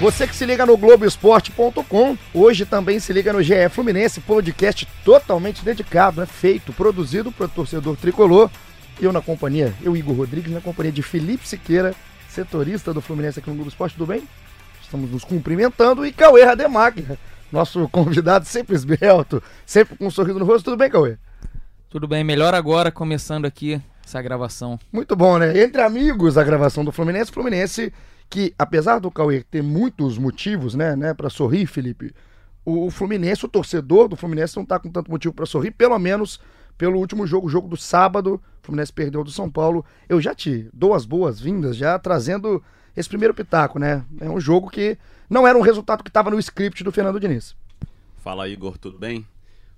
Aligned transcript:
Você 0.00 0.26
que 0.26 0.34
se 0.34 0.44
liga 0.44 0.66
no 0.66 0.76
Globoesporte.com, 0.76 2.18
hoje 2.34 2.66
também 2.66 2.98
se 2.98 3.12
liga 3.12 3.32
no 3.32 3.42
GE 3.42 3.68
Fluminense, 3.70 4.20
podcast 4.20 4.86
totalmente 5.04 5.64
dedicado, 5.64 6.20
né? 6.20 6.26
feito, 6.26 6.72
produzido 6.72 7.30
para 7.30 7.46
o 7.46 7.48
torcedor 7.48 7.96
tricolor. 7.96 8.50
Eu 9.00 9.12
na 9.12 9.22
companhia, 9.22 9.72
eu 9.82 9.96
Igor 9.96 10.16
Rodrigues, 10.16 10.52
na 10.52 10.60
companhia 10.60 10.92
de 10.92 11.00
Felipe 11.00 11.46
Siqueira, 11.46 11.94
setorista 12.28 12.92
do 12.92 13.00
Fluminense 13.00 13.38
aqui 13.38 13.48
no 13.48 13.54
Globo 13.54 13.70
Esporte, 13.70 13.96
tudo 13.96 14.08
bem? 14.08 14.28
Estamos 14.82 15.10
nos 15.10 15.24
cumprimentando 15.24 16.04
e 16.04 16.12
Cauê 16.12 16.44
Rademacher, 16.44 17.16
nosso 17.50 17.88
convidado 17.88 18.44
sempre 18.44 18.74
esbelto, 18.74 19.42
sempre 19.64 19.96
com 19.96 20.06
um 20.06 20.10
sorriso 20.10 20.38
no 20.38 20.44
rosto. 20.44 20.64
Tudo 20.66 20.76
bem, 20.76 20.90
Cauê? 20.90 21.16
Tudo 21.88 22.08
bem, 22.08 22.24
melhor 22.24 22.52
agora, 22.52 22.90
começando 22.90 23.46
aqui 23.46 23.80
essa 24.04 24.20
gravação. 24.20 24.78
Muito 24.92 25.14
bom, 25.14 25.38
né? 25.38 25.56
Entre 25.62 25.80
amigos, 25.80 26.36
a 26.36 26.42
gravação 26.42 26.84
do 26.84 26.92
Fluminense, 26.92 27.32
Fluminense 27.32 27.92
que, 28.28 28.54
apesar 28.58 28.98
do 28.98 29.10
Cauê 29.10 29.42
ter 29.42 29.62
muitos 29.62 30.18
motivos, 30.18 30.74
né, 30.74 30.96
né, 30.96 31.14
para 31.14 31.30
sorrir, 31.30 31.66
Felipe, 31.66 32.12
o 32.64 32.90
Fluminense, 32.90 33.44
o 33.44 33.48
torcedor 33.48 34.08
do 34.08 34.16
Fluminense 34.16 34.56
não 34.56 34.64
tá 34.64 34.78
com 34.78 34.90
tanto 34.90 35.10
motivo 35.10 35.34
para 35.34 35.46
sorrir, 35.46 35.70
pelo 35.70 35.98
menos 35.98 36.40
pelo 36.76 36.98
último 36.98 37.26
jogo, 37.26 37.46
o 37.46 37.50
jogo 37.50 37.68
do 37.68 37.76
sábado, 37.76 38.34
o 38.34 38.66
Fluminense 38.66 38.92
perdeu 38.92 39.22
do 39.22 39.30
São 39.30 39.50
Paulo. 39.50 39.84
Eu 40.08 40.20
já 40.20 40.34
te 40.34 40.68
dou 40.72 40.94
as 40.94 41.04
boas-vindas, 41.04 41.76
já 41.76 41.98
trazendo 41.98 42.62
esse 42.96 43.08
primeiro 43.08 43.34
pitaco, 43.34 43.78
né? 43.78 44.04
É 44.20 44.28
um 44.28 44.40
jogo 44.40 44.70
que 44.70 44.98
não 45.28 45.46
era 45.46 45.56
um 45.56 45.62
resultado 45.62 46.02
que 46.02 46.10
estava 46.10 46.30
no 46.30 46.38
script 46.38 46.82
do 46.82 46.90
Fernando 46.90 47.20
Diniz. 47.20 47.54
Fala, 48.16 48.48
Igor, 48.48 48.78
tudo 48.78 48.98
bem? 48.98 49.26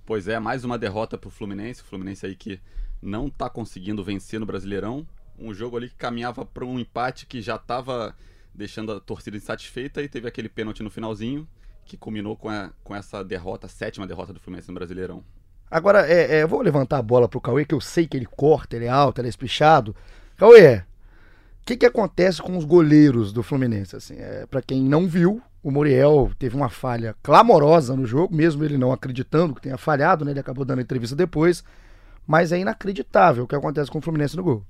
Pois 0.05 0.27
é, 0.27 0.39
mais 0.39 0.63
uma 0.63 0.77
derrota 0.77 1.17
pro 1.17 1.29
Fluminense, 1.29 1.81
o 1.81 1.85
Fluminense 1.85 2.25
aí 2.25 2.35
que 2.35 2.59
não 3.01 3.29
tá 3.29 3.49
conseguindo 3.49 4.03
vencer 4.03 4.39
no 4.39 4.45
Brasileirão. 4.45 5.05
Um 5.37 5.53
jogo 5.53 5.77
ali 5.77 5.89
que 5.89 5.95
caminhava 5.95 6.45
para 6.45 6.65
um 6.65 6.79
empate 6.79 7.25
que 7.25 7.41
já 7.41 7.57
estava 7.57 8.15
deixando 8.57 8.91
a 8.91 8.99
torcida 8.99 9.37
insatisfeita 9.37 10.01
e 10.01 10.09
teve 10.09 10.27
aquele 10.27 10.49
pênalti 10.49 10.81
no 10.81 10.89
finalzinho 10.89 11.47
que 11.85 11.95
culminou 11.95 12.35
com, 12.35 12.49
a, 12.49 12.71
com 12.83 12.95
essa 12.95 13.23
derrota, 13.23 13.67
a 13.67 13.69
sétima 13.69 14.07
derrota 14.07 14.33
do 14.33 14.39
Fluminense 14.39 14.67
no 14.67 14.73
Brasileirão. 14.73 15.23
Agora, 15.69 16.05
é, 16.05 16.37
é, 16.37 16.43
eu 16.43 16.47
vou 16.47 16.61
levantar 16.61 16.97
a 16.97 17.01
bola 17.01 17.29
pro 17.29 17.39
Cauê, 17.39 17.63
que 17.63 17.75
eu 17.75 17.79
sei 17.79 18.07
que 18.07 18.17
ele 18.17 18.25
corta, 18.25 18.75
ele 18.75 18.85
é 18.85 18.89
alto, 18.89 19.21
ele 19.21 19.27
é 19.27 19.29
espichado. 19.29 19.95
Cauê, 20.35 20.77
o 20.77 20.83
que, 21.65 21.77
que 21.77 21.85
acontece 21.85 22.41
com 22.41 22.57
os 22.57 22.65
goleiros 22.65 23.31
do 23.31 23.43
Fluminense? 23.43 23.95
Assim, 23.95 24.15
é, 24.17 24.45
para 24.45 24.61
quem 24.61 24.81
não 24.81 25.07
viu, 25.07 25.41
o 25.61 25.71
Muriel 25.71 26.31
teve 26.39 26.55
uma 26.55 26.69
falha 26.69 27.15
clamorosa 27.21 27.95
no 27.95 28.05
jogo, 28.05 28.35
mesmo 28.35 28.63
ele 28.63 28.77
não 28.77 28.91
acreditando 28.91 29.55
que 29.55 29.61
tenha 29.61 29.77
falhado, 29.77 30.25
né? 30.25 30.31
Ele 30.31 30.39
acabou 30.39 30.65
dando 30.65 30.81
entrevista 30.81 31.15
depois. 31.15 31.63
Mas 32.25 32.51
é 32.51 32.59
inacreditável 32.59 33.45
o 33.45 33.47
que 33.47 33.55
acontece 33.55 33.89
com 33.89 33.99
o 33.99 34.01
Fluminense 34.01 34.35
no 34.35 34.43
gol 34.43 34.65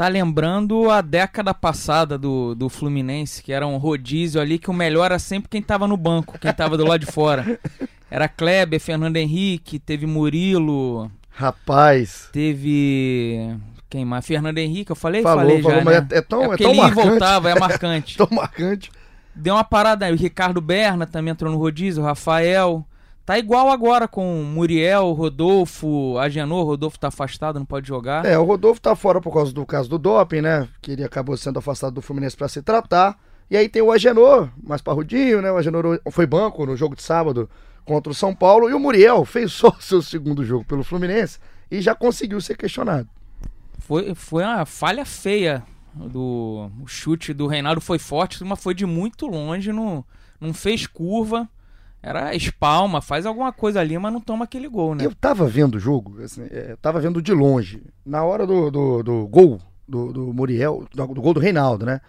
tá 0.00 0.08
lembrando 0.08 0.90
a 0.90 1.02
década 1.02 1.52
passada 1.52 2.16
do, 2.16 2.54
do 2.54 2.70
Fluminense, 2.70 3.42
que 3.42 3.52
era 3.52 3.66
um 3.66 3.76
rodízio 3.76 4.40
ali, 4.40 4.58
que 4.58 4.70
o 4.70 4.72
melhor 4.72 5.04
era 5.04 5.18
sempre 5.18 5.50
quem 5.50 5.60
tava 5.60 5.86
no 5.86 5.94
banco, 5.94 6.38
quem 6.38 6.50
tava 6.54 6.78
do 6.78 6.86
lado 6.86 7.04
de 7.04 7.12
fora. 7.12 7.60
Era 8.10 8.26
Kleber, 8.26 8.80
Fernando 8.80 9.18
Henrique, 9.18 9.78
teve 9.78 10.04
Murilo. 10.04 11.08
Rapaz. 11.30 12.28
Teve. 12.32 13.54
Quem 13.88 14.04
mais? 14.04 14.26
Fernando 14.26 14.58
Henrique, 14.58 14.90
eu 14.90 14.96
falei? 14.96 15.22
Falou, 15.22 15.44
falei 15.44 15.62
falou, 15.62 15.78
já, 15.78 15.84
mas 15.84 15.94
né? 15.94 16.08
é, 16.10 16.18
é 16.18 16.22
tão, 16.22 16.42
é 16.50 16.54
é 16.54 16.56
tão 16.56 16.70
ele 16.70 16.80
marcante. 16.80 17.08
voltava, 17.08 17.50
é 17.50 17.60
marcante. 17.60 18.16
tão 18.18 18.28
marcante. 18.32 18.90
Deu 19.32 19.54
uma 19.54 19.62
parada 19.62 20.06
aí. 20.06 20.12
O 20.12 20.16
Ricardo 20.16 20.60
Berna 20.62 21.06
também 21.06 21.30
entrou 21.30 21.52
no 21.52 21.58
rodízio, 21.58 22.02
o 22.02 22.06
Rafael. 22.06 22.84
Tá 23.30 23.38
igual 23.38 23.70
agora 23.70 24.08
com 24.08 24.42
Muriel, 24.42 25.12
Rodolfo, 25.12 26.18
Agenor. 26.18 26.66
Rodolfo 26.66 26.98
tá 26.98 27.06
afastado, 27.06 27.60
não 27.60 27.64
pode 27.64 27.86
jogar. 27.86 28.26
É, 28.26 28.36
o 28.36 28.42
Rodolfo 28.42 28.80
tá 28.80 28.96
fora 28.96 29.20
por 29.20 29.32
causa 29.32 29.52
do 29.52 29.64
caso 29.64 29.88
do 29.88 30.00
doping, 30.00 30.40
né? 30.40 30.66
Que 30.82 30.90
ele 30.90 31.04
acabou 31.04 31.36
sendo 31.36 31.60
afastado 31.60 31.94
do 31.94 32.02
Fluminense 32.02 32.36
para 32.36 32.48
se 32.48 32.60
tratar. 32.60 33.16
E 33.48 33.56
aí 33.56 33.68
tem 33.68 33.82
o 33.82 33.92
Agenor, 33.92 34.48
mais 34.60 34.82
parrudinho, 34.82 35.40
né? 35.40 35.52
O 35.52 35.56
Agenor 35.56 36.00
foi 36.10 36.26
banco 36.26 36.66
no 36.66 36.76
jogo 36.76 36.96
de 36.96 37.04
sábado 37.04 37.48
contra 37.84 38.10
o 38.10 38.14
São 38.16 38.34
Paulo. 38.34 38.68
E 38.68 38.74
o 38.74 38.80
Muriel 38.80 39.22
fez 39.24 39.52
só 39.52 39.70
seu 39.78 40.02
segundo 40.02 40.44
jogo 40.44 40.64
pelo 40.64 40.82
Fluminense 40.82 41.38
e 41.70 41.80
já 41.80 41.94
conseguiu 41.94 42.40
ser 42.40 42.56
questionado. 42.56 43.08
Foi, 43.78 44.12
foi 44.12 44.42
uma 44.42 44.66
falha 44.66 45.04
feia. 45.04 45.62
Do, 45.94 46.68
o 46.82 46.86
chute 46.88 47.32
do 47.32 47.46
Reinaldo 47.46 47.80
foi 47.80 48.00
forte, 48.00 48.42
mas 48.42 48.60
foi 48.60 48.74
de 48.74 48.86
muito 48.86 49.28
longe, 49.28 49.72
não, 49.72 50.04
não 50.40 50.52
fez 50.52 50.84
curva. 50.84 51.48
Era 52.02 52.34
espalma, 52.34 53.02
faz 53.02 53.26
alguma 53.26 53.52
coisa 53.52 53.78
ali, 53.80 53.98
mas 53.98 54.12
não 54.12 54.20
toma 54.20 54.44
aquele 54.44 54.68
gol, 54.68 54.94
né? 54.94 55.04
Eu 55.04 55.14
tava 55.14 55.46
vendo 55.46 55.74
o 55.74 55.80
jogo, 55.80 56.22
assim, 56.22 56.46
é, 56.50 56.74
tava 56.80 56.98
vendo 56.98 57.20
de 57.20 57.32
longe. 57.32 57.82
Na 58.06 58.24
hora 58.24 58.46
do, 58.46 58.70
do, 58.70 59.02
do 59.02 59.28
gol 59.28 59.60
do, 59.86 60.12
do 60.12 60.32
Muriel, 60.32 60.86
do, 60.94 61.06
do, 61.08 61.20
gol 61.20 61.34
do 61.34 61.40
Reinaldo, 61.40 61.84
né? 61.84 62.00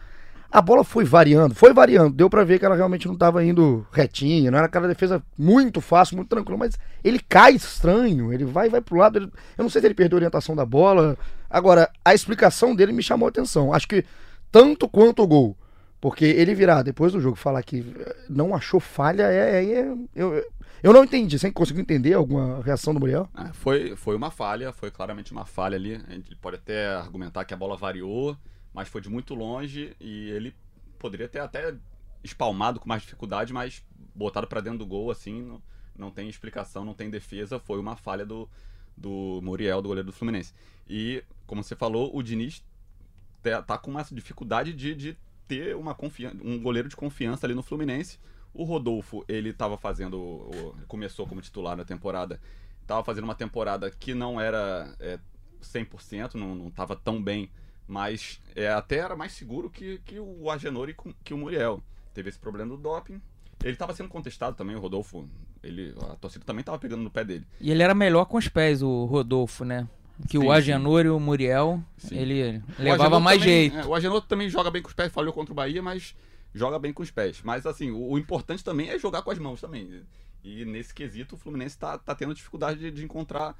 A 0.49 0.61
bola 0.61 0.83
foi 0.83 1.03
variando, 1.03 1.55
foi 1.55 1.73
variando. 1.73 2.15
Deu 2.15 2.29
para 2.29 2.43
ver 2.43 2.59
que 2.59 2.65
ela 2.65 2.75
realmente 2.75 3.07
não 3.07 3.17
tava 3.17 3.43
indo 3.43 3.85
retinha, 3.91 4.51
não 4.51 4.57
era 4.57 4.67
aquela 4.67 4.87
defesa 4.87 5.21
muito 5.37 5.81
fácil, 5.81 6.15
muito 6.15 6.29
tranquila, 6.29 6.57
mas 6.57 6.77
ele 7.03 7.19
cai 7.19 7.53
estranho, 7.53 8.31
ele 8.31 8.45
vai 8.45 8.69
vai 8.69 8.81
pro 8.81 8.97
lado. 8.97 9.17
Ele, 9.17 9.25
eu 9.57 9.63
não 9.63 9.69
sei 9.69 9.81
se 9.81 9.87
ele 9.87 9.93
perdeu 9.93 10.17
a 10.17 10.19
orientação 10.19 10.55
da 10.55 10.65
bola. 10.65 11.17
Agora, 11.49 11.89
a 12.03 12.13
explicação 12.13 12.75
dele 12.75 12.91
me 12.93 13.03
chamou 13.03 13.27
a 13.27 13.29
atenção. 13.29 13.73
Acho 13.73 13.87
que 13.87 14.05
tanto 14.51 14.87
quanto 14.87 15.23
o 15.23 15.27
gol 15.27 15.57
porque 16.01 16.25
ele 16.25 16.55
virar 16.55 16.81
depois 16.81 17.13
do 17.13 17.21
jogo 17.21 17.35
falar 17.35 17.61
que 17.61 17.85
não 18.27 18.55
achou 18.55 18.79
falha, 18.79 19.23
é, 19.31 19.63
é, 19.63 19.81
é 19.81 19.95
eu, 20.15 20.43
eu 20.81 20.91
não 20.91 21.03
entendi. 21.03 21.37
Você 21.37 21.51
conseguiu 21.51 21.83
entender 21.83 22.15
alguma 22.15 22.59
reação 22.63 22.91
do 22.91 22.99
Muriel? 22.99 23.29
Ah, 23.35 23.53
foi, 23.53 23.95
foi 23.95 24.15
uma 24.15 24.31
falha, 24.31 24.73
foi 24.73 24.89
claramente 24.89 25.31
uma 25.31 25.45
falha 25.45 25.75
ali. 25.75 26.01
Gente 26.09 26.35
pode 26.37 26.55
até 26.55 26.87
argumentar 26.87 27.45
que 27.45 27.53
a 27.53 27.57
bola 27.57 27.77
variou, 27.77 28.35
mas 28.73 28.89
foi 28.89 28.99
de 28.99 29.09
muito 29.09 29.35
longe 29.35 29.95
e 29.99 30.31
ele 30.31 30.55
poderia 30.97 31.27
ter 31.27 31.39
até 31.39 31.75
espalmado 32.23 32.79
com 32.79 32.89
mais 32.89 33.03
dificuldade, 33.03 33.53
mas 33.53 33.83
botado 34.15 34.47
para 34.47 34.59
dentro 34.59 34.79
do 34.79 34.85
gol 34.87 35.11
assim, 35.11 35.43
não, 35.43 35.61
não 35.95 36.11
tem 36.11 36.27
explicação, 36.27 36.83
não 36.83 36.95
tem 36.95 37.11
defesa. 37.11 37.59
Foi 37.59 37.79
uma 37.79 37.95
falha 37.95 38.25
do, 38.25 38.49
do 38.97 39.39
Muriel, 39.43 39.83
do 39.83 39.89
goleiro 39.89 40.07
do 40.07 40.13
Fluminense. 40.13 40.51
E, 40.89 41.23
como 41.45 41.63
você 41.63 41.75
falou, 41.75 42.09
o 42.11 42.23
Diniz 42.23 42.63
tá 43.67 43.77
com 43.77 43.91
uma 43.91 44.03
dificuldade 44.03 44.73
de, 44.73 44.95
de 44.95 45.17
ter 45.51 45.75
uma 45.75 45.93
confiança, 45.93 46.37
um 46.41 46.57
goleiro 46.61 46.87
de 46.87 46.95
confiança 46.95 47.45
ali 47.45 47.53
no 47.53 47.61
Fluminense. 47.61 48.17
O 48.53 48.63
Rodolfo, 48.63 49.25
ele 49.27 49.49
estava 49.49 49.77
fazendo. 49.77 50.49
Começou 50.87 51.27
como 51.27 51.41
titular 51.41 51.75
na 51.75 51.83
temporada. 51.83 52.39
Estava 52.81 53.03
fazendo 53.03 53.25
uma 53.25 53.35
temporada 53.35 53.91
que 53.91 54.13
não 54.13 54.39
era 54.39 54.95
é, 54.97 55.19
100%, 55.61 56.35
não 56.35 56.69
estava 56.69 56.95
tão 56.95 57.21
bem, 57.21 57.51
mas 57.85 58.41
é, 58.55 58.69
até 58.69 58.97
era 58.97 59.15
mais 59.15 59.33
seguro 59.33 59.69
que, 59.69 59.99
que 60.05 60.19
o 60.19 60.49
Agenor 60.49 60.89
e 60.89 60.95
que 61.21 61.33
o 61.33 61.37
Muriel. 61.37 61.83
Teve 62.13 62.29
esse 62.29 62.39
problema 62.39 62.75
do 62.75 62.81
doping. 62.81 63.21
Ele 63.61 63.73
estava 63.73 63.93
sendo 63.93 64.09
contestado 64.09 64.55
também, 64.55 64.75
o 64.75 64.79
Rodolfo. 64.79 65.29
Ele, 65.61 65.93
a 66.09 66.15
torcida 66.15 66.45
também 66.45 66.61
estava 66.61 66.79
pegando 66.79 67.03
no 67.03 67.11
pé 67.11 67.25
dele. 67.25 67.45
E 67.59 67.71
ele 67.71 67.83
era 67.83 67.93
melhor 67.93 68.25
com 68.25 68.37
os 68.37 68.47
pés, 68.47 68.81
o 68.81 69.05
Rodolfo, 69.05 69.65
né? 69.65 69.87
Que 70.27 70.37
sim, 70.37 70.45
o 70.45 70.51
Agenor 70.51 71.01
sim. 71.01 71.07
e 71.07 71.09
o 71.09 71.19
Muriel, 71.19 71.81
sim. 71.97 72.15
ele 72.15 72.61
levava 72.77 73.19
mais 73.19 73.39
também, 73.39 73.69
jeito. 73.69 73.77
É, 73.77 73.85
o 73.85 73.95
Agenor 73.95 74.21
também 74.21 74.49
joga 74.49 74.69
bem 74.69 74.81
com 74.81 74.89
os 74.89 74.93
pés, 74.93 75.11
falhou 75.11 75.33
contra 75.33 75.51
o 75.51 75.55
Bahia, 75.55 75.81
mas 75.81 76.15
joga 76.53 76.77
bem 76.77 76.93
com 76.93 77.01
os 77.01 77.11
pés. 77.11 77.41
Mas 77.43 77.65
assim, 77.65 77.91
o, 77.91 78.11
o 78.11 78.17
importante 78.17 78.63
também 78.63 78.89
é 78.89 78.99
jogar 78.99 79.21
com 79.21 79.31
as 79.31 79.39
mãos 79.39 79.61
também. 79.61 80.03
E 80.43 80.65
nesse 80.65 80.93
quesito, 80.93 81.35
o 81.35 81.37
Fluminense 81.37 81.75
está 81.75 81.97
tá 81.97 82.15
tendo 82.15 82.33
dificuldade 82.33 82.79
de, 82.79 82.91
de 82.91 83.03
encontrar 83.03 83.55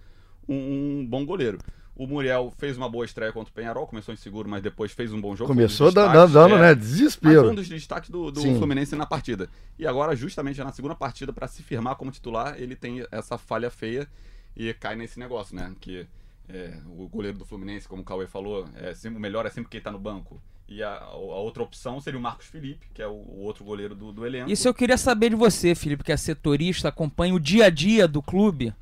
um, 0.48 0.56
um, 1.02 1.08
bom 1.08 1.26
goleiro. 1.26 1.60
O 1.96 2.08
Muriel 2.08 2.52
fez 2.58 2.78
uma 2.78 2.90
boa 2.90 3.06
estreia 3.06 3.32
contra 3.32 3.52
o 3.52 3.54
Penharol, 3.54 3.86
começou 3.86 4.14
inseguro, 4.14 4.50
mas 4.50 4.64
depois 4.64 4.92
fez 4.92 5.14
um 5.14 5.22
bom 5.22 5.36
jogo. 5.36 5.50
Começou 5.50 5.90
um 5.90 5.94
dando, 5.94 6.34
dando 6.34 6.56
é, 6.56 6.62
né? 6.62 6.76
Desespero. 6.76 7.52
um 7.52 7.56
dos 7.56 7.68
destaques 7.68 8.10
do, 8.10 8.32
do 8.32 8.42
Fluminense 8.42 8.96
na 8.96 9.06
partida. 9.06 9.50
E 9.78 9.86
agora, 9.86 10.16
justamente 10.16 10.64
na 10.64 10.72
segunda 10.72 10.96
partida, 10.96 11.32
para 11.32 11.48
se 11.48 11.62
firmar 11.62 11.96
como 11.96 12.10
titular, 12.10 12.56
ele 12.60 12.76
tem 12.76 13.06
essa 13.12 13.38
falha 13.38 13.70
feia 13.70 14.08
e 14.56 14.74
cai 14.74 14.96
nesse 14.96 15.20
negócio, 15.20 15.56
né? 15.56 15.72
Que 15.80 16.08
é, 16.54 16.78
o 16.86 17.08
goleiro 17.08 17.38
do 17.38 17.46
Fluminense, 17.46 17.88
como 17.88 18.02
o 18.02 18.06
Cauê 18.06 18.28
falou, 18.28 18.68
é 18.76 18.94
sempre, 18.94 19.18
o 19.18 19.22
melhor 19.22 19.46
é 19.46 19.50
sempre 19.50 19.70
quem 19.70 19.78
está 19.78 19.92
no 19.92 20.00
banco. 20.00 20.42
E 20.68 20.82
a, 20.82 21.00
a, 21.00 21.16
outra 21.16 21.64
opção 21.64 22.00
seria 22.00 22.20
o 22.20 22.22
Marcos 22.22 22.48
Felipe, 22.48 22.88
que 22.94 23.02
é 23.02 23.08
o, 23.08 23.12
o, 23.12 23.40
outro 23.42 23.64
goleiro 23.64 23.94
do, 23.94 24.12
do 24.12 24.26
elenco. 24.26 24.50
Isso 24.50 24.68
eu 24.68 24.74
queria 24.74 24.98
saber 24.98 25.30
de 25.30 25.36
você, 25.36 25.76
Felipe, 25.76 26.04
que 26.04 26.12
é 26.12 26.18
setorista, 26.18 26.90
acompanha 26.90 27.34
o 27.34 27.40
dia 27.40 27.66
a 27.66 27.70
dia 27.70 28.08
do 28.08 28.22
clube. 28.22 28.74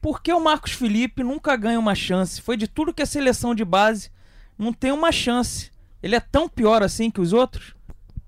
Por 0.00 0.22
que 0.22 0.32
o 0.32 0.40
Marcos 0.40 0.72
Felipe 0.72 1.22
nunca 1.22 1.56
ganha 1.56 1.78
uma 1.78 1.94
chance? 1.94 2.40
Foi 2.40 2.56
de 2.56 2.66
tudo 2.66 2.92
que 2.92 3.02
a 3.02 3.06
seleção 3.06 3.54
de 3.54 3.64
base 3.64 4.10
não 4.58 4.72
tem 4.72 4.92
uma 4.92 5.12
chance. 5.12 5.70
Ele 6.02 6.14
é 6.14 6.20
tão 6.20 6.48
pior 6.48 6.82
assim 6.82 7.10
que 7.10 7.20
os 7.20 7.32
outros? 7.32 7.74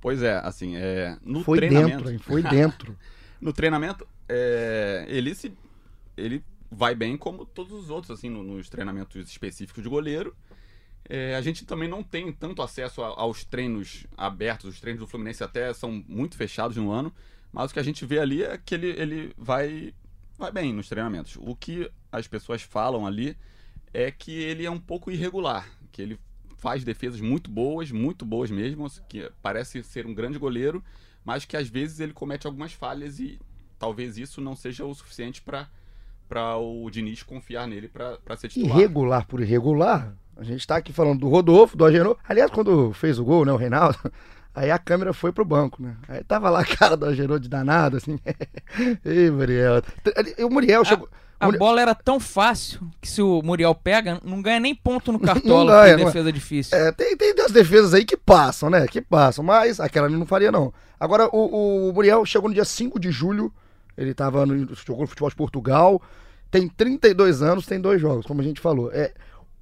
Pois 0.00 0.22
é, 0.22 0.38
assim, 0.44 0.76
é, 0.76 1.16
no 1.22 1.42
foi 1.44 1.58
treinamento... 1.58 1.96
Dentro, 1.96 2.10
hein? 2.10 2.18
Foi 2.18 2.42
dentro. 2.42 2.98
no 3.40 3.52
treinamento, 3.52 4.06
é, 4.28 5.06
ele 5.08 5.34
se... 5.34 5.52
Ele 6.16 6.44
vai 6.74 6.94
bem 6.94 7.18
como 7.18 7.44
todos 7.44 7.72
os 7.72 7.90
outros, 7.90 8.18
assim, 8.18 8.30
no, 8.30 8.42
nos 8.42 8.68
treinamentos 8.68 9.28
específicos 9.28 9.82
de 9.82 9.88
goleiro. 9.88 10.34
É, 11.08 11.36
a 11.36 11.42
gente 11.42 11.66
também 11.66 11.88
não 11.88 12.02
tem 12.02 12.32
tanto 12.32 12.62
acesso 12.62 13.02
aos 13.02 13.44
treinos 13.44 14.06
abertos, 14.16 14.72
os 14.72 14.80
treinos 14.80 15.00
do 15.00 15.06
Fluminense 15.06 15.44
até 15.44 15.72
são 15.74 16.02
muito 16.08 16.36
fechados 16.36 16.76
no 16.76 16.90
ano, 16.90 17.12
mas 17.52 17.70
o 17.70 17.74
que 17.74 17.80
a 17.80 17.82
gente 17.82 18.06
vê 18.06 18.18
ali 18.18 18.42
é 18.42 18.56
que 18.56 18.74
ele, 18.74 18.86
ele 18.86 19.34
vai, 19.36 19.92
vai 20.38 20.50
bem 20.50 20.72
nos 20.72 20.88
treinamentos. 20.88 21.36
O 21.40 21.54
que 21.54 21.90
as 22.10 22.26
pessoas 22.26 22.62
falam 22.62 23.06
ali 23.06 23.36
é 23.92 24.10
que 24.10 24.32
ele 24.32 24.64
é 24.64 24.70
um 24.70 24.80
pouco 24.80 25.10
irregular, 25.10 25.68
que 25.90 26.00
ele 26.00 26.18
faz 26.56 26.84
defesas 26.84 27.20
muito 27.20 27.50
boas, 27.50 27.90
muito 27.90 28.24
boas 28.24 28.50
mesmo, 28.50 28.88
que 29.08 29.30
parece 29.42 29.82
ser 29.82 30.06
um 30.06 30.14
grande 30.14 30.38
goleiro, 30.38 30.82
mas 31.24 31.44
que 31.44 31.56
às 31.56 31.68
vezes 31.68 32.00
ele 32.00 32.12
comete 32.12 32.46
algumas 32.46 32.72
falhas 32.72 33.18
e 33.18 33.38
talvez 33.78 34.16
isso 34.16 34.40
não 34.40 34.56
seja 34.56 34.86
o 34.86 34.94
suficiente 34.94 35.42
para 35.42 35.68
para 36.28 36.56
o 36.56 36.88
Diniz 36.90 37.22
confiar 37.22 37.66
nele 37.66 37.88
para 37.88 38.36
ser 38.36 38.48
titular. 38.48 38.76
Irregular 38.76 39.26
por 39.26 39.40
irregular, 39.40 40.14
a 40.36 40.42
gente 40.44 40.66
tá 40.66 40.76
aqui 40.76 40.92
falando 40.92 41.20
do 41.20 41.28
Rodolfo, 41.28 41.76
do 41.76 41.84
Agenor. 41.84 42.16
Aliás, 42.28 42.50
quando 42.50 42.92
fez 42.92 43.18
o 43.18 43.24
gol, 43.24 43.44
né, 43.44 43.52
o 43.52 43.56
Reinaldo, 43.56 43.98
aí 44.54 44.70
a 44.70 44.78
câmera 44.78 45.12
foi 45.12 45.30
pro 45.32 45.44
banco, 45.44 45.82
né? 45.82 45.96
Aí 46.08 46.24
tava 46.24 46.48
lá 46.50 46.60
a 46.60 46.64
cara 46.64 46.96
do 46.96 47.06
Agenor 47.06 47.38
de 47.38 47.48
danado, 47.48 47.96
assim. 47.98 48.18
Ei, 49.04 49.30
Muriel. 49.30 49.82
O 50.40 50.50
Muriel 50.50 50.84
chegou... 50.84 51.08
A 51.38 51.46
Muriel- 51.46 51.58
bola 51.58 51.80
era 51.82 51.92
tão 51.94 52.20
fácil 52.20 52.88
que 53.00 53.10
se 53.10 53.20
o 53.20 53.42
Muriel 53.42 53.74
pega, 53.74 54.20
não 54.24 54.40
ganha 54.40 54.60
nem 54.60 54.74
ponto 54.76 55.10
no 55.10 55.18
cartola, 55.20 55.64
Não 55.64 55.80
ganha, 55.82 55.96
não 55.96 56.02
é. 56.04 56.06
defesa 56.06 56.32
difícil. 56.32 56.78
É, 56.78 56.92
tem, 56.92 57.16
tem 57.16 57.34
as 57.44 57.50
defesas 57.50 57.92
aí 57.94 58.04
que 58.04 58.16
passam, 58.16 58.70
né? 58.70 58.86
Que 58.86 59.00
passam, 59.00 59.44
mas 59.44 59.80
aquela 59.80 60.06
ali 60.06 60.16
não 60.16 60.24
faria, 60.24 60.52
não. 60.52 60.72
Agora, 61.00 61.28
o, 61.32 61.88
o 61.88 61.92
Muriel 61.92 62.24
chegou 62.24 62.48
no 62.48 62.54
dia 62.54 62.64
5 62.64 63.00
de 63.00 63.10
julho, 63.10 63.52
ele 63.96 64.14
tava 64.14 64.44
no, 64.46 64.74
jogou 64.74 65.02
no 65.02 65.06
futebol 65.06 65.30
de 65.30 65.36
Portugal, 65.36 66.02
tem 66.50 66.68
32 66.68 67.42
anos, 67.42 67.66
tem 67.66 67.80
dois 67.80 68.00
jogos, 68.00 68.26
como 68.26 68.40
a 68.40 68.44
gente 68.44 68.60
falou. 68.60 68.90
É, 68.92 69.12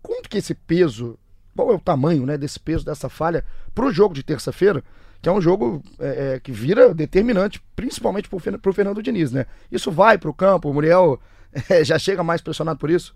quanto 0.03 0.29
que 0.29 0.39
esse 0.39 0.55
peso, 0.55 1.19
qual 1.55 1.71
é 1.71 1.75
o 1.75 1.81
tamanho, 1.81 2.27
né, 2.27 2.37
desse 2.37 2.59
peso, 2.59 2.85
dessa 2.85 3.09
falha, 3.09 3.45
pro 3.75 3.93
jogo 3.93 4.15
de 4.15 4.23
terça-feira, 4.23 4.83
que 5.23 5.29
é 5.29 5.33
um 5.33 5.41
jogo 5.41 5.83
é, 5.99 6.35
é, 6.35 6.41
que 6.41 6.51
vira 6.51 6.95
determinante, 6.95 7.63
principalmente 7.77 8.29
Fer- 8.41 8.59
pro 8.59 8.73
Fernando 8.73 9.03
Diniz, 9.03 9.31
né? 9.31 9.47
Isso 9.71 9.91
vai 9.91 10.17
pro 10.17 10.33
campo, 10.33 10.71
o 10.71 10.75
Muriel 10.75 11.21
é, 11.69 11.85
já 11.85 11.99
chega 11.99 12.23
mais 12.25 12.41
pressionado 12.41 12.79
por 12.79 12.91
isso? 12.91 13.15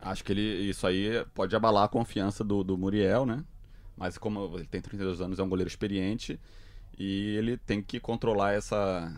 Acho 0.00 0.24
que 0.24 0.32
ele, 0.32 0.70
isso 0.70 0.86
aí 0.86 1.24
pode 1.34 1.54
abalar 1.54 1.84
a 1.84 1.88
confiança 1.88 2.42
do, 2.42 2.64
do 2.64 2.78
Muriel, 2.78 3.26
né? 3.26 3.44
Mas 3.96 4.16
como 4.16 4.52
ele 4.54 4.66
tem 4.66 4.80
32 4.80 5.20
anos, 5.20 5.38
é 5.38 5.42
um 5.42 5.48
goleiro 5.48 5.68
experiente 5.68 6.38
e 6.98 7.36
ele 7.36 7.56
tem 7.56 7.82
que 7.82 7.98
controlar 8.00 8.52
essa, 8.52 9.12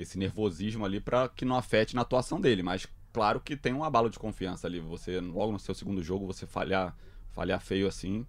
esse 0.00 0.18
nervosismo 0.18 0.84
ali 0.84 1.00
para 1.00 1.28
que 1.28 1.44
não 1.44 1.56
afete 1.56 1.94
na 1.94 2.02
atuação 2.02 2.40
dele. 2.40 2.62
Mas 2.62 2.86
claro 3.12 3.40
que 3.40 3.56
tem 3.56 3.72
um 3.72 3.84
abalo 3.84 4.08
de 4.10 4.18
confiança 4.18 4.66
ali. 4.66 4.80
Você 4.80 5.20
logo 5.20 5.52
no 5.52 5.58
seu 5.58 5.74
segundo 5.74 6.02
jogo 6.02 6.26
você 6.26 6.46
falhar, 6.46 6.96
falhar 7.32 7.60
feio 7.60 7.86
assim, 7.86 8.26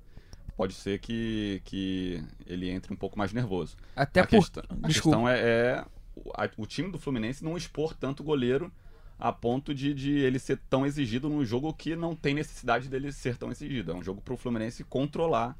pode 0.55 0.73
ser 0.73 0.99
que, 0.99 1.61
que 1.65 2.23
ele 2.45 2.69
entre 2.69 2.93
um 2.93 2.97
pouco 2.97 3.17
mais 3.17 3.31
nervoso. 3.33 3.75
Até 3.95 4.19
a 4.21 4.23
por. 4.27 4.39
questão, 4.39 4.63
a 4.83 4.87
questão 4.87 5.29
é, 5.29 5.39
é 5.39 5.85
o, 6.15 6.29
a- 6.35 6.49
o 6.57 6.65
time 6.65 6.91
do 6.91 6.99
Fluminense 6.99 7.43
não 7.43 7.55
expor 7.57 7.93
tanto 7.95 8.21
o 8.21 8.25
goleiro 8.25 8.71
a 9.17 9.31
ponto 9.31 9.73
de, 9.73 9.93
de 9.93 10.17
ele 10.17 10.39
ser 10.39 10.57
tão 10.69 10.83
exigido 10.85 11.29
num 11.29 11.45
jogo 11.45 11.71
que 11.73 11.95
não 11.95 12.15
tem 12.15 12.33
necessidade 12.33 12.89
dele 12.89 13.11
ser 13.11 13.37
tão 13.37 13.51
exigido. 13.51 13.91
É 13.91 13.95
um 13.95 14.03
jogo 14.03 14.19
pro 14.19 14.35
Fluminense 14.35 14.83
controlar 14.83 15.55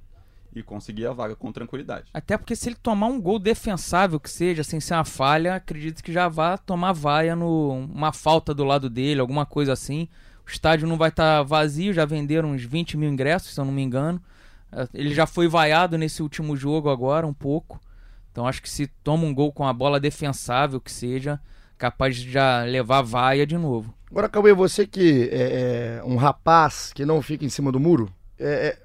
e 0.54 0.62
conseguir 0.62 1.08
a 1.08 1.14
vaga 1.14 1.36
com 1.36 1.52
tranquilidade. 1.52 2.10
Até 2.14 2.38
porque 2.38 2.56
se 2.56 2.70
ele 2.70 2.76
tomar 2.76 3.08
um 3.08 3.22
gol 3.22 3.40
defensável 3.40 4.20
que 4.20 4.30
seja, 4.30 4.64
sem 4.64 4.80
ser 4.80 4.96
uma 4.96 5.06
falha, 5.06 5.56
acredito 5.56 6.04
que 6.04 6.12
já 6.12 6.28
vá 6.28 6.58
tomar 6.58 6.94
vaia 6.94 7.36
no 7.36 7.88
uma 7.92 8.12
falta 8.12 8.54
do 8.54 8.64
lado 8.64 8.90
dele, 8.90 9.22
alguma 9.22 9.46
coisa 9.46 9.74
assim. 9.74 10.08
O 10.46 10.50
estádio 10.50 10.88
não 10.88 10.98
vai 10.98 11.10
estar 11.10 11.44
vazio, 11.44 11.94
já 11.94 12.06
venderam 12.06 12.52
uns 12.52 12.64
20 12.64 12.98
mil 12.98 13.10
ingressos, 13.10 13.54
se 13.54 13.60
eu 13.60 13.66
não 13.66 13.72
me 13.72 13.82
engano. 13.82 14.22
Eh, 14.72 14.88
Ele 14.94 15.14
já 15.14 15.26
foi 15.26 15.48
vaiado 15.48 15.98
nesse 15.98 16.22
último 16.22 16.56
jogo 16.58 16.90
agora, 16.90 17.26
um 17.26 17.34
pouco. 17.34 17.80
Então 18.32 18.48
acho 18.48 18.62
que 18.62 18.70
se 18.70 18.88
toma 18.88 19.26
um 19.26 19.34
gol 19.34 19.52
com 19.52 19.66
a 19.68 19.74
bola 19.74 20.00
defensável 20.00 20.80
que 20.80 20.92
seja, 20.92 21.40
capaz 21.78 22.16
de 22.18 22.32
já 22.32 22.64
levar 22.64 23.02
vaia 23.02 23.46
de 23.46 23.58
novo. 23.58 23.94
Agora, 24.10 24.28
Cauê, 24.28 24.54
você 24.54 24.86
que 24.86 25.30
é, 25.32 26.00
é 26.00 26.04
um 26.04 26.18
rapaz 26.18 26.92
que 26.94 27.06
não 27.06 27.22
fica 27.22 27.46
em 27.46 27.50
cima 27.50 27.72
do 27.72 27.80
muro, 27.80 28.12
é, 28.38 28.68
é, 28.68 28.80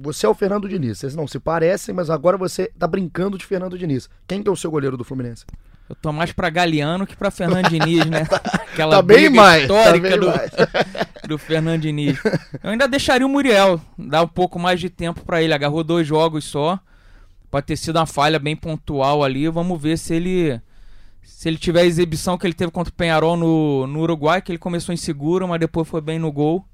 você 0.00 0.26
é 0.26 0.28
o 0.28 0.34
Fernando 0.34 0.68
Diniz. 0.68 0.98
Vocês 0.98 1.16
não 1.16 1.26
se 1.26 1.40
parecem, 1.40 1.94
mas 1.94 2.08
agora 2.08 2.36
você 2.36 2.70
tá 2.78 2.86
brincando 2.86 3.36
de 3.36 3.44
Fernando 3.44 3.76
Diniz. 3.76 4.08
Quem 4.26 4.42
que 4.42 4.48
é 4.48 4.52
o 4.52 4.56
seu 4.56 4.70
goleiro 4.70 4.96
do 4.96 5.04
Fluminense? 5.04 5.44
Eu 5.88 5.96
tô 5.96 6.12
mais 6.12 6.32
pra 6.32 6.50
Galeano 6.50 7.06
que 7.06 7.16
pra 7.16 7.30
Fernando 7.30 7.68
Diniz, 7.68 8.04
né? 8.06 8.22
Aquela 8.72 8.96
Tá 8.96 9.02
bem 9.02 9.28
mais, 9.30 9.66
tá 9.66 9.74
histórica 9.80 10.08
bem 10.10 10.20
do, 10.20 10.26
mais. 10.26 10.50
do 11.26 11.38
Fernando 11.38 11.80
Diniz. 11.80 12.18
Eu 12.62 12.70
ainda 12.70 12.86
deixaria 12.86 13.26
o 13.26 13.30
Muriel, 13.30 13.80
dar 13.98 14.22
um 14.22 14.28
pouco 14.28 14.58
mais 14.58 14.78
de 14.78 14.90
tempo 14.90 15.24
pra 15.24 15.42
ele. 15.42 15.52
Agarrou 15.52 15.82
dois 15.82 16.06
jogos 16.06 16.44
só. 16.44 16.78
Pode 17.50 17.66
ter 17.66 17.76
sido 17.76 17.96
uma 17.96 18.06
falha 18.06 18.38
bem 18.38 18.54
pontual 18.54 19.24
ali. 19.24 19.48
Vamos 19.48 19.80
ver 19.80 19.98
se 19.98 20.14
ele 20.14 20.60
se 21.22 21.48
ele 21.48 21.58
tiver 21.58 21.80
a 21.80 21.86
exibição 21.86 22.38
que 22.38 22.46
ele 22.46 22.54
teve 22.54 22.70
contra 22.70 22.92
o 22.92 22.96
Penharol 22.96 23.36
no, 23.36 23.86
no 23.86 24.00
Uruguai, 24.00 24.40
que 24.40 24.50
ele 24.50 24.58
começou 24.58 24.92
inseguro, 24.92 25.46
mas 25.48 25.60
depois 25.60 25.88
foi 25.88 26.00
bem 26.00 26.18
no 26.18 26.30
gol. 26.32 26.66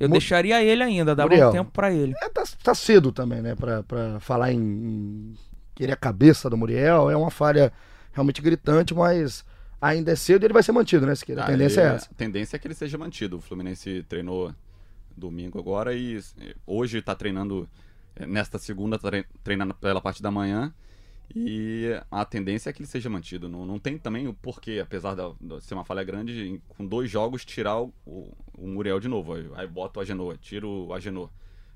Eu 0.00 0.08
deixaria 0.08 0.62
ele 0.62 0.82
ainda, 0.82 1.14
dava 1.14 1.28
Muriel. 1.28 1.48
um 1.50 1.52
tempo 1.52 1.70
pra 1.70 1.92
ele. 1.92 2.12
É, 2.22 2.28
tá, 2.28 2.42
tá 2.62 2.74
cedo 2.74 3.12
também, 3.12 3.40
né? 3.40 3.54
Pra, 3.54 3.82
pra 3.84 4.18
falar 4.20 4.52
em, 4.52 4.58
em 4.60 5.34
querer 5.74 5.92
a 5.92 5.96
cabeça 5.96 6.50
do 6.50 6.56
Muriel. 6.56 7.08
É 7.10 7.16
uma 7.16 7.30
falha 7.30 7.72
realmente 8.12 8.42
gritante, 8.42 8.92
mas 8.94 9.44
ainda 9.80 10.10
é 10.12 10.16
cedo 10.16 10.42
e 10.42 10.46
ele 10.46 10.52
vai 10.54 10.62
ser 10.62 10.72
mantido, 10.72 11.06
né? 11.06 11.14
Se 11.14 11.30
a 11.32 11.42
Ah, 11.44 11.46
tendência 11.46 11.80
ele- 11.80 11.90
é 11.90 11.94
essa. 11.94 12.08
A 12.10 12.14
tendência 12.14 12.56
é 12.56 12.58
que 12.58 12.66
ele 12.66 12.74
seja 12.74 12.98
mantido. 12.98 13.36
O 13.36 13.40
Fluminense 13.40 14.04
treinou 14.08 14.52
domingo 15.16 15.58
agora 15.58 15.94
e 15.94 16.18
eh, 16.40 16.54
hoje 16.66 16.98
está 16.98 17.14
treinando, 17.14 17.68
eh, 18.16 18.26
nesta 18.26 18.58
segunda, 18.58 18.98
tre- 18.98 19.26
treinando 19.44 19.72
pela 19.74 20.00
parte 20.00 20.20
da 20.22 20.30
manhã. 20.30 20.72
E 21.34 21.88
a 22.10 22.24
tendência 22.24 22.68
é 22.68 22.72
que 22.72 22.80
ele 22.82 22.88
seja 22.88 23.08
mantido. 23.08 23.48
Não, 23.48 23.64
não 23.64 23.78
tem 23.78 23.96
também 23.96 24.26
o 24.28 24.34
porquê, 24.34 24.80
apesar 24.82 25.14
de 25.14 25.60
ser 25.64 25.74
uma 25.74 25.84
falha 25.84 26.02
grande, 26.04 26.60
com 26.68 26.84
dois 26.84 27.10
jogos 27.10 27.44
tirar 27.44 27.80
o, 27.80 27.92
o, 28.04 28.32
o 28.62 28.68
Muriel 28.68 29.00
de 29.00 29.08
novo. 29.08 29.34
Aí, 29.34 29.50
aí 29.56 29.66
bota 29.66 29.98
o 29.98 30.02
Agenor, 30.02 30.38
tira 30.38 30.66
o 30.66 30.94
Agenor. 30.94 31.28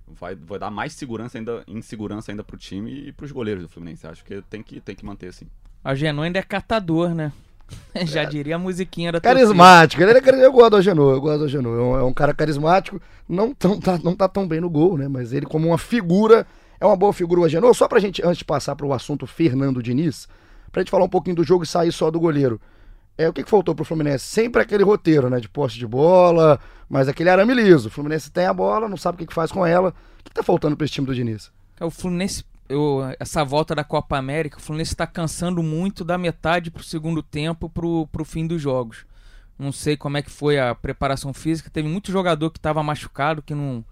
Vai, 0.07 0.37
vai 0.37 0.59
dar 0.59 0.71
mais 0.71 0.93
segurança 0.93 1.37
ainda, 1.37 1.65
insegurança 1.67 2.31
ainda 2.31 2.45
pro 2.45 2.57
time 2.57 3.09
e 3.09 3.13
pros 3.13 3.33
goleiros 3.33 3.65
do 3.65 3.69
Fluminense. 3.69 4.07
Acho 4.07 4.25
que 4.25 4.41
tem 4.43 4.63
que, 4.63 4.81
tem 4.81 4.95
que 4.95 5.05
manter 5.05 5.29
assim. 5.29 5.47
A 5.83 5.95
Genon 5.97 6.23
ainda 6.23 6.39
é 6.39 6.43
catador, 6.43 7.13
né? 7.13 7.33
Já 8.07 8.23
diria 8.25 8.55
a 8.55 8.59
musiquinha 8.59 9.11
da. 9.11 9.21
Carismático. 9.21 10.01
Ele 10.01 10.13
é, 10.13 10.45
eu 10.45 10.53
gosto 10.53 10.71
do 10.71 10.77
Agenor, 10.77 11.15
eu 11.15 11.21
gosto 11.21 11.39
do 11.41 11.45
Agenor. 11.47 11.79
É 11.79 11.83
um, 11.83 11.99
é 11.99 12.05
um 12.05 12.13
cara 12.13 12.33
carismático, 12.33 13.03
não, 13.29 13.53
tão, 13.53 13.81
tá, 13.81 13.99
não 13.99 14.15
tá 14.15 14.29
tão 14.29 14.47
bem 14.47 14.61
no 14.61 14.71
gol, 14.71 14.97
né? 14.97 15.09
Mas 15.09 15.33
ele, 15.33 15.47
como 15.47 15.67
uma 15.67 15.79
figura, 15.79 16.47
é 16.81 16.87
uma 16.87 16.97
boa 16.97 17.13
figura 17.13 17.41
o 17.41 17.45
Agenor. 17.45 17.75
Só 17.75 17.89
pra 17.89 17.99
gente, 17.99 18.25
antes 18.25 18.39
de 18.39 18.45
passar 18.45 18.77
pro 18.77 18.93
assunto 18.93 19.27
Fernando 19.27 19.83
Diniz, 19.83 20.29
pra 20.71 20.83
gente 20.83 20.91
falar 20.91 21.05
um 21.05 21.09
pouquinho 21.09 21.35
do 21.35 21.43
jogo 21.43 21.65
e 21.65 21.67
sair 21.67 21.91
só 21.91 22.13
do 22.13 22.21
goleiro. 22.21 22.61
É, 23.19 23.29
o 23.29 23.33
que, 23.33 23.43
que 23.43 23.51
faltou 23.51 23.75
pro 23.75 23.85
Fluminense? 23.85 24.25
Sempre 24.25 24.61
aquele 24.61 24.85
roteiro, 24.85 25.31
né? 25.31 25.41
De 25.41 25.49
posse 25.49 25.79
de 25.79 25.87
bola, 25.87 26.61
mas 26.89 27.09
aquele 27.09 27.31
arame 27.31 27.55
liso. 27.55 27.89
O 27.89 27.91
Fluminense 27.91 28.31
tem 28.31 28.47
a 28.47 28.53
bola, 28.53 28.89
não 28.89 28.97
sabe 28.97 29.17
o 29.17 29.19
que, 29.19 29.27
que 29.27 29.33
faz 29.35 29.51
com 29.51 29.65
ela. 29.65 29.89
O 29.89 30.25
que, 30.25 30.31
que 30.31 30.35
tá 30.35 30.43
faltando 30.43 30.77
pra 30.77 30.85
esse 30.85 30.93
time 30.95 31.07
do 31.07 31.15
Diniz? 31.15 31.51
É, 31.81 31.85
O 31.85 31.91
Fluminense, 31.91 32.45
eu- 32.69 33.01
essa 33.19 33.43
volta 33.45 33.75
da 33.75 33.83
Copa 33.85 34.19
América, 34.19 34.59
o 34.59 34.61
Fluminense 34.61 34.93
está 34.93 35.07
cansando 35.07 35.63
muito 35.63 36.05
da 36.05 36.19
metade 36.19 36.71
pro 36.71 36.83
segundo 36.85 37.23
tempo 37.23 37.71
pro, 37.71 38.07
pro 38.09 38.25
fim 38.25 38.47
dos 38.47 38.61
jogos. 38.61 39.07
Não 39.59 39.73
sei 39.73 39.97
como 39.97 40.19
é 40.19 40.23
que 40.23 40.31
foi 40.31 40.59
a 40.59 40.75
preparação 40.75 41.33
física. 41.33 41.71
Teve 41.71 41.89
muito 41.89 42.13
jogador 42.13 42.51
que 42.51 42.59
estava 42.59 42.83
machucado, 42.83 43.41
que 43.43 43.55
não 43.55 43.83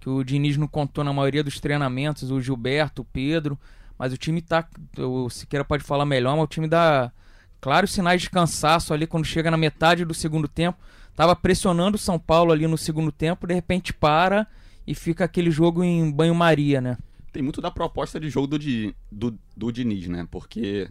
que 0.00 0.10
o 0.10 0.22
Diniz 0.22 0.56
não 0.58 0.66
contou 0.68 1.02
na 1.02 1.14
maioria 1.14 1.42
dos 1.42 1.58
treinamentos, 1.58 2.30
o 2.30 2.38
Gilberto, 2.38 3.00
o 3.00 3.04
Pedro, 3.06 3.58
mas 3.98 4.12
o 4.12 4.18
time 4.18 4.42
tá, 4.42 4.66
o 4.98 5.30
Siqueira 5.30 5.64
pode 5.64 5.82
falar 5.82 6.04
melhor, 6.04 6.36
mas 6.36 6.44
o 6.44 6.48
time 6.48 6.68
dá 6.68 7.10
claros 7.64 7.92
sinais 7.92 8.20
de 8.20 8.28
cansaço 8.28 8.92
ali 8.92 9.06
quando 9.06 9.24
chega 9.24 9.50
na 9.50 9.56
metade 9.56 10.04
do 10.04 10.12
segundo 10.12 10.46
tempo. 10.46 10.78
Tava 11.16 11.34
pressionando 11.34 11.96
o 11.96 11.98
São 11.98 12.18
Paulo 12.18 12.52
ali 12.52 12.66
no 12.66 12.76
segundo 12.76 13.10
tempo, 13.10 13.46
de 13.46 13.54
repente 13.54 13.90
para 13.90 14.46
e 14.86 14.94
fica 14.94 15.24
aquele 15.24 15.50
jogo 15.50 15.82
em 15.82 16.10
banho-maria, 16.10 16.78
né? 16.82 16.98
Tem 17.32 17.42
muito 17.42 17.62
da 17.62 17.70
proposta 17.70 18.20
de 18.20 18.28
jogo 18.28 18.46
do, 18.48 18.58
do, 19.10 19.38
do 19.56 19.72
Diniz, 19.72 20.06
né? 20.08 20.28
Porque 20.30 20.90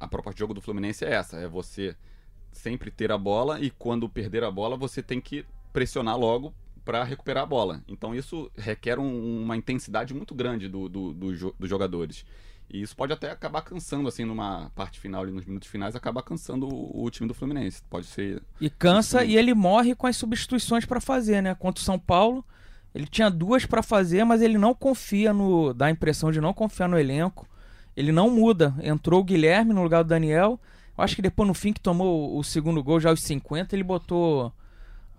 a 0.00 0.08
proposta 0.08 0.36
de 0.36 0.40
jogo 0.40 0.54
do 0.54 0.62
Fluminense 0.62 1.04
é 1.04 1.12
essa: 1.12 1.36
é 1.36 1.46
você 1.46 1.94
sempre 2.52 2.90
ter 2.90 3.12
a 3.12 3.18
bola 3.18 3.60
e 3.60 3.68
quando 3.68 4.08
perder 4.08 4.44
a 4.44 4.50
bola 4.50 4.78
você 4.78 5.02
tem 5.02 5.20
que 5.20 5.44
pressionar 5.74 6.16
logo 6.18 6.54
para 6.86 7.04
recuperar 7.04 7.42
a 7.42 7.46
bola. 7.46 7.82
Então 7.86 8.14
isso 8.14 8.50
requer 8.56 8.98
um- 8.98 9.42
uma 9.42 9.58
intensidade 9.58 10.14
muito 10.14 10.34
grande 10.34 10.68
do, 10.70 10.88
do- 10.88 11.12
do 11.12 11.52
dos 11.58 11.68
jogadores. 11.68 12.24
E 12.68 12.82
isso 12.82 12.96
pode 12.96 13.12
até 13.12 13.30
acabar 13.30 13.62
cansando, 13.62 14.08
assim, 14.08 14.24
numa 14.24 14.70
parte 14.74 14.98
final, 14.98 15.22
ali 15.22 15.30
nos 15.30 15.44
minutos 15.44 15.68
finais, 15.68 15.94
acabar 15.94 16.22
cansando 16.22 16.66
o, 16.66 17.04
o 17.04 17.10
time 17.10 17.28
do 17.28 17.34
Fluminense. 17.34 17.82
Pode 17.88 18.06
ser. 18.06 18.42
E 18.60 18.68
cansa 18.68 19.24
e 19.24 19.36
ele 19.36 19.54
morre 19.54 19.94
com 19.94 20.06
as 20.06 20.16
substituições 20.16 20.84
pra 20.84 21.00
fazer, 21.00 21.40
né? 21.40 21.54
Contra 21.54 21.80
o 21.80 21.84
São 21.84 21.98
Paulo, 21.98 22.44
ele 22.94 23.06
tinha 23.06 23.30
duas 23.30 23.66
pra 23.66 23.82
fazer, 23.82 24.24
mas 24.24 24.42
ele 24.42 24.58
não 24.58 24.74
confia 24.74 25.32
no. 25.32 25.72
dá 25.72 25.86
a 25.86 25.90
impressão 25.90 26.32
de 26.32 26.40
não 26.40 26.52
confiar 26.52 26.88
no 26.88 26.98
elenco. 26.98 27.46
Ele 27.96 28.10
não 28.10 28.28
muda. 28.28 28.74
Entrou 28.82 29.20
o 29.20 29.24
Guilherme 29.24 29.72
no 29.72 29.82
lugar 29.82 30.02
do 30.02 30.08
Daniel. 30.08 30.58
Eu 30.96 31.04
acho 31.04 31.14
que 31.14 31.22
depois, 31.22 31.46
no 31.46 31.54
fim, 31.54 31.72
que 31.72 31.80
tomou 31.80 32.36
o 32.36 32.42
segundo 32.42 32.82
gol, 32.82 33.00
já 33.00 33.10
aos 33.10 33.20
50, 33.22 33.74
ele 33.74 33.82
botou 33.82 34.52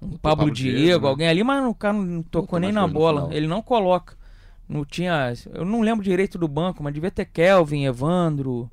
um 0.02 0.08
Botou 0.08 0.20
Pablo, 0.20 0.38
Pablo 0.38 0.52
Diego, 0.54 0.78
Diego, 0.78 1.04
né? 1.04 1.10
alguém 1.10 1.28
ali, 1.28 1.44
mas 1.44 1.66
o 1.66 1.74
cara 1.74 1.94
não 1.94 2.22
tocou 2.24 2.60
nem 2.60 2.72
na 2.72 2.88
bola. 2.88 3.30
Ele 3.34 3.48
não 3.48 3.62
coloca. 3.62 4.18
Não 4.68 4.84
tinha. 4.84 5.34
Eu 5.54 5.66
não 5.66 5.82
lembro 5.82 6.04
direito 6.04 6.38
do 6.38 6.48
banco, 6.48 6.84
mas 6.84 6.94
devia 6.94 7.12
ter 7.12 7.26
Kelvin, 7.26 7.86
Evandro. 7.86 8.70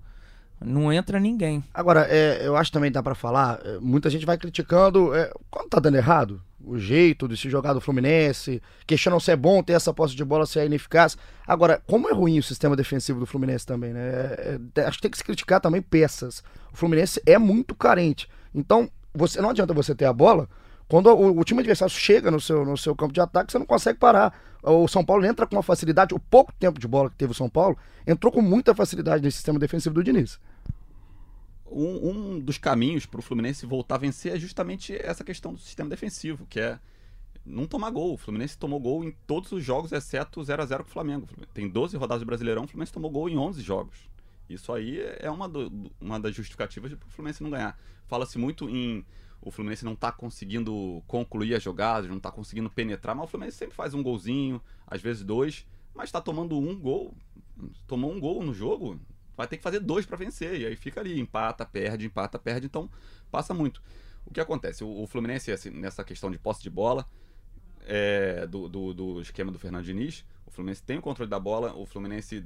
Não 0.64 0.92
entra 0.92 1.18
ninguém. 1.18 1.62
Agora, 1.74 2.06
é, 2.08 2.46
eu 2.46 2.56
acho 2.56 2.70
também 2.70 2.90
dá 2.90 3.02
pra 3.02 3.14
falar, 3.14 3.60
é, 3.64 3.78
muita 3.80 4.08
gente 4.08 4.24
vai 4.24 4.38
criticando 4.38 5.14
é, 5.14 5.32
quando 5.50 5.68
tá 5.68 5.80
dando 5.80 5.96
errado, 5.96 6.40
o 6.64 6.78
jeito 6.78 7.26
de 7.26 7.36
se 7.36 7.50
jogar 7.50 7.72
do 7.72 7.80
Fluminense, 7.80 8.62
questionam 8.86 9.18
se 9.18 9.32
é 9.32 9.36
bom 9.36 9.62
ter 9.62 9.72
essa 9.72 9.92
posse 9.92 10.14
de 10.14 10.24
bola, 10.24 10.46
se 10.46 10.60
é 10.60 10.66
ineficaz. 10.66 11.18
Agora, 11.46 11.82
como 11.86 12.08
é 12.08 12.12
ruim 12.12 12.38
o 12.38 12.42
sistema 12.42 12.76
defensivo 12.76 13.18
do 13.18 13.26
Fluminense 13.26 13.66
também, 13.66 13.92
né? 13.92 14.00
É, 14.00 14.58
é, 14.76 14.84
acho 14.84 14.98
que 14.98 15.02
tem 15.02 15.10
que 15.10 15.18
se 15.18 15.24
criticar 15.24 15.60
também 15.60 15.82
peças. 15.82 16.42
O 16.72 16.76
Fluminense 16.76 17.20
é 17.26 17.36
muito 17.38 17.74
carente. 17.74 18.28
Então, 18.54 18.88
você 19.12 19.40
não 19.40 19.50
adianta 19.50 19.74
você 19.74 19.94
ter 19.94 20.04
a 20.04 20.12
bola 20.12 20.48
quando 20.92 21.06
o, 21.06 21.40
o 21.40 21.42
time 21.42 21.60
adversário 21.60 21.90
chega 21.90 22.30
no 22.30 22.38
seu, 22.38 22.66
no 22.66 22.76
seu 22.76 22.94
campo 22.94 23.14
de 23.14 23.20
ataque, 23.22 23.50
você 23.50 23.58
não 23.58 23.64
consegue 23.64 23.98
parar. 23.98 24.38
O 24.62 24.86
São 24.86 25.02
Paulo 25.02 25.24
entra 25.24 25.46
com 25.46 25.56
uma 25.56 25.62
facilidade, 25.62 26.12
o 26.12 26.18
pouco 26.18 26.52
tempo 26.52 26.78
de 26.78 26.86
bola 26.86 27.08
que 27.08 27.16
teve 27.16 27.32
o 27.32 27.34
São 27.34 27.48
Paulo, 27.48 27.78
entrou 28.06 28.30
com 28.30 28.42
muita 28.42 28.74
facilidade 28.74 29.24
nesse 29.24 29.38
sistema 29.38 29.58
defensivo 29.58 29.94
do 29.94 30.04
Diniz. 30.04 30.38
Um, 31.64 32.10
um 32.10 32.38
dos 32.38 32.58
caminhos 32.58 33.06
para 33.06 33.20
o 33.20 33.22
Fluminense 33.22 33.64
voltar 33.64 33.94
a 33.94 33.98
vencer 33.98 34.34
é 34.34 34.38
justamente 34.38 34.94
essa 34.94 35.24
questão 35.24 35.54
do 35.54 35.60
sistema 35.60 35.88
defensivo, 35.88 36.44
que 36.44 36.60
é 36.60 36.78
não 37.42 37.66
tomar 37.66 37.88
gol. 37.88 38.12
O 38.12 38.18
Fluminense 38.18 38.58
tomou 38.58 38.78
gol 38.78 39.02
em 39.02 39.12
todos 39.26 39.50
os 39.50 39.64
jogos, 39.64 39.92
exceto 39.92 40.42
0x0 40.42 40.82
com 40.82 40.90
o 40.90 40.92
Flamengo. 40.92 41.26
Tem 41.54 41.66
12 41.70 41.96
rodadas 41.96 42.20
do 42.20 42.26
Brasileirão, 42.26 42.64
o 42.64 42.68
Fluminense 42.68 42.92
tomou 42.92 43.10
gol 43.10 43.30
em 43.30 43.38
11 43.38 43.62
jogos. 43.62 43.96
Isso 44.46 44.70
aí 44.70 45.00
é 45.20 45.30
uma, 45.30 45.48
do, 45.48 45.90
uma 45.98 46.20
das 46.20 46.34
justificativas 46.34 46.92
para 46.92 47.08
o 47.08 47.10
Fluminense 47.10 47.42
não 47.42 47.48
ganhar. 47.48 47.80
Fala-se 48.06 48.36
muito 48.36 48.68
em 48.68 49.02
o 49.42 49.50
Fluminense 49.50 49.84
não 49.84 49.94
está 49.94 50.12
conseguindo 50.12 51.02
concluir 51.06 51.54
as 51.54 51.62
jogadas, 51.62 52.08
não 52.08 52.16
está 52.16 52.30
conseguindo 52.30 52.70
penetrar, 52.70 53.14
mas 53.14 53.24
o 53.24 53.28
Fluminense 53.28 53.58
sempre 53.58 53.74
faz 53.74 53.92
um 53.92 54.02
golzinho, 54.02 54.62
às 54.86 55.02
vezes 55.02 55.24
dois, 55.24 55.66
mas 55.92 56.04
está 56.04 56.20
tomando 56.20 56.56
um 56.56 56.78
gol, 56.78 57.12
tomou 57.88 58.12
um 58.12 58.20
gol 58.20 58.42
no 58.42 58.54
jogo, 58.54 59.00
vai 59.36 59.48
ter 59.48 59.56
que 59.56 59.62
fazer 59.62 59.80
dois 59.80 60.06
para 60.06 60.16
vencer. 60.16 60.60
E 60.60 60.66
aí 60.66 60.76
fica 60.76 61.00
ali, 61.00 61.18
empata, 61.18 61.66
perde, 61.66 62.06
empata, 62.06 62.38
perde. 62.38 62.66
Então 62.66 62.88
passa 63.30 63.52
muito. 63.52 63.82
O 64.24 64.32
que 64.32 64.40
acontece? 64.40 64.84
O, 64.84 65.02
o 65.02 65.06
Fluminense, 65.08 65.50
assim, 65.50 65.70
nessa 65.70 66.04
questão 66.04 66.30
de 66.30 66.38
posse 66.38 66.62
de 66.62 66.70
bola, 66.70 67.04
é, 67.84 68.46
do, 68.46 68.68
do, 68.68 68.94
do, 68.94 69.20
esquema 69.20 69.50
do 69.50 69.58
Fernando 69.58 69.84
Diniz, 69.84 70.24
o 70.46 70.52
Fluminense 70.52 70.84
tem 70.84 70.98
o 70.98 71.02
controle 71.02 71.28
da 71.28 71.40
bola, 71.40 71.74
o 71.74 71.84
Fluminense 71.84 72.44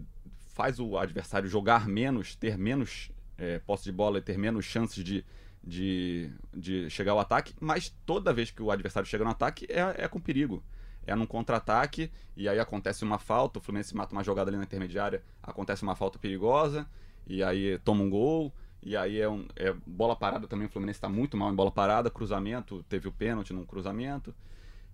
faz 0.55 0.81
o 0.81 0.97
adversário 0.97 1.47
jogar 1.47 1.87
menos, 1.87 2.35
ter 2.35 2.57
menos 2.57 3.11
é, 3.37 3.59
posse 3.59 3.85
de 3.85 3.93
bola 3.93 4.17
e 4.17 4.23
ter 4.23 4.39
menos 4.39 4.65
chances 4.65 5.05
de, 5.05 5.23
de, 5.67 6.31
de 6.55 6.89
chegar 6.89 7.13
ao 7.13 7.21
ataque, 7.21 7.55
mas 7.61 7.95
toda 8.07 8.33
vez 8.33 8.51
que 8.51 8.63
o 8.63 8.71
adversário 8.71 9.09
chega 9.09 9.25
no 9.25 9.31
ataque 9.31 9.67
é, 9.69 10.05
é 10.05 10.09
com 10.09 10.21
perigo 10.21 10.63
é 11.07 11.15
num 11.15 11.27
contra-ataque 11.27 12.11
e 12.37 12.49
aí 12.49 12.59
acontece 12.59 13.05
uma 13.05 13.19
falta, 13.19 13.59
o 13.59 13.63
Fluminense 13.63 13.97
mata 13.97 14.13
uma 14.13 14.25
jogada 14.25 14.51
ali 14.51 14.59
na 14.59 14.65
intermediária, 14.65 15.23
acontece 15.43 15.83
uma 15.83 15.95
falta 15.95 16.19
perigosa 16.19 16.87
e 17.27 17.43
aí 17.43 17.79
toma 17.79 18.03
um 18.03 18.11
gol. 18.11 18.53
E 18.83 18.97
aí 18.97 19.21
é, 19.21 19.29
um, 19.29 19.47
é 19.57 19.75
bola 19.87 20.15
parada 20.15 20.47
também, 20.47 20.67
o 20.67 20.71
Fluminense 20.71 20.99
está 20.99 21.09
muito 21.09 21.37
mal 21.37 21.51
em 21.51 21.55
bola 21.55 21.73
parada, 21.73 22.11
cruzamento, 22.11 22.85
teve 22.89 23.09
o 23.09 23.13
pênalti 23.13 23.53
num 23.53 23.65
cruzamento. 23.65 24.35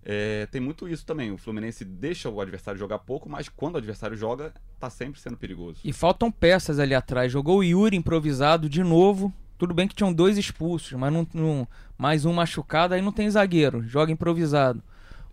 É, 0.05 0.47
tem 0.47 0.59
muito 0.59 0.87
isso 0.87 1.05
também. 1.05 1.31
O 1.31 1.37
Fluminense 1.37 1.85
deixa 1.85 2.29
o 2.29 2.41
adversário 2.41 2.79
jogar 2.79 2.99
pouco, 2.99 3.29
mas 3.29 3.47
quando 3.49 3.75
o 3.75 3.77
adversário 3.77 4.17
joga, 4.17 4.53
tá 4.79 4.89
sempre 4.89 5.19
sendo 5.19 5.37
perigoso. 5.37 5.79
E 5.83 5.93
faltam 5.93 6.31
peças 6.31 6.79
ali 6.79 6.93
atrás. 6.93 7.31
Jogou 7.31 7.59
o 7.59 7.63
Yuri 7.63 7.95
improvisado 7.95 8.67
de 8.67 8.83
novo. 8.83 9.33
Tudo 9.63 9.73
bem 9.73 9.87
que 9.87 9.95
tinham 9.95 10.11
dois 10.11 10.37
expulsos, 10.37 10.91
mas 10.91 11.13
não, 11.13 11.25
não, 11.33 11.65
mais 11.97 12.25
um 12.25 12.33
machucado, 12.33 12.93
aí 12.93 13.01
não 13.01 13.13
tem 13.13 13.29
zagueiro. 13.29 13.81
Joga 13.87 14.11
improvisado. 14.11 14.83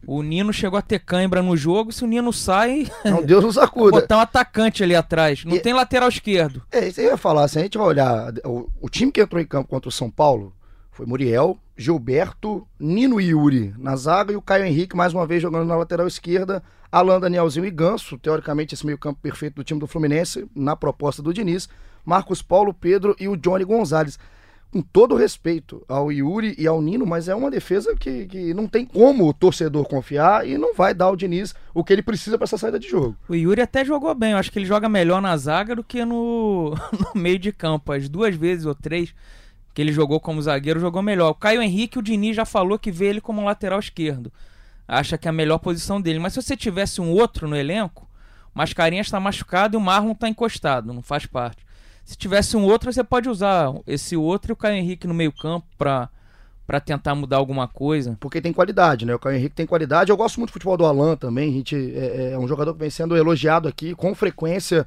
O 0.06 0.22
Nino 0.22 0.52
chegou 0.52 0.78
a 0.78 0.82
ter 0.82 1.00
cãibra 1.00 1.42
no 1.42 1.56
jogo. 1.56 1.90
Se 1.90 2.04
o 2.04 2.06
Nino 2.06 2.32
sai. 2.32 2.87
Não, 3.04 3.25
Deus 3.25 3.42
nos 3.42 3.58
acuda. 3.58 4.00
Botar 4.00 4.18
um 4.18 4.20
atacante 4.20 4.84
ali 4.84 4.94
atrás. 4.94 5.44
Não 5.44 5.56
e... 5.56 5.60
tem 5.60 5.72
lateral 5.72 6.08
esquerdo. 6.08 6.62
É, 6.70 6.87
isso 6.87 7.00
aí 7.00 7.06
eu 7.06 7.10
ia 7.10 7.16
falar. 7.16 7.49
Se 7.49 7.58
a 7.58 7.62
gente 7.62 7.76
vai 7.76 7.88
olhar. 7.88 8.32
O, 8.44 8.70
o, 8.80 8.88
time 8.88 9.10
que 9.10 9.20
entrou 9.20 9.42
em 9.42 9.44
campo 9.44 9.68
contra 9.68 9.88
o 9.88 9.92
São 9.92 10.08
Paulo 10.08 10.54
foi 10.92 11.06
Muriel, 11.06 11.58
Gilberto, 11.76 12.64
Nino 12.78 13.20
e 13.20 13.30
Yuri 13.30 13.75
na 13.76 13.96
zaga 13.96 14.32
e 14.32 14.37
o 14.37 14.42
Caio 14.42 14.64
Henrique 14.64 14.96
mais 14.96 15.12
uma 15.12 15.26
vez 15.26 15.42
jogando 15.42 15.66
na 15.66 15.75
lateral 15.75 16.06
esquerda. 16.06 16.62
Alan, 16.92 17.18
Danielzinho 17.18 17.66
e 17.66 17.70
Ganso. 17.70 18.16
Teoricamente, 18.16 18.76
esse 18.76 18.87
meio-campo 18.87 19.18
perfeito 19.20 19.56
do 19.56 19.64
time 19.64 19.80
do 19.80 19.88
Fluminense, 19.88 20.46
na 20.54 20.76
proposta 20.76 21.20
do 21.20 21.34
Diniz. 21.34 21.68
Marcos 22.04 22.42
Paulo, 22.42 22.75
Pedro 22.75 23.14
e 23.19 23.28
o 23.28 23.37
Johnny 23.37 23.64
Gonzalez 23.64 24.19
com 24.71 24.80
todo 24.80 25.16
respeito 25.16 25.85
ao 25.88 26.12
Yuri 26.12 26.54
e 26.57 26.66
ao 26.66 26.80
Nino, 26.80 27.04
mas 27.04 27.28
é 27.28 27.35
uma 27.35 27.50
defesa 27.50 27.95
que, 27.97 28.26
que 28.26 28.54
não 28.54 28.69
tem 28.69 28.85
como 28.85 29.28
o 29.28 29.35
torcedor 29.35 29.85
confiar 29.87 30.47
e 30.47 30.57
não 30.57 30.75
vai 30.75 30.95
dar 30.95 31.07
ao 31.07 31.16
Diniz 31.16 31.54
o 31.75 31.83
que 31.83 31.92
ele 31.92 32.02
precisa 32.02 32.38
para 32.38 32.45
essa 32.45 32.57
saída 32.57 32.78
de 32.78 32.88
jogo. 32.88 33.16
O 33.28 33.35
Yuri 33.35 33.61
até 33.61 33.85
jogou 33.85 34.14
bem, 34.14 34.33
eu 34.33 34.38
acho 34.38 34.52
que 34.52 34.59
ele 34.59 34.66
joga 34.66 34.88
melhor 34.88 35.21
na 35.21 35.37
zaga 35.37 35.75
do 35.75 35.83
que 35.83 36.04
no, 36.04 36.76
no 37.14 37.21
meio 37.21 37.38
de 37.38 37.52
campo. 37.52 37.92
As 37.92 38.09
duas 38.09 38.35
vezes 38.37 38.64
ou 38.64 38.75
três 38.75 39.12
que 39.75 39.83
ele 39.83 39.92
jogou 39.92 40.21
como 40.21 40.40
zagueiro, 40.40 40.78
jogou 40.78 41.02
melhor. 41.02 41.30
O 41.30 41.35
Caio 41.35 41.62
Henrique, 41.62 41.99
o 41.99 42.02
Diniz 42.02 42.37
já 42.37 42.45
falou 42.45 42.78
que 42.78 42.92
vê 42.92 43.07
ele 43.07 43.21
como 43.21 43.45
lateral 43.45 43.80
esquerdo. 43.80 44.33
Acha 44.87 45.19
que 45.19 45.26
é 45.26 45.30
a 45.30 45.33
melhor 45.33 45.59
posição 45.59 46.00
dele. 46.00 46.19
Mas 46.19 46.33
se 46.33 46.42
você 46.42 46.57
tivesse 46.57 47.00
um 47.00 47.11
outro 47.11 47.49
no 47.49 47.57
elenco, 47.57 48.09
o 48.54 48.59
Mascarinha 48.59 49.02
está 49.02 49.19
machucado 49.19 49.76
e 49.76 49.78
o 49.78 49.80
Marlon 49.80 50.12
está 50.12 50.28
encostado, 50.28 50.92
não 50.92 51.02
faz 51.02 51.26
parte. 51.26 51.64
Se 52.04 52.16
tivesse 52.16 52.57
um 52.57 52.64
outro, 52.64 52.92
você 52.92 53.04
pode 53.04 53.28
usar 53.28 53.73
esse 53.87 54.16
outro 54.16 54.50
e 54.50 54.54
o 54.54 54.57
Caio 54.57 54.76
Henrique 54.76 55.07
no 55.07 55.14
meio-campo 55.14 55.66
para 55.78 56.09
para 56.71 56.78
tentar 56.78 57.16
mudar 57.16 57.38
alguma 57.38 57.66
coisa. 57.66 58.16
Porque 58.21 58.40
tem 58.40 58.52
qualidade, 58.52 59.04
né? 59.04 59.12
O 59.12 59.19
Caio 59.19 59.37
Henrique 59.37 59.57
tem 59.57 59.66
qualidade. 59.66 60.12
Eu 60.12 60.16
gosto 60.16 60.38
muito 60.38 60.50
do 60.50 60.52
futebol 60.52 60.76
do 60.76 60.87
Alan 60.87 61.16
também. 61.16 61.50
A 61.50 61.52
gente 61.52 61.75
é, 61.97 62.30
é 62.30 62.38
um 62.38 62.47
jogador 62.47 62.73
que 62.75 62.78
vem 62.78 62.88
sendo 62.88 63.16
elogiado 63.16 63.66
aqui 63.66 63.92
com 63.92 64.14
frequência. 64.14 64.87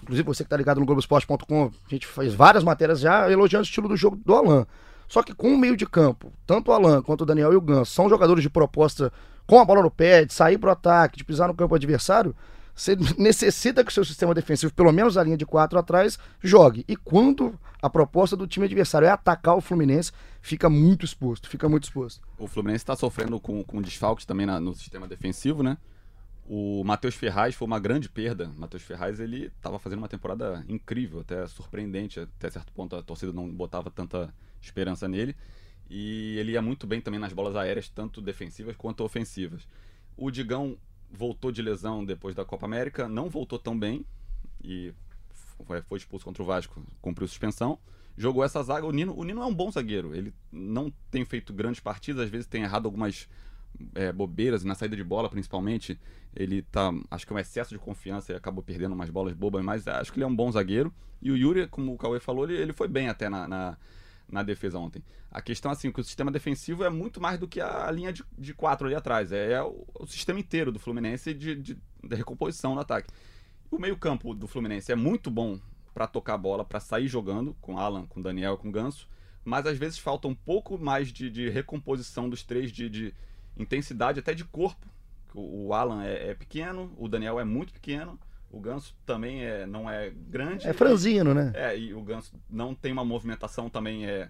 Inclusive 0.00 0.24
você 0.24 0.44
que 0.44 0.50
tá 0.50 0.56
ligado 0.56 0.78
no 0.78 0.86
Globoesporte.com, 0.86 1.64
a 1.64 1.90
gente 1.90 2.06
fez 2.06 2.32
várias 2.34 2.62
matérias 2.62 3.00
já 3.00 3.28
elogiando 3.28 3.64
o 3.64 3.66
estilo 3.66 3.88
do 3.88 3.96
jogo 3.96 4.14
do 4.24 4.32
Alan. 4.32 4.64
Só 5.08 5.24
que 5.24 5.34
com 5.34 5.48
o 5.48 5.58
meio 5.58 5.76
de 5.76 5.86
campo, 5.86 6.32
tanto 6.46 6.70
o 6.70 6.72
Alan 6.72 7.02
quanto 7.02 7.22
o 7.22 7.26
Daniel 7.26 7.52
e 7.52 7.56
o 7.56 7.60
Ganso 7.60 7.90
são 7.90 8.08
jogadores 8.08 8.42
de 8.42 8.48
proposta 8.48 9.12
com 9.44 9.58
a 9.58 9.64
bola 9.64 9.82
no 9.82 9.90
pé, 9.90 10.24
de 10.24 10.32
sair 10.32 10.56
pro 10.56 10.70
ataque, 10.70 11.18
de 11.18 11.24
pisar 11.24 11.48
no 11.48 11.54
campo 11.54 11.74
adversário. 11.74 12.32
Você 12.74 12.96
necessita 13.16 13.84
que 13.84 13.90
o 13.90 13.94
seu 13.94 14.04
sistema 14.04 14.34
defensivo, 14.34 14.74
pelo 14.74 14.92
menos 14.92 15.16
a 15.16 15.22
linha 15.22 15.36
de 15.36 15.46
quatro 15.46 15.78
atrás, 15.78 16.18
jogue. 16.42 16.84
E 16.88 16.96
quando 16.96 17.58
a 17.80 17.88
proposta 17.88 18.36
do 18.36 18.46
time 18.46 18.66
adversário 18.66 19.06
é 19.06 19.10
atacar 19.10 19.56
o 19.56 19.60
Fluminense, 19.60 20.10
fica 20.40 20.68
muito 20.68 21.04
exposto, 21.04 21.48
fica 21.48 21.68
muito 21.68 21.84
exposto. 21.84 22.26
O 22.38 22.48
Fluminense 22.48 22.82
está 22.82 22.96
sofrendo 22.96 23.38
com, 23.38 23.62
com 23.62 23.80
desfalques 23.80 24.26
também 24.26 24.46
na, 24.46 24.58
no 24.58 24.74
sistema 24.74 25.06
defensivo, 25.06 25.62
né? 25.62 25.78
O 26.46 26.84
Matheus 26.84 27.14
Ferraz 27.14 27.54
foi 27.54 27.66
uma 27.66 27.78
grande 27.78 28.08
perda. 28.08 28.50
Matheus 28.56 28.82
Ferraz 28.82 29.18
ele 29.18 29.46
estava 29.56 29.78
fazendo 29.78 30.00
uma 30.00 30.08
temporada 30.08 30.64
incrível, 30.68 31.20
até 31.20 31.46
surpreendente, 31.46 32.20
até 32.20 32.50
certo 32.50 32.72
ponto 32.72 32.94
a 32.96 33.02
torcida 33.02 33.32
não 33.32 33.48
botava 33.48 33.90
tanta 33.90 34.34
esperança 34.60 35.08
nele. 35.08 35.34
E 35.88 36.36
ele 36.38 36.52
ia 36.52 36.62
muito 36.62 36.86
bem 36.86 37.00
também 37.00 37.20
nas 37.20 37.32
bolas 37.32 37.56
aéreas, 37.56 37.88
tanto 37.88 38.20
defensivas 38.20 38.76
quanto 38.76 39.04
ofensivas. 39.04 39.66
O 40.16 40.30
Digão 40.30 40.76
voltou 41.10 41.52
de 41.52 41.62
lesão 41.62 42.04
depois 42.04 42.34
da 42.34 42.44
Copa 42.44 42.66
América, 42.66 43.08
não 43.08 43.28
voltou 43.28 43.58
tão 43.58 43.78
bem 43.78 44.04
e 44.62 44.92
foi 45.88 45.98
expulso 45.98 46.24
contra 46.24 46.42
o 46.42 46.46
Vasco, 46.46 46.82
cumpriu 47.00 47.28
suspensão. 47.28 47.78
Jogou 48.16 48.44
essa 48.44 48.62
zaga. 48.62 48.86
O 48.86 48.92
Nino, 48.92 49.16
o 49.16 49.24
Nino 49.24 49.42
é 49.42 49.46
um 49.46 49.54
bom 49.54 49.70
zagueiro. 49.70 50.14
Ele 50.14 50.32
não 50.50 50.92
tem 51.10 51.24
feito 51.24 51.52
grandes 51.52 51.80
partidas, 51.80 52.24
às 52.24 52.30
vezes 52.30 52.46
tem 52.46 52.62
errado 52.62 52.86
algumas 52.86 53.28
é, 53.94 54.12
bobeiras 54.12 54.62
na 54.64 54.74
saída 54.74 54.96
de 54.96 55.04
bola, 55.04 55.28
principalmente. 55.28 55.98
Ele 56.34 56.62
tá, 56.62 56.92
acho 57.10 57.26
que 57.26 57.32
é 57.32 57.36
um 57.36 57.38
excesso 57.38 57.70
de 57.70 57.78
confiança 57.78 58.32
e 58.32 58.36
acabou 58.36 58.62
perdendo 58.62 58.92
umas 58.92 59.10
bolas 59.10 59.34
bobas, 59.34 59.64
mas 59.64 59.86
acho 59.88 60.12
que 60.12 60.18
ele 60.18 60.24
é 60.24 60.28
um 60.28 60.34
bom 60.34 60.50
zagueiro. 60.50 60.92
E 61.20 61.30
o 61.30 61.36
Yuri, 61.36 61.66
como 61.68 61.92
o 61.92 61.98
Cauê 61.98 62.20
falou, 62.20 62.44
ele, 62.44 62.60
ele 62.60 62.72
foi 62.72 62.86
bem 62.86 63.08
até 63.08 63.28
na, 63.28 63.48
na 63.48 63.78
na 64.28 64.42
defesa 64.42 64.78
ontem. 64.78 65.02
A 65.30 65.40
questão 65.40 65.70
assim, 65.70 65.90
que 65.90 66.00
o 66.00 66.04
sistema 66.04 66.30
defensivo 66.30 66.84
é 66.84 66.90
muito 66.90 67.20
mais 67.20 67.38
do 67.38 67.48
que 67.48 67.60
a 67.60 67.90
linha 67.90 68.12
de, 68.12 68.24
de 68.38 68.54
quatro 68.54 68.86
ali 68.86 68.96
atrás. 68.96 69.32
É, 69.32 69.52
é 69.52 69.62
o, 69.62 69.86
o, 69.94 70.06
sistema 70.06 70.40
inteiro 70.40 70.72
do 70.72 70.78
Fluminense 70.78 71.34
de, 71.34 71.54
de, 71.54 71.78
de 72.02 72.14
recomposição 72.14 72.74
no 72.74 72.80
ataque. 72.80 73.08
O 73.70 73.78
meio-campo 73.78 74.34
do 74.34 74.46
Fluminense 74.46 74.92
é 74.92 74.94
muito 74.94 75.30
bom 75.30 75.58
para 75.92 76.06
tocar 76.06 76.34
a 76.34 76.38
bola, 76.38 76.64
para 76.64 76.80
sair 76.80 77.06
jogando 77.06 77.56
com 77.60 77.78
Alan, 77.78 78.06
com 78.06 78.20
Daniel, 78.20 78.56
com 78.56 78.70
Ganso, 78.70 79.08
mas 79.44 79.66
às 79.66 79.78
vezes 79.78 79.98
falta 79.98 80.26
um 80.26 80.34
pouco 80.34 80.78
mais 80.78 81.12
de, 81.12 81.30
de 81.30 81.48
recomposição 81.48 82.28
dos 82.28 82.42
três, 82.42 82.72
de, 82.72 82.88
de, 82.88 83.14
intensidade, 83.56 84.18
até 84.18 84.34
de 84.34 84.44
corpo. 84.44 84.86
O, 85.32 85.66
o 85.66 85.74
Alan 85.74 86.04
é, 86.04 86.30
é 86.30 86.34
pequeno, 86.34 86.92
o 86.96 87.08
Daniel 87.08 87.38
é 87.38 87.44
muito 87.44 87.72
pequeno. 87.72 88.18
O 88.54 88.60
Ganso 88.60 88.94
também 89.04 89.44
é, 89.44 89.66
não 89.66 89.90
é 89.90 90.10
grande. 90.10 90.68
É 90.68 90.72
franzino, 90.72 91.32
e, 91.32 91.34
né? 91.34 91.52
É, 91.54 91.76
e 91.76 91.92
o 91.92 92.00
Ganso 92.02 92.32
não 92.48 92.72
tem 92.72 92.92
uma 92.92 93.04
movimentação 93.04 93.68
também. 93.68 94.06
É, 94.06 94.28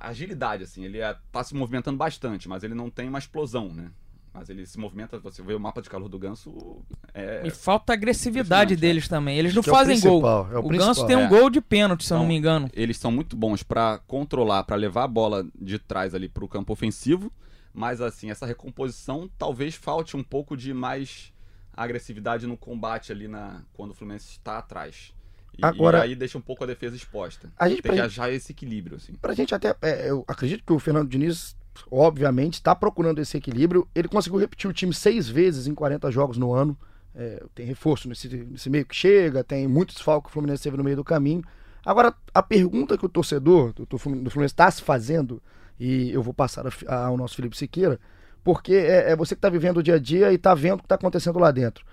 agilidade, 0.00 0.64
assim. 0.64 0.84
Ele 0.84 0.98
é, 0.98 1.16
tá 1.30 1.44
se 1.44 1.54
movimentando 1.54 1.96
bastante, 1.96 2.48
mas 2.48 2.64
ele 2.64 2.74
não 2.74 2.90
tem 2.90 3.08
uma 3.08 3.20
explosão, 3.20 3.72
né? 3.72 3.92
Mas 4.32 4.50
ele 4.50 4.66
se 4.66 4.80
movimenta, 4.80 5.16
você 5.20 5.40
vê 5.42 5.54
o 5.54 5.60
mapa 5.60 5.80
de 5.80 5.88
calor 5.88 6.08
do 6.08 6.18
Ganso. 6.18 6.82
É... 7.14 7.46
E 7.46 7.50
falta 7.50 7.92
a 7.92 7.94
agressividade 7.94 8.74
deles 8.74 9.06
também. 9.06 9.38
Eles 9.38 9.54
não 9.54 9.60
é 9.60 9.64
fazem 9.64 10.00
gol. 10.00 10.26
É 10.50 10.58
o, 10.58 10.66
o 10.66 10.68
Ganso 10.70 11.06
tem 11.06 11.14
um 11.14 11.26
é. 11.26 11.28
gol 11.28 11.48
de 11.48 11.60
pênalti, 11.60 12.02
se 12.02 12.08
então, 12.08 12.18
eu 12.18 12.22
não 12.22 12.28
me 12.28 12.36
engano. 12.36 12.68
Eles 12.72 12.96
são 12.96 13.12
muito 13.12 13.36
bons 13.36 13.62
para 13.62 13.98
controlar, 14.08 14.64
para 14.64 14.74
levar 14.74 15.04
a 15.04 15.08
bola 15.08 15.46
de 15.54 15.78
trás 15.78 16.16
ali 16.16 16.28
para 16.28 16.44
o 16.44 16.48
campo 16.48 16.72
ofensivo. 16.72 17.32
Mas 17.72 18.00
assim, 18.00 18.28
essa 18.28 18.44
recomposição 18.44 19.30
talvez 19.38 19.76
falte 19.76 20.16
um 20.16 20.22
pouco 20.24 20.56
de 20.56 20.74
mais 20.74 21.32
agressividade 21.76 22.46
no 22.46 22.56
combate 22.56 23.10
ali 23.12 23.26
na 23.28 23.62
quando 23.72 23.90
o 23.90 23.94
Fluminense 23.94 24.30
está 24.30 24.58
atrás. 24.58 25.12
E, 25.56 25.64
Agora- 25.64 25.98
e 25.98 26.02
aí 26.02 26.14
deixa 26.16 26.36
um 26.36 26.40
pouco 26.40 26.64
a 26.64 26.66
defesa 26.66 26.96
exposta. 26.96 27.52
A 27.56 27.68
gente, 27.68 27.82
Tem 27.82 27.92
que 27.92 27.96
gente- 27.98 28.06
achar 28.06 28.32
esse 28.32 28.52
equilíbrio, 28.52 28.96
assim. 28.96 29.14
Pra 29.14 29.34
gente 29.34 29.54
até. 29.54 29.74
é, 29.82 30.10
eu 30.10 30.24
acredito 30.26 30.64
que 30.64 30.72
o 30.72 30.78
Fernando 30.80 31.08
Diniz, 31.08 31.56
obviamente, 31.90 32.54
está 32.54 32.74
procurando 32.74 33.20
esse 33.20 33.36
equilíbrio. 33.36 33.86
Ele 33.94 34.08
conseguiu 34.08 34.38
repetir 34.38 34.68
o 34.68 34.72
time 34.72 34.92
seis 34.92 35.28
vezes 35.28 35.66
em 35.66 35.74
40 35.74 36.10
jogos 36.10 36.36
no 36.36 36.52
ano. 36.52 36.76
É, 37.14 37.44
tem 37.54 37.64
reforço 37.64 38.08
nesse, 38.08 38.28
nesse 38.28 38.68
meio 38.68 38.84
que 38.84 38.96
chega, 38.96 39.44
tem 39.44 39.68
muitos 39.68 39.94
desfalques 39.94 40.26
que 40.28 40.32
o 40.32 40.34
Fluminense 40.34 40.62
teve 40.64 40.76
no 40.76 40.82
meio 40.82 40.96
do 40.96 41.04
caminho. 41.04 41.44
Agora, 41.86 42.12
a 42.32 42.42
pergunta 42.42 42.98
que 42.98 43.06
o 43.06 43.08
torcedor 43.08 43.72
do, 43.72 43.86
do 43.86 43.96
Flumin- 43.98 44.22
do 44.24 44.30
Fluminense 44.30 44.54
está 44.54 44.68
se 44.70 44.82
fazendo, 44.82 45.40
e 45.78 46.10
eu 46.10 46.20
vou 46.22 46.34
passar 46.34 46.64
ao 46.88 47.16
nosso 47.16 47.36
Felipe 47.36 47.56
Siqueira, 47.56 48.00
porque 48.44 48.74
é, 48.74 49.10
é 49.12 49.16
você 49.16 49.34
que 49.34 49.38
está 49.38 49.48
vivendo 49.48 49.78
o 49.78 49.82
dia 49.82 49.94
a 49.94 49.98
dia 49.98 50.30
e 50.30 50.36
está 50.36 50.54
vendo 50.54 50.74
o 50.74 50.78
que 50.78 50.84
está 50.84 50.94
acontecendo 50.94 51.38
lá 51.38 51.50
dentro. 51.50 51.84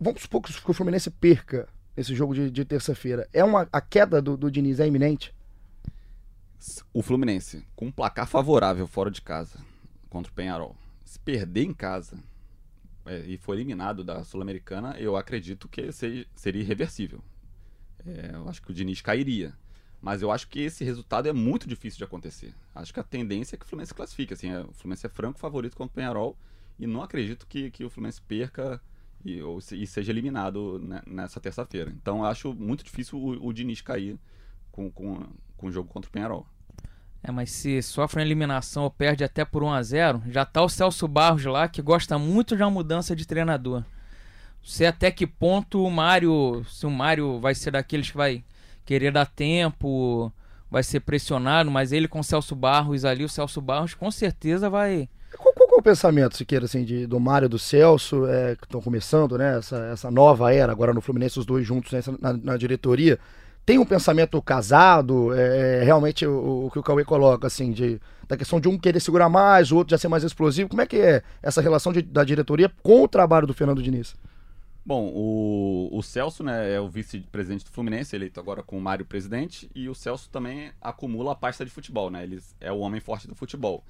Vamos 0.00 0.22
supor 0.22 0.40
que 0.40 0.50
o 0.50 0.72
Fluminense 0.72 1.10
perca 1.10 1.68
esse 1.96 2.14
jogo 2.14 2.34
de, 2.34 2.50
de 2.50 2.64
terça-feira. 2.64 3.28
É 3.32 3.44
uma, 3.44 3.68
a 3.70 3.80
queda 3.80 4.22
do, 4.22 4.36
do 4.36 4.50
Diniz 4.50 4.80
é 4.80 4.86
iminente? 4.86 5.34
O 6.92 7.02
Fluminense, 7.02 7.64
com 7.76 7.86
um 7.86 7.92
placar 7.92 8.26
favorável 8.26 8.86
fora 8.86 9.10
de 9.10 9.20
casa 9.20 9.58
contra 10.08 10.30
o 10.30 10.34
Penharol, 10.34 10.74
se 11.04 11.18
perder 11.18 11.64
em 11.64 11.72
casa 11.74 12.18
é, 13.06 13.20
e 13.26 13.36
for 13.36 13.54
eliminado 13.54 14.02
da 14.02 14.24
Sul-Americana, 14.24 14.96
eu 14.98 15.16
acredito 15.16 15.68
que 15.68 15.92
se- 15.92 16.26
seria 16.34 16.62
irreversível. 16.62 17.22
É, 18.06 18.30
eu 18.34 18.48
acho 18.48 18.62
que 18.62 18.70
o 18.70 18.74
Diniz 18.74 19.00
cairia. 19.02 19.52
Mas 20.00 20.22
eu 20.22 20.30
acho 20.30 20.48
que 20.48 20.60
esse 20.60 20.82
resultado 20.82 21.28
é 21.28 21.32
muito 21.32 21.68
difícil 21.68 21.98
de 21.98 22.04
acontecer. 22.04 22.54
Acho 22.74 22.92
que 22.92 23.00
a 23.00 23.04
tendência 23.04 23.54
é 23.54 23.58
que 23.58 23.64
o 23.64 23.68
Fluminense 23.68 23.94
classifique. 23.94 24.32
Assim, 24.32 24.50
é- 24.50 24.60
o 24.60 24.72
Fluminense 24.72 25.06
é 25.06 25.10
franco 25.10 25.38
favorito 25.38 25.76
contra 25.76 25.92
o 25.92 25.94
Penharol 25.94 26.36
e 26.78 26.86
não 26.86 27.02
acredito 27.02 27.46
que, 27.46 27.70
que 27.70 27.84
o 27.84 27.90
Fluminense 27.90 28.20
perca 28.22 28.80
e, 29.24 29.42
ou 29.42 29.58
e 29.72 29.86
seja 29.86 30.10
eliminado 30.10 30.78
né, 30.78 31.02
nessa 31.06 31.38
terça-feira. 31.40 31.92
Então 31.94 32.24
acho 32.24 32.54
muito 32.54 32.82
difícil 32.82 33.18
o, 33.18 33.46
o 33.48 33.52
Diniz 33.52 33.82
cair 33.82 34.18
com, 34.72 34.90
com, 34.90 35.26
com 35.56 35.66
o 35.66 35.72
jogo 35.72 35.88
contra 35.88 36.08
o 36.08 36.12
Penharol. 36.12 36.46
É, 37.22 37.30
mas 37.30 37.50
se 37.50 37.82
sofre 37.82 38.18
uma 38.18 38.24
eliminação 38.24 38.84
ou 38.84 38.90
perde 38.90 39.22
até 39.22 39.44
por 39.44 39.62
1 39.62 39.72
a 39.72 39.82
0 39.82 40.22
já 40.28 40.46
tá 40.46 40.62
o 40.62 40.68
Celso 40.70 41.06
Barros 41.06 41.44
lá, 41.44 41.68
que 41.68 41.82
gosta 41.82 42.18
muito 42.18 42.56
de 42.56 42.62
uma 42.62 42.70
mudança 42.70 43.14
de 43.14 43.26
treinador. 43.26 43.80
Não 43.80 44.68
sei 44.68 44.86
até 44.86 45.10
que 45.10 45.26
ponto 45.26 45.84
o 45.84 45.90
Mário, 45.90 46.64
se 46.68 46.86
o 46.86 46.90
Mário 46.90 47.38
vai 47.38 47.54
ser 47.54 47.72
daqueles 47.72 48.10
que 48.10 48.16
vai 48.16 48.42
querer 48.90 49.12
dar 49.12 49.24
tempo, 49.26 50.32
vai 50.68 50.82
ser 50.82 50.98
pressionado, 50.98 51.70
mas 51.70 51.92
ele 51.92 52.08
com 52.08 52.18
o 52.18 52.24
Celso 52.24 52.56
Barros 52.56 53.04
ali, 53.04 53.22
o 53.24 53.28
Celso 53.28 53.60
Barros 53.60 53.94
com 53.94 54.10
certeza 54.10 54.68
vai. 54.68 55.08
Qual, 55.38 55.54
qual 55.54 55.68
que 55.68 55.74
é 55.76 55.78
o 55.78 55.82
pensamento, 55.82 56.36
Siqueira, 56.36 56.64
assim, 56.64 56.82
de, 56.84 57.06
do 57.06 57.20
Mário 57.20 57.46
e 57.46 57.48
do 57.48 57.56
Celso, 57.56 58.26
é, 58.26 58.56
que 58.56 58.64
estão 58.64 58.80
começando, 58.80 59.38
né, 59.38 59.58
essa, 59.58 59.76
essa 59.92 60.10
nova 60.10 60.52
era, 60.52 60.72
agora 60.72 60.92
no 60.92 61.00
Fluminense, 61.00 61.38
os 61.38 61.46
dois 61.46 61.64
juntos 61.64 61.92
nessa- 61.92 62.16
na, 62.20 62.32
na 62.32 62.56
diretoria, 62.56 63.16
tem 63.64 63.78
um 63.78 63.84
pensamento 63.84 64.42
casado, 64.42 65.32
é, 65.34 65.84
realmente 65.84 66.26
o, 66.26 66.66
o 66.66 66.70
que 66.72 66.80
o 66.80 66.82
Cauê 66.82 67.04
coloca, 67.04 67.46
assim, 67.46 67.70
de, 67.70 68.00
da 68.26 68.36
questão 68.36 68.58
de 68.58 68.66
um 68.68 68.76
querer 68.76 68.98
segurar 68.98 69.28
mais, 69.28 69.70
o 69.70 69.76
outro 69.76 69.92
já 69.92 69.98
ser 69.98 70.08
mais 70.08 70.24
explosivo, 70.24 70.68
como 70.68 70.82
é 70.82 70.86
que 70.86 70.96
é 70.96 71.22
essa 71.40 71.60
relação 71.60 71.92
de- 71.92 72.02
da 72.02 72.24
diretoria 72.24 72.68
com 72.82 73.04
o 73.04 73.06
trabalho 73.08 73.46
do 73.46 73.54
Fernando 73.54 73.80
Diniz? 73.80 74.16
Bom, 74.84 75.12
o, 75.14 75.88
o 75.92 76.02
Celso 76.02 76.42
né, 76.42 76.72
é 76.72 76.80
o 76.80 76.88
vice-presidente 76.88 77.64
do 77.64 77.70
Fluminense, 77.70 78.16
eleito 78.16 78.40
agora 78.40 78.62
com 78.62 78.78
o 78.78 78.80
Mário 78.80 79.04
presidente, 79.04 79.70
e 79.74 79.88
o 79.88 79.94
Celso 79.94 80.30
também 80.30 80.72
acumula 80.80 81.32
a 81.32 81.34
pasta 81.34 81.64
de 81.64 81.70
futebol, 81.70 82.10
né? 82.10 82.22
Ele 82.22 82.42
é 82.58 82.72
o 82.72 82.78
homem 82.78 83.00
forte 83.00 83.28
do 83.28 83.34
futebol. 83.34 83.84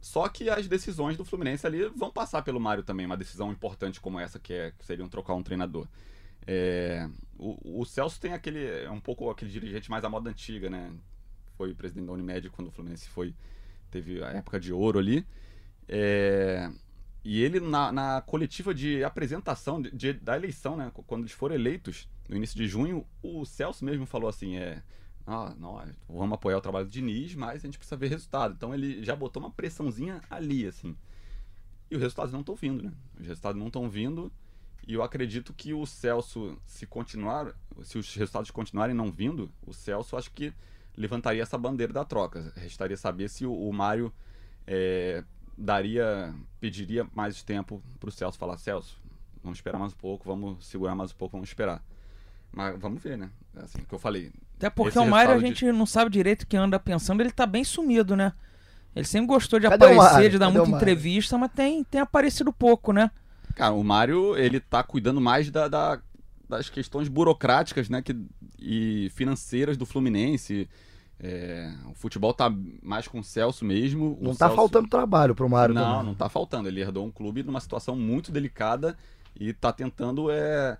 Só 0.00 0.28
que 0.28 0.50
as 0.50 0.68
decisões 0.68 1.16
do 1.16 1.24
Fluminense 1.24 1.66
ali 1.66 1.86
vão 1.86 2.10
passar 2.10 2.42
pelo 2.42 2.60
Mário 2.60 2.82
também, 2.82 3.06
uma 3.06 3.16
decisão 3.16 3.50
importante 3.50 4.00
como 4.00 4.18
essa, 4.20 4.38
que, 4.38 4.52
é, 4.52 4.72
que 4.72 4.84
seria 4.84 5.04
um 5.04 5.08
trocar 5.08 5.34
um 5.34 5.42
treinador. 5.42 5.88
É, 6.46 7.08
o, 7.38 7.80
o 7.80 7.84
Celso 7.84 8.20
tem 8.20 8.32
aquele. 8.32 8.64
É 8.64 8.90
um 8.90 9.00
pouco 9.00 9.30
aquele 9.30 9.50
dirigente 9.50 9.90
mais 9.90 10.04
à 10.04 10.08
moda 10.08 10.28
antiga, 10.28 10.68
né? 10.68 10.92
Foi 11.56 11.72
presidente 11.74 12.06
da 12.06 12.12
Unimed 12.12 12.50
quando 12.50 12.68
o 12.68 12.70
Fluminense 12.70 13.08
foi. 13.08 13.34
Teve 13.90 14.22
a 14.22 14.30
época 14.30 14.58
de 14.58 14.72
ouro 14.72 14.98
ali. 14.98 15.24
É, 15.88 16.70
e 17.24 17.40
ele, 17.42 17.60
na, 17.60 17.92
na 17.92 18.20
coletiva 18.22 18.74
de 18.74 19.04
apresentação 19.04 19.80
de, 19.80 19.90
de- 19.90 20.12
da 20.14 20.36
eleição, 20.36 20.76
né? 20.76 20.90
Quando 21.06 21.22
eles 21.22 21.32
foram 21.32 21.54
eleitos, 21.54 22.08
no 22.28 22.36
início 22.36 22.56
de 22.56 22.66
junho, 22.66 23.06
o 23.22 23.44
Celso 23.44 23.84
mesmo 23.84 24.06
falou 24.06 24.28
assim: 24.28 24.56
é. 24.56 24.82
Ah, 25.24 25.54
não, 25.56 25.80
vamos 26.08 26.34
apoiar 26.34 26.58
o 26.58 26.60
trabalho 26.60 26.84
do 26.86 26.90
Diniz, 26.90 27.34
mas 27.36 27.60
a 27.62 27.66
gente 27.68 27.78
precisa 27.78 27.96
ver 27.96 28.08
resultado. 28.08 28.54
Então 28.54 28.74
ele 28.74 29.04
já 29.04 29.14
botou 29.14 29.40
uma 29.40 29.52
pressãozinha 29.52 30.20
ali, 30.28 30.66
assim. 30.66 30.96
E 31.90 31.94
os 31.94 32.00
resultados 32.02 32.32
não 32.32 32.40
estão 32.40 32.56
vindo, 32.56 32.82
né? 32.82 32.92
Os 33.20 33.26
resultados 33.26 33.58
não 33.58 33.68
estão 33.68 33.88
vindo. 33.88 34.32
E 34.86 34.94
eu 34.94 35.02
acredito 35.02 35.54
que 35.54 35.72
o 35.72 35.86
Celso, 35.86 36.58
se 36.66 36.86
continuar, 36.88 37.54
se 37.84 37.98
os 37.98 38.12
resultados 38.16 38.50
continuarem 38.50 38.96
não 38.96 39.12
vindo, 39.12 39.48
o 39.64 39.72
Celso 39.72 40.16
acho 40.16 40.32
que 40.32 40.52
levantaria 40.96 41.40
essa 41.42 41.56
bandeira 41.56 41.92
da 41.92 42.04
troca. 42.04 42.52
Restaria 42.56 42.96
saber 42.96 43.28
se 43.30 43.46
o, 43.46 43.52
o 43.54 43.72
Mário 43.72 44.12
é, 44.66 45.22
daria, 45.56 46.34
pediria 46.60 47.06
mais 47.14 47.42
tempo 47.42 47.82
para 48.00 48.08
o 48.08 48.12
Celso 48.12 48.38
falar, 48.38 48.58
Celso, 48.58 48.98
vamos 49.42 49.58
esperar 49.58 49.78
mais 49.78 49.92
um 49.92 49.96
pouco, 49.96 50.24
vamos 50.24 50.64
segurar 50.66 50.94
mais 50.94 51.12
um 51.12 51.14
pouco, 51.14 51.32
vamos 51.36 51.48
esperar. 51.48 51.82
Mas 52.52 52.78
vamos 52.78 53.02
ver, 53.02 53.16
né? 53.16 53.30
Assim, 53.56 53.78
o 53.80 53.86
que 53.86 53.94
eu 53.94 53.98
falei. 53.98 54.30
Até 54.56 54.70
porque 54.70 54.98
o 54.98 55.06
Mário 55.06 55.32
a 55.32 55.34
resultado 55.34 55.40
de- 55.54 55.60
gente 55.60 55.72
não 55.76 55.86
sabe 55.86 56.10
direito 56.10 56.42
o 56.42 56.46
que 56.46 56.56
anda 56.56 56.78
pensando, 56.78 57.20
ele 57.20 57.30
tá 57.30 57.46
bem 57.46 57.64
sumido, 57.64 58.14
né? 58.16 58.32
Ele 58.94 59.06
sempre 59.06 59.26
gostou 59.26 59.58
de 59.58 59.68
Cadê 59.68 59.86
aparecer, 59.86 60.30
de 60.30 60.38
dar 60.38 60.46
Cadê 60.46 60.58
muita 60.58 60.76
entrevista, 60.76 61.38
mas 61.38 61.50
tem, 61.52 61.82
tem 61.84 62.00
aparecido 62.00 62.52
pouco, 62.52 62.92
né? 62.92 63.10
Cara, 63.54 63.72
o 63.72 63.82
Mário, 63.82 64.36
ele 64.36 64.60
tá 64.60 64.82
cuidando 64.82 65.20
mais 65.20 65.50
da, 65.50 65.66
da- 65.68 66.00
das 66.48 66.68
questões 66.68 67.08
burocráticas, 67.08 67.88
né, 67.88 68.02
que, 68.02 68.14
e 68.58 69.10
financeiras 69.14 69.76
do 69.78 69.86
Fluminense. 69.86 70.68
É, 71.22 71.72
o 71.88 71.94
futebol 71.94 72.34
tá 72.34 72.52
mais 72.82 73.06
com 73.06 73.20
o 73.20 73.24
Celso 73.24 73.64
mesmo. 73.64 74.18
O 74.20 74.24
Não 74.24 74.30
tá 74.34 74.46
Celso- 74.46 74.56
faltando 74.56 74.88
trabalho 74.88 75.34
pro 75.36 75.48
Mário 75.48 75.72
Não, 75.74 75.82
também. 75.98 76.06
não 76.06 76.14
tá 76.14 76.28
faltando. 76.28 76.68
Ele 76.68 76.80
herdou 76.80 77.06
um 77.06 77.10
clube 77.12 77.42
numa 77.44 77.60
situação 77.60 77.94
muito 77.94 78.32
delicada 78.32 78.96
e 79.38 79.52
tá 79.52 79.72
tentando 79.72 80.30
é, 80.30 80.76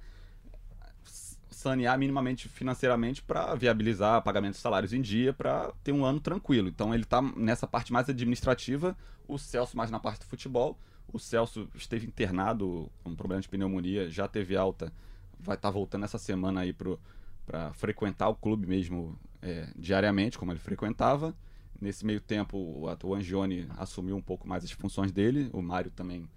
sanear 1.50 1.96
minimamente 1.98 2.48
financeiramente 2.48 3.22
para 3.22 3.54
viabilizar 3.54 4.20
pagamento 4.22 4.54
de 4.54 4.58
salários 4.60 4.92
em 4.92 5.00
dia 5.00 5.32
para 5.32 5.72
ter 5.84 5.92
um 5.92 6.04
ano 6.04 6.18
tranquilo. 6.20 6.68
Então 6.68 6.92
ele 6.94 7.04
tá 7.04 7.22
nessa 7.22 7.66
parte 7.66 7.92
mais 7.92 8.08
administrativa, 8.08 8.96
o 9.28 9.38
Celso 9.38 9.76
mais 9.76 9.90
na 9.90 10.00
parte 10.00 10.20
do 10.20 10.26
futebol. 10.26 10.76
O 11.12 11.18
Celso 11.18 11.68
esteve 11.74 12.06
internado 12.06 12.90
com 13.04 13.10
um 13.10 13.14
problema 13.14 13.40
de 13.42 13.48
pneumonia, 13.48 14.10
já 14.10 14.26
teve 14.26 14.56
alta, 14.56 14.92
vai 15.38 15.56
estar 15.56 15.70
voltando 15.70 16.04
essa 16.04 16.18
semana 16.18 16.62
aí 16.62 16.72
para 16.72 17.72
frequentar 17.74 18.28
o 18.28 18.34
clube 18.34 18.66
mesmo 18.66 19.16
é, 19.42 19.68
diariamente, 19.76 20.38
como 20.38 20.52
ele 20.52 20.58
frequentava. 20.58 21.34
Nesse 21.80 22.06
meio 22.06 22.20
tempo, 22.20 22.56
o, 22.56 23.14
Angione 23.14 23.68
assumiu 23.76 24.16
um 24.16 24.22
pouco 24.22 24.48
mais 24.48 24.62
as 24.62 24.70
funções 24.70 25.10
dele, 25.10 25.50
o 25.52 25.60
Mário 25.60 25.90
também 25.90 26.28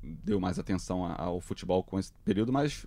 deu 0.00 0.38
mais 0.38 0.58
atenção 0.58 1.04
ao 1.04 1.40
futebol 1.40 1.82
com 1.82 1.98
esse 1.98 2.12
período, 2.24 2.52
mas 2.52 2.86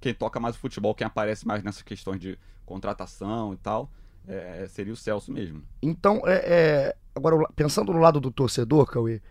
quem 0.00 0.12
toca 0.12 0.40
mais 0.40 0.56
o 0.56 0.58
futebol, 0.58 0.94
quem 0.94 1.06
aparece 1.06 1.46
mais 1.46 1.62
nessas 1.62 1.82
questões 1.82 2.20
de 2.20 2.36
contratação 2.66 3.54
e 3.54 3.56
tal, 3.56 3.90
é, 4.26 4.66
seria 4.68 4.92
o 4.92 4.96
Celso 4.96 5.32
mesmo. 5.32 5.62
Então, 5.80 6.20
é, 6.26 6.34
é, 6.34 6.96
agora, 7.14 7.36
pensando 7.54 7.92
no 7.92 8.00
lado 8.00 8.20
do 8.20 8.30
torcedor, 8.30 8.86
Cauê, 8.86 9.22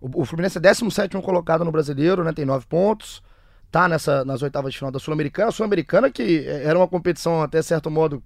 o, 0.00 0.22
o 0.22 0.24
Fluminense 0.24 0.56
é 0.56 0.60
17 0.60 1.20
colocado 1.20 1.64
no 1.64 1.70
brasileiro, 1.70 2.24
né? 2.24 2.32
Tem 2.32 2.44
nove 2.44 2.66
pontos. 2.66 3.22
Tá 3.70 3.86
nessa, 3.86 4.24
nas 4.24 4.42
oitavas 4.42 4.72
de 4.72 4.78
final 4.78 4.90
da 4.90 4.98
Sul-Americana. 4.98 5.48
A 5.48 5.52
Sul-Americana, 5.52 6.10
que 6.10 6.44
é, 6.46 6.64
era 6.64 6.78
uma 6.78 6.88
competição, 6.88 7.42
até 7.42 7.62
certo 7.62 7.90
modo, 7.90 8.22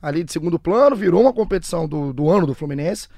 ali 0.00 0.22
de 0.24 0.32
segundo 0.32 0.58
plano, 0.58 0.94
virou 0.96 1.20
uma 1.22 1.32
competição 1.32 1.86
do, 1.88 2.12
do 2.12 2.28
ano 2.30 2.46
do 2.46 2.54
Fluminense. 2.54 3.08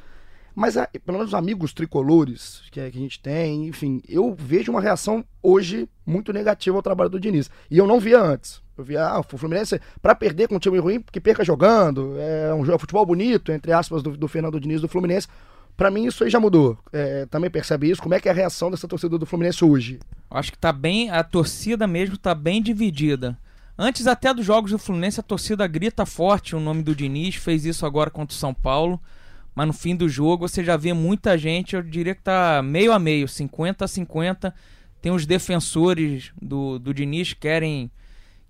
Mas, 0.55 0.77
a- 0.77 0.89
pelo 1.05 1.19
menos 1.19 1.29
os 1.29 1.35
amigos 1.35 1.73
tricolores 1.73 2.63
que, 2.71 2.81
é- 2.81 2.91
que 2.91 2.99
a 2.99 3.01
gente 3.01 3.21
tem, 3.21 3.67
enfim, 3.69 4.03
eu 4.09 4.35
vejo 4.39 4.71
uma 4.73 4.81
reação 4.81 5.25
hoje 5.43 5.89
muito 6.05 6.33
negativa 6.33 6.77
ao 6.77 6.83
trabalho 6.83 7.11
do 7.11 7.21
Diniz. 7.21 7.49
E 7.71 7.79
eu 7.79 7.87
não 7.87 8.01
via 8.01 8.21
antes. 8.21 8.61
Eu 8.77 8.83
via, 8.85 9.07
ah, 9.07 9.21
o 9.21 9.39
Fluminense, 9.39 9.81
pra 10.03 10.15
perder 10.15 10.49
com 10.49 10.57
um 10.57 10.59
time 10.59 10.79
ruim, 10.79 11.05
que 11.13 11.21
perca 11.21 11.45
jogando, 11.45 12.15
é 12.19 12.53
um 12.55 12.65
jogo 12.65 12.79
futebol 12.79 13.05
bonito, 13.07 13.53
entre 13.53 13.73
aspas, 13.73 14.03
do, 14.03 14.17
do 14.17 14.27
Fernando 14.27 14.59
Diniz 14.59 14.81
do 14.81 14.89
Fluminense. 14.89 15.29
Pra 15.77 15.91
mim, 15.91 16.07
isso 16.07 16.25
aí 16.25 16.31
já 16.31 16.41
mudou. 16.41 16.77
É, 16.93 17.27
também 17.27 17.49
percebe 17.51 17.89
isso? 17.91 18.03
Como 18.03 18.15
é 18.15 18.21
que 18.21 18.29
é 18.29 18.33
a 18.33 18.35
reação 18.35 18.71
dessa 18.71 18.89
torcida 18.89 19.17
do 19.19 19.25
Fluminense 19.27 19.65
hoje? 19.65 19.99
Acho 20.31 20.51
que 20.53 20.59
tá 20.59 20.73
bem, 20.73 21.11
a 21.11 21.23
torcida 21.23 21.87
mesmo 21.87 22.19
tá 22.19 22.35
bem 22.35 22.61
dividida. 22.63 23.39
Antes 23.83 24.07
até 24.07 24.35
dos 24.35 24.45
jogos 24.45 24.73
do 24.73 24.79
Fluminense, 24.79 25.21
a 25.21 25.23
torcida 25.23 25.67
grita 25.67 26.05
forte 26.05 26.55
o 26.55 26.61
nome 26.61 26.83
do 26.83 26.95
Diniz, 26.95 27.37
fez 27.37 27.65
isso 27.65 27.87
agora 27.87 28.11
contra 28.11 28.35
o 28.35 28.39
São 28.39 28.53
Paulo. 28.53 29.01
Mas 29.55 29.67
no 29.67 29.73
fim 29.73 29.97
do 29.97 30.07
jogo 30.07 30.47
você 30.47 30.63
já 30.63 30.77
vê 30.77 30.93
muita 30.93 31.39
gente, 31.39 31.75
eu 31.75 31.83
diria 31.83 32.15
que 32.15 32.21
tá 32.21 32.61
meio 32.63 32.93
a 32.93 32.99
meio, 32.99 33.27
50 33.27 33.87
a 33.87 33.89
50. 33.89 34.55
Tem 35.01 35.11
os 35.11 35.25
defensores 35.25 36.31
do, 36.43 36.79
do 36.79 36.93
Diniz 36.93 37.33
que 37.33 37.41
querem 37.41 37.91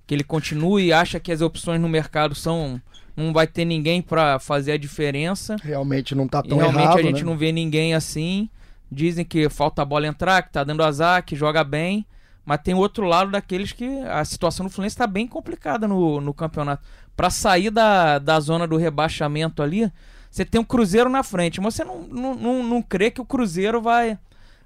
que 0.05 0.14
ele 0.16 0.25
continue, 0.25 0.93
acha 0.93 1.21
que 1.21 1.31
as 1.31 1.40
opções 1.40 1.81
no 1.81 1.88
mercado 1.88 2.35
são. 2.35 2.83
não 3.16 3.33
vai 3.33 3.47
ter 3.47 3.64
ninguém 3.64 4.03
pra 4.03 4.40
fazer 4.40 4.73
a 4.73 4.77
diferença. 4.77 5.55
Realmente 5.62 6.12
não 6.12 6.27
tá 6.27 6.43
E 6.45 6.49
tão 6.49 6.59
realmente 6.59 6.83
errado, 6.83 6.99
a 6.99 7.03
gente 7.03 7.23
né? 7.23 7.31
não 7.31 7.38
vê 7.38 7.53
ninguém 7.53 7.95
assim. 7.95 8.51
Dizem 8.90 9.25
que 9.25 9.49
falta 9.49 9.83
a 9.83 9.85
bola 9.85 10.09
entrar, 10.09 10.43
que 10.43 10.51
tá 10.51 10.64
dando 10.64 10.83
azar, 10.83 11.25
que 11.25 11.37
joga 11.37 11.62
bem. 11.62 12.05
Mas 12.44 12.61
tem 12.62 12.74
outro 12.74 13.05
lado 13.05 13.31
daqueles 13.31 13.72
que 13.72 14.00
a 14.00 14.24
situação 14.24 14.66
do 14.66 14.72
Fluminense 14.72 14.94
está 14.94 15.07
bem 15.07 15.26
complicada 15.26 15.87
no, 15.87 16.20
no 16.20 16.35
campeonato. 16.35 16.83
Para 17.16 17.31
sair 17.31 17.70
da, 17.70 18.18
da 18.18 18.40
zona 18.40 18.66
do 18.66 18.76
rebaixamento 18.76 19.62
ali, 19.62 19.92
você 20.31 20.44
tem 20.44 20.61
um 20.61 20.64
Cruzeiro 20.64 21.11
na 21.11 21.22
frente, 21.22 21.61
mas 21.61 21.74
você 21.74 21.85
não, 21.85 22.03
não, 22.03 22.35
não, 22.35 22.62
não 22.62 22.83
crê 22.83 23.11
que 23.11 23.20
o 23.20 23.24
Cruzeiro 23.24 23.81
vai, 23.81 24.18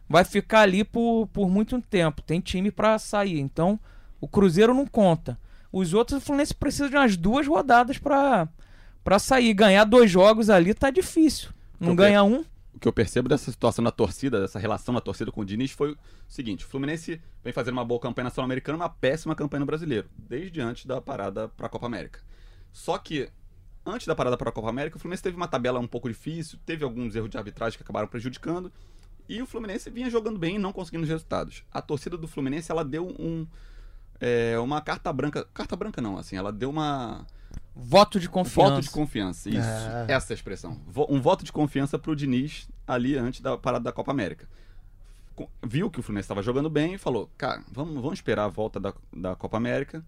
vai 0.08 0.24
ficar 0.24 0.60
ali 0.60 0.84
por, 0.84 1.26
por 1.32 1.50
muito 1.50 1.80
tempo. 1.80 2.22
Tem 2.22 2.40
time 2.40 2.70
para 2.70 2.98
sair. 2.98 3.40
Então, 3.40 3.78
o 4.20 4.28
Cruzeiro 4.28 4.72
não 4.72 4.86
conta. 4.86 5.38
Os 5.72 5.92
outros, 5.92 6.18
o 6.18 6.20
Fluminense 6.24 6.54
precisa 6.54 6.88
de 6.88 6.96
umas 6.96 7.16
duas 7.16 7.46
rodadas 7.46 7.98
para 7.98 9.18
sair. 9.18 9.52
Ganhar 9.52 9.84
dois 9.84 10.10
jogos 10.10 10.48
ali 10.48 10.72
tá 10.72 10.90
difícil. 10.90 11.50
Não 11.80 11.96
ganha 11.96 12.22
um 12.22 12.44
o 12.74 12.78
que 12.78 12.88
eu 12.88 12.92
percebo 12.92 13.28
dessa 13.28 13.50
situação 13.50 13.84
da 13.84 13.90
torcida, 13.90 14.40
dessa 14.40 14.58
relação 14.58 14.94
da 14.94 15.00
torcida 15.00 15.30
com 15.30 15.40
o 15.40 15.44
Diniz, 15.44 15.70
foi 15.70 15.92
o 15.92 15.98
seguinte: 16.28 16.64
o 16.64 16.68
Fluminense 16.68 17.20
vem 17.42 17.52
fazendo 17.52 17.74
uma 17.74 17.84
boa 17.84 18.00
campanha 18.00 18.24
na 18.24 18.30
Sul-Americana, 18.30 18.76
uma 18.76 18.88
péssima 18.88 19.34
campanha 19.34 19.60
no 19.60 19.66
brasileiro, 19.66 20.08
desde 20.18 20.60
antes 20.60 20.84
da 20.86 21.00
parada 21.00 21.48
para 21.48 21.66
a 21.66 21.68
Copa 21.70 21.86
América. 21.86 22.20
Só 22.72 22.98
que, 22.98 23.30
antes 23.86 24.06
da 24.06 24.14
parada 24.14 24.36
para 24.36 24.50
a 24.50 24.52
Copa 24.52 24.68
América, 24.68 24.96
o 24.96 25.00
Fluminense 25.00 25.22
teve 25.22 25.36
uma 25.36 25.46
tabela 25.46 25.78
um 25.78 25.86
pouco 25.86 26.08
difícil, 26.08 26.58
teve 26.66 26.84
alguns 26.84 27.14
erros 27.14 27.30
de 27.30 27.38
arbitragem 27.38 27.76
que 27.76 27.84
acabaram 27.84 28.08
prejudicando, 28.08 28.72
e 29.28 29.40
o 29.40 29.46
Fluminense 29.46 29.88
vinha 29.88 30.10
jogando 30.10 30.38
bem 30.38 30.56
e 30.56 30.58
não 30.58 30.72
conseguindo 30.72 31.04
os 31.04 31.08
resultados. 31.08 31.62
A 31.70 31.80
torcida 31.80 32.16
do 32.16 32.26
Fluminense, 32.26 32.70
ela 32.70 32.84
deu 32.84 33.06
um. 33.06 33.46
É, 34.20 34.58
uma 34.58 34.80
carta 34.80 35.12
branca. 35.12 35.44
Carta 35.54 35.76
branca 35.76 36.02
não, 36.02 36.18
assim, 36.18 36.36
ela 36.36 36.52
deu 36.52 36.70
uma 36.70 37.26
Voto 37.74 38.20
de 38.20 38.28
confiança. 38.28 38.70
Voto 38.70 38.82
de 38.82 38.90
confiança, 38.90 39.48
isso. 39.48 39.58
É. 40.08 40.12
Essa 40.12 40.32
é 40.32 40.34
a 40.34 40.36
expressão. 40.36 40.80
Um 41.08 41.20
voto 41.20 41.44
de 41.44 41.52
confiança 41.52 41.98
pro 41.98 42.14
Diniz 42.14 42.68
ali 42.86 43.16
antes 43.16 43.40
da 43.40 43.56
parada 43.56 43.84
da 43.84 43.92
Copa 43.92 44.10
América. 44.10 44.48
Viu 45.62 45.90
que 45.90 45.98
o 45.98 46.02
Fluminense 46.02 46.26
estava 46.26 46.42
jogando 46.42 46.70
bem 46.70 46.94
e 46.94 46.98
falou: 46.98 47.28
cara, 47.36 47.62
vamos, 47.70 47.94
vamos 47.94 48.14
esperar 48.14 48.44
a 48.44 48.48
volta 48.48 48.78
da, 48.78 48.94
da 49.12 49.34
Copa 49.34 49.56
América 49.56 50.04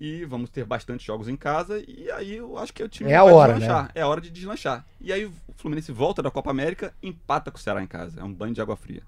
e 0.00 0.24
vamos 0.24 0.48
ter 0.50 0.64
bastante 0.64 1.04
jogos 1.04 1.28
em 1.28 1.36
casa. 1.36 1.82
E 1.86 2.10
aí 2.10 2.36
eu 2.36 2.56
acho 2.56 2.72
que 2.72 2.82
o 2.82 2.88
time 2.88 3.10
é 3.10 3.16
a 3.16 3.24
hora, 3.24 3.58
né? 3.58 3.66
É 3.94 4.00
a 4.00 4.08
hora 4.08 4.20
de 4.20 4.30
deslanchar. 4.30 4.86
E 5.00 5.12
aí 5.12 5.26
o 5.26 5.32
Fluminense 5.56 5.92
volta 5.92 6.22
da 6.22 6.30
Copa 6.30 6.50
América 6.50 6.94
empata 7.02 7.50
com 7.50 7.58
o 7.58 7.60
Ceará 7.60 7.82
em 7.82 7.86
casa. 7.86 8.20
É 8.20 8.24
um 8.24 8.32
banho 8.32 8.54
de 8.54 8.60
água 8.60 8.76
fria. 8.76 9.02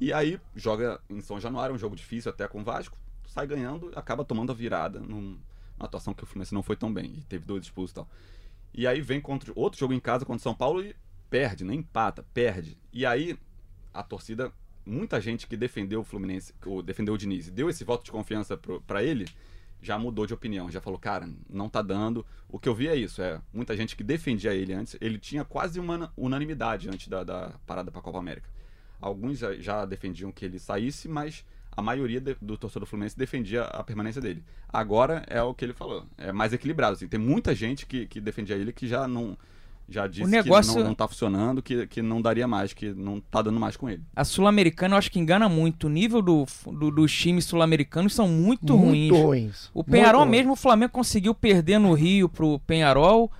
E 0.00 0.12
aí 0.12 0.40
joga 0.56 1.00
em 1.10 1.20
São 1.20 1.38
Januário, 1.40 1.74
um 1.74 1.78
jogo 1.78 1.94
difícil 1.94 2.30
até 2.30 2.48
com 2.48 2.60
o 2.60 2.64
Vasco, 2.64 2.96
sai 3.26 3.46
ganhando, 3.46 3.92
acaba 3.94 4.24
tomando 4.24 4.50
a 4.50 4.54
virada 4.54 4.98
num 4.98 5.38
uma 5.80 5.86
atuação 5.86 6.14
que 6.14 6.22
o 6.22 6.26
Fluminense 6.26 6.54
não 6.54 6.62
foi 6.62 6.76
tão 6.76 6.92
bem. 6.92 7.14
E 7.18 7.24
teve 7.24 7.44
dois 7.44 7.64
expulsos 7.64 7.92
e 7.92 7.94
tal. 7.94 8.08
E 8.72 8.86
aí 8.86 9.00
vem 9.00 9.20
contra 9.20 9.52
outro 9.56 9.80
jogo 9.80 9.92
em 9.92 10.00
casa 10.00 10.24
contra 10.24 10.38
o 10.38 10.42
São 10.42 10.54
Paulo 10.54 10.82
e 10.84 10.94
perde, 11.28 11.64
não 11.64 11.74
empata, 11.74 12.24
perde. 12.34 12.78
E 12.92 13.04
aí 13.04 13.36
a 13.92 14.02
torcida, 14.02 14.52
muita 14.86 15.20
gente 15.20 15.46
que 15.46 15.56
defendeu 15.56 16.00
o 16.00 16.04
Fluminense, 16.04 16.54
ou 16.64 16.82
defendeu 16.82 17.14
o 17.14 17.18
Diniz, 17.18 17.50
deu 17.50 17.68
esse 17.68 17.84
voto 17.84 18.04
de 18.04 18.12
confiança 18.12 18.56
para 18.86 19.02
ele, 19.02 19.26
já 19.82 19.98
mudou 19.98 20.26
de 20.26 20.34
opinião, 20.34 20.70
já 20.70 20.80
falou, 20.80 20.98
cara, 20.98 21.28
não 21.48 21.68
tá 21.68 21.82
dando. 21.82 22.24
O 22.48 22.58
que 22.58 22.68
eu 22.68 22.74
vi 22.74 22.88
é 22.88 22.94
isso, 22.94 23.22
é 23.22 23.40
muita 23.52 23.76
gente 23.76 23.96
que 23.96 24.04
defendia 24.04 24.54
ele 24.54 24.72
antes, 24.72 24.96
ele 25.00 25.18
tinha 25.18 25.44
quase 25.44 25.80
uma 25.80 26.12
unanimidade 26.16 26.88
antes 26.88 27.08
da, 27.08 27.24
da 27.24 27.54
parada 27.66 27.90
para 27.90 28.00
a 28.00 28.04
Copa 28.04 28.18
América. 28.18 28.48
Alguns 29.00 29.38
já 29.38 29.84
defendiam 29.86 30.30
que 30.30 30.44
ele 30.44 30.58
saísse, 30.58 31.08
mas 31.08 31.44
a 31.72 31.82
maioria 31.82 32.20
de, 32.20 32.36
do 32.40 32.56
torcedor 32.56 32.86
Fluminense 32.86 33.16
defendia 33.16 33.62
a 33.64 33.82
permanência 33.82 34.20
dele. 34.20 34.44
Agora 34.68 35.24
é 35.26 35.42
o 35.42 35.54
que 35.54 35.64
ele 35.64 35.72
falou, 35.72 36.04
é 36.18 36.32
mais 36.32 36.52
equilibrado. 36.52 36.94
Assim, 36.94 37.08
tem 37.08 37.20
muita 37.20 37.54
gente 37.54 37.86
que, 37.86 38.06
que 38.06 38.20
defendia 38.20 38.56
ele 38.56 38.72
que 38.72 38.86
já 38.86 39.06
não 39.06 39.36
já 39.90 40.06
disse 40.06 40.30
negócio... 40.30 40.72
que 40.72 40.78
não, 40.78 40.88
não 40.88 40.94
tá 40.94 41.08
funcionando, 41.08 41.60
que, 41.60 41.86
que 41.88 42.00
não 42.00 42.22
daria 42.22 42.46
mais, 42.46 42.72
que 42.72 42.94
não 42.94 43.20
tá 43.20 43.42
dando 43.42 43.58
mais 43.58 43.76
com 43.76 43.90
ele. 43.90 44.04
A 44.14 44.24
Sul-Americana 44.24 44.94
eu 44.94 44.98
acho 44.98 45.10
que 45.10 45.18
engana 45.18 45.48
muito. 45.48 45.88
O 45.88 45.90
nível 45.90 46.22
do, 46.22 46.46
do 46.66 46.90
dos 46.92 47.12
times 47.12 47.44
sul-americanos 47.44 48.14
são 48.14 48.28
muito, 48.28 48.78
muito 48.78 49.14
ruins. 49.16 49.24
ruins. 49.24 49.70
O 49.74 49.82
Penharol 49.82 50.20
muito 50.20 50.30
mesmo, 50.30 50.46
ruim. 50.50 50.52
o 50.52 50.56
Flamengo 50.56 50.92
conseguiu 50.92 51.34
perder 51.34 51.80
no 51.80 51.92
Rio 51.92 52.28
pro 52.28 52.60
Penharol. 52.60 53.32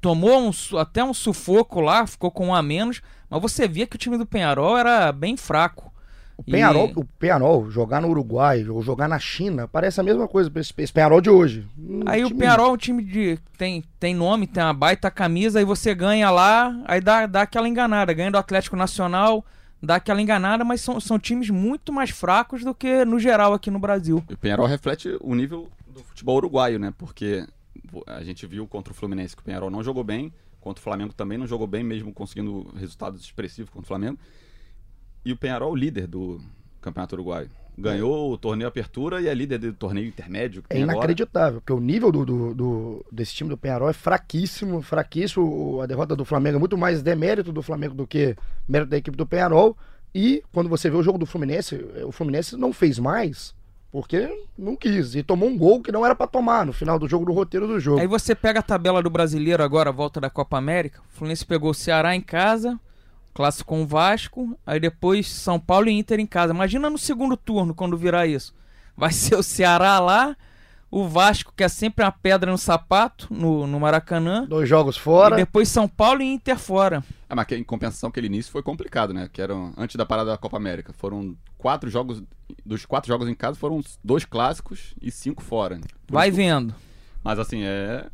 Tomou 0.00 0.40
um, 0.40 0.50
até 0.78 1.04
um 1.04 1.14
sufoco 1.14 1.80
lá, 1.80 2.04
ficou 2.04 2.32
com 2.32 2.48
um 2.48 2.54
a 2.54 2.62
menos. 2.62 3.00
Mas 3.30 3.40
você 3.40 3.68
via 3.68 3.86
que 3.86 3.94
o 3.94 3.98
time 3.98 4.18
do 4.18 4.26
Penharol 4.26 4.76
era 4.76 5.12
bem 5.12 5.36
fraco. 5.36 5.92
O 6.36 6.44
Penharol, 6.44 6.88
e... 6.88 6.92
o 7.00 7.04
Penharol, 7.04 7.70
jogar 7.70 8.00
no 8.00 8.08
Uruguai 8.08 8.68
ou 8.68 8.82
jogar 8.82 9.08
na 9.08 9.18
China, 9.18 9.66
parece 9.66 10.00
a 10.00 10.02
mesma 10.02 10.28
coisa 10.28 10.50
esse, 10.54 10.72
esse 10.76 10.92
Penharol 10.92 11.20
de 11.20 11.30
hoje. 11.30 11.66
Um 11.78 12.02
aí 12.06 12.22
time... 12.22 12.34
o 12.34 12.38
Penharol 12.38 12.68
é 12.68 12.72
um 12.72 12.76
time 12.76 13.02
de. 13.02 13.38
Tem, 13.56 13.82
tem 13.98 14.14
nome, 14.14 14.46
tem 14.46 14.62
uma 14.62 14.74
baita 14.74 15.10
camisa, 15.10 15.58
aí 15.58 15.64
você 15.64 15.94
ganha 15.94 16.30
lá, 16.30 16.78
aí 16.84 17.00
dá, 17.00 17.26
dá 17.26 17.42
aquela 17.42 17.68
enganada. 17.68 18.12
Ganha 18.12 18.30
do 18.30 18.36
Atlético 18.36 18.76
Nacional, 18.76 19.44
dá 19.82 19.96
aquela 19.96 20.20
enganada, 20.20 20.62
mas 20.62 20.82
são, 20.82 21.00
são 21.00 21.18
times 21.18 21.48
muito 21.48 21.90
mais 21.90 22.10
fracos 22.10 22.62
do 22.62 22.74
que 22.74 23.04
no 23.04 23.18
geral 23.18 23.54
aqui 23.54 23.70
no 23.70 23.78
Brasil. 23.78 24.22
E 24.28 24.34
o 24.34 24.38
Penharol 24.38 24.66
reflete 24.66 25.16
o 25.22 25.34
nível 25.34 25.68
do 25.88 26.04
futebol 26.04 26.36
uruguaio, 26.36 26.78
né? 26.78 26.92
Porque 26.98 27.46
a 28.06 28.22
gente 28.22 28.46
viu 28.46 28.66
contra 28.66 28.92
o 28.92 28.96
Fluminense 28.96 29.34
que 29.34 29.40
o 29.40 29.44
Penharol 29.44 29.70
não 29.70 29.82
jogou 29.82 30.04
bem, 30.04 30.30
contra 30.60 30.80
o 30.80 30.84
Flamengo 30.84 31.14
também 31.14 31.38
não 31.38 31.46
jogou 31.46 31.66
bem, 31.66 31.82
mesmo 31.82 32.12
conseguindo 32.12 32.70
resultados 32.76 33.22
expressivos 33.22 33.70
contra 33.70 33.84
o 33.84 33.88
Flamengo. 33.88 34.18
E 35.26 35.32
o 35.32 35.36
Penharol, 35.36 35.74
líder 35.74 36.06
do 36.06 36.40
Campeonato 36.80 37.16
Uruguaio. 37.16 37.50
Ganhou 37.76 38.32
o 38.32 38.38
torneio 38.38 38.68
Apertura 38.68 39.20
e 39.20 39.26
é 39.26 39.34
líder 39.34 39.58
do 39.58 39.72
torneio 39.72 40.06
intermédio. 40.06 40.62
é 40.70 40.78
inacreditável, 40.78 41.48
agora. 41.48 41.60
porque 41.60 41.72
o 41.72 41.80
nível 41.80 42.12
do, 42.12 42.24
do, 42.24 42.54
do, 42.54 43.06
desse 43.10 43.34
time 43.34 43.50
do 43.50 43.56
Penharol 43.58 43.90
é 43.90 43.92
fraquíssimo, 43.92 44.80
fraquíssimo. 44.80 45.80
A 45.82 45.86
derrota 45.86 46.14
do 46.14 46.24
Flamengo 46.24 46.56
é 46.56 46.60
muito 46.60 46.78
mais 46.78 47.02
demérito 47.02 47.52
do 47.52 47.60
Flamengo 47.60 47.92
do 47.92 48.06
que 48.06 48.36
mérito 48.68 48.90
da 48.92 48.96
equipe 48.96 49.16
do 49.16 49.26
Penharol. 49.26 49.76
E 50.14 50.44
quando 50.52 50.70
você 50.70 50.88
vê 50.88 50.96
o 50.96 51.02
jogo 51.02 51.18
do 51.18 51.26
Fluminense, 51.26 51.74
o 52.06 52.12
Fluminense 52.12 52.56
não 52.56 52.72
fez 52.72 52.96
mais 52.96 53.52
porque 53.90 54.28
não 54.56 54.76
quis. 54.76 55.16
E 55.16 55.22
tomou 55.24 55.48
um 55.48 55.58
gol 55.58 55.82
que 55.82 55.90
não 55.90 56.06
era 56.06 56.14
para 56.14 56.26
tomar 56.26 56.64
no 56.64 56.72
final 56.72 56.98
do 56.98 57.08
jogo, 57.08 57.24
do 57.24 57.32
roteiro 57.32 57.66
do 57.66 57.80
jogo. 57.80 57.98
Aí 58.00 58.06
você 58.06 58.34
pega 58.34 58.60
a 58.60 58.62
tabela 58.62 59.02
do 59.02 59.10
brasileiro 59.10 59.62
agora, 59.62 59.90
a 59.90 59.92
volta 59.92 60.20
da 60.20 60.30
Copa 60.30 60.56
América. 60.56 61.00
O 61.00 61.16
Fluminense 61.16 61.44
pegou 61.44 61.70
o 61.70 61.74
Ceará 61.74 62.14
em 62.14 62.20
casa, 62.20 62.78
Clássico 63.36 63.68
com 63.68 63.82
o 63.82 63.86
Vasco, 63.86 64.58
aí 64.66 64.80
depois 64.80 65.30
São 65.30 65.60
Paulo 65.60 65.90
e 65.90 65.92
Inter 65.92 66.18
em 66.18 66.26
casa. 66.26 66.54
Imagina 66.54 66.88
no 66.88 66.96
segundo 66.96 67.36
turno 67.36 67.74
quando 67.74 67.94
virar 67.94 68.26
isso. 68.26 68.54
Vai 68.96 69.12
ser 69.12 69.36
o 69.36 69.42
Ceará 69.42 70.00
lá, 70.00 70.34
o 70.90 71.06
Vasco, 71.06 71.52
que 71.54 71.62
é 71.62 71.68
sempre 71.68 72.02
uma 72.02 72.10
pedra 72.10 72.50
no 72.50 72.56
sapato, 72.56 73.28
no, 73.30 73.66
no 73.66 73.78
Maracanã. 73.78 74.46
Dois 74.46 74.66
jogos 74.66 74.96
fora. 74.96 75.34
E 75.34 75.44
depois 75.44 75.68
São 75.68 75.86
Paulo 75.86 76.22
e 76.22 76.32
Inter 76.32 76.56
fora. 76.56 77.04
É, 77.28 77.34
mas 77.34 77.46
em 77.52 77.62
compensação, 77.62 78.08
aquele 78.08 78.26
início 78.26 78.50
foi 78.50 78.62
complicado, 78.62 79.12
né? 79.12 79.28
Que 79.30 79.42
eram 79.42 79.74
antes 79.76 79.96
da 79.96 80.06
parada 80.06 80.30
da 80.30 80.38
Copa 80.38 80.56
América. 80.56 80.94
Foram 80.94 81.36
quatro 81.58 81.90
jogos. 81.90 82.22
Dos 82.64 82.86
quatro 82.86 83.08
jogos 83.08 83.28
em 83.28 83.34
casa, 83.34 83.58
foram 83.58 83.82
dois 84.02 84.24
clássicos 84.24 84.94
e 85.02 85.10
cinco 85.10 85.42
fora. 85.42 85.78
Por 86.06 86.14
Vai 86.14 86.28
isso, 86.28 86.38
vendo. 86.38 86.74
Mas 87.22 87.38
assim, 87.38 87.64
é. 87.64 88.06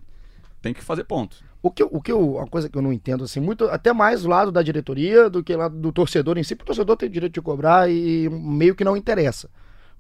Tem 0.61 0.75
que 0.75 0.83
fazer 0.83 1.05
ponto. 1.05 1.37
O 1.63 1.71
que, 1.71 1.85
o 1.85 2.01
que 2.03 2.11
eu, 2.11 2.37
uma 2.37 2.47
coisa 2.47 2.69
que 2.69 2.77
eu 2.77 2.83
não 2.83 2.93
entendo, 2.93 3.23
assim, 3.23 3.39
muito, 3.39 3.67
até 3.67 3.93
mais 3.93 4.23
do 4.23 4.29
lado 4.29 4.51
da 4.51 4.63
diretoria 4.63 5.31
do 5.31 5.45
que 5.45 5.55
lá 5.55 5.69
do 5.69 5.93
torcedor 5.93 6.37
em 6.37 6.43
si, 6.43 6.57
porque 6.57 6.73
o 6.73 6.75
torcedor 6.75 6.97
tem 6.97 7.09
direito 7.09 7.35
de 7.35 7.41
cobrar 7.41 7.89
e 7.89 8.29
meio 8.29 8.75
que 8.75 8.83
não 8.83 8.97
interessa. 8.97 9.49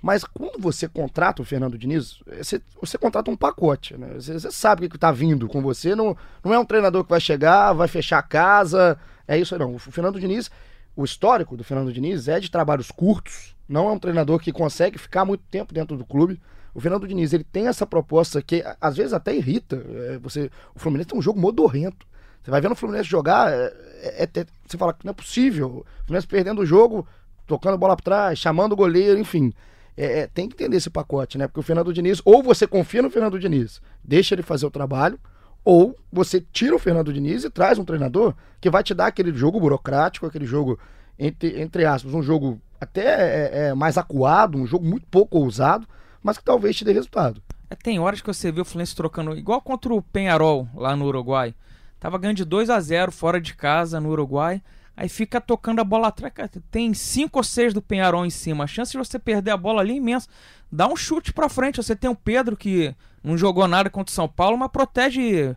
Mas 0.02 0.24
quando 0.24 0.60
você 0.60 0.88
contrata 0.88 1.40
o 1.40 1.44
Fernando 1.44 1.78
Diniz, 1.78 2.18
você, 2.36 2.60
você 2.80 2.98
contrata 2.98 3.30
um 3.30 3.36
pacote, 3.36 3.96
né? 3.96 4.14
Você, 4.14 4.32
você 4.32 4.50
sabe 4.50 4.86
o 4.86 4.90
que 4.90 4.96
está 4.96 5.12
vindo 5.12 5.46
com 5.46 5.62
você, 5.62 5.94
não, 5.94 6.16
não 6.44 6.52
é 6.52 6.58
um 6.58 6.64
treinador 6.64 7.04
que 7.04 7.10
vai 7.10 7.20
chegar, 7.20 7.72
vai 7.72 7.86
fechar 7.86 8.18
a 8.18 8.22
casa, 8.22 8.98
é 9.28 9.38
isso 9.38 9.56
não. 9.56 9.76
O 9.76 9.78
Fernando 9.78 10.18
Diniz, 10.18 10.50
o 10.96 11.04
histórico 11.04 11.56
do 11.56 11.62
Fernando 11.62 11.92
Diniz 11.92 12.26
é 12.26 12.40
de 12.40 12.50
trabalhos 12.50 12.90
curtos, 12.90 13.54
não 13.68 13.88
é 13.88 13.92
um 13.92 13.98
treinador 13.98 14.40
que 14.40 14.50
consegue 14.50 14.98
ficar 14.98 15.24
muito 15.24 15.44
tempo 15.48 15.72
dentro 15.72 15.96
do 15.96 16.04
clube. 16.04 16.40
O 16.74 16.80
Fernando 16.80 17.06
Diniz, 17.06 17.32
ele 17.32 17.44
tem 17.44 17.66
essa 17.66 17.86
proposta 17.86 18.40
que 18.40 18.64
às 18.80 18.96
vezes 18.96 19.12
até 19.12 19.34
irrita. 19.34 19.76
É, 19.76 20.18
você, 20.18 20.50
o 20.74 20.78
Fluminense 20.78 21.10
tem 21.10 21.18
um 21.18 21.22
jogo 21.22 21.38
modorrento. 21.38 22.06
Você 22.42 22.50
vai 22.50 22.60
vendo 22.60 22.72
o 22.72 22.76
Fluminense 22.76 23.08
jogar, 23.08 23.52
é, 23.52 23.72
é, 24.02 24.24
é, 24.24 24.46
você 24.66 24.76
fala 24.76 24.92
que 24.92 25.04
não 25.04 25.10
é 25.10 25.14
possível. 25.14 25.84
O 25.84 26.04
Fluminense 26.06 26.26
perdendo 26.26 26.62
o 26.62 26.66
jogo, 26.66 27.06
tocando 27.46 27.78
bola 27.78 27.94
para 27.94 28.04
trás, 28.04 28.38
chamando 28.38 28.72
o 28.72 28.76
goleiro, 28.76 29.18
enfim. 29.18 29.52
É, 29.96 30.20
é, 30.20 30.26
tem 30.26 30.48
que 30.48 30.54
entender 30.54 30.78
esse 30.78 30.88
pacote, 30.88 31.36
né? 31.36 31.46
Porque 31.46 31.60
o 31.60 31.62
Fernando 31.62 31.92
Diniz, 31.92 32.22
ou 32.24 32.42
você 32.42 32.66
confia 32.66 33.02
no 33.02 33.10
Fernando 33.10 33.38
Diniz, 33.38 33.80
deixa 34.02 34.34
ele 34.34 34.42
fazer 34.42 34.64
o 34.66 34.70
trabalho, 34.70 35.18
ou 35.64 35.96
você 36.10 36.40
tira 36.40 36.74
o 36.74 36.78
Fernando 36.78 37.12
Diniz 37.12 37.44
e 37.44 37.50
traz 37.50 37.78
um 37.78 37.84
treinador 37.84 38.34
que 38.60 38.70
vai 38.70 38.82
te 38.82 38.94
dar 38.94 39.06
aquele 39.06 39.32
jogo 39.32 39.60
burocrático, 39.60 40.26
aquele 40.26 40.46
jogo, 40.46 40.78
entre, 41.18 41.60
entre 41.60 41.84
aspas, 41.84 42.14
um 42.14 42.22
jogo 42.22 42.60
até 42.80 43.68
é, 43.68 43.74
mais 43.74 43.96
acuado, 43.96 44.58
um 44.58 44.66
jogo 44.66 44.84
muito 44.84 45.06
pouco 45.06 45.38
ousado, 45.38 45.86
mas 46.22 46.38
que 46.38 46.44
talvez 46.44 46.76
te 46.76 46.84
dê 46.84 46.92
resultado. 46.92 47.42
É, 47.68 47.74
tem 47.74 47.98
horas 47.98 48.20
que 48.20 48.26
você 48.26 48.52
vê 48.52 48.60
o 48.60 48.64
Fluminense 48.64 48.94
trocando, 48.94 49.36
igual 49.36 49.60
contra 49.60 49.92
o 49.92 50.02
Penharol 50.02 50.68
lá 50.74 50.94
no 50.94 51.06
Uruguai. 51.06 51.54
Tava 51.98 52.18
ganhando 52.18 52.36
de 52.36 52.44
2 52.44 52.68
a 52.68 52.80
0 52.80 53.12
fora 53.12 53.40
de 53.40 53.54
casa 53.54 54.00
no 54.00 54.10
Uruguai. 54.10 54.62
Aí 54.96 55.08
fica 55.08 55.40
tocando 55.40 55.80
a 55.80 55.84
bola 55.84 56.08
atrás. 56.08 56.32
Tem 56.70 56.92
5 56.92 57.38
ou 57.38 57.42
6 57.42 57.72
do 57.72 57.80
Penharol 57.80 58.26
em 58.26 58.30
cima. 58.30 58.64
A 58.64 58.66
chance 58.66 58.92
de 58.92 58.98
você 58.98 59.18
perder 59.18 59.52
a 59.52 59.56
bola 59.56 59.80
ali 59.80 59.94
é 59.94 59.96
imensa. 59.96 60.28
Dá 60.70 60.86
um 60.86 60.96
chute 60.96 61.32
pra 61.32 61.48
frente. 61.48 61.76
Você 61.76 61.96
tem 61.96 62.10
o 62.10 62.14
Pedro 62.14 62.56
que 62.56 62.94
não 63.22 63.38
jogou 63.38 63.66
nada 63.66 63.88
contra 63.88 64.10
o 64.10 64.14
São 64.14 64.28
Paulo, 64.28 64.58
mas 64.58 64.70
protege 64.70 65.56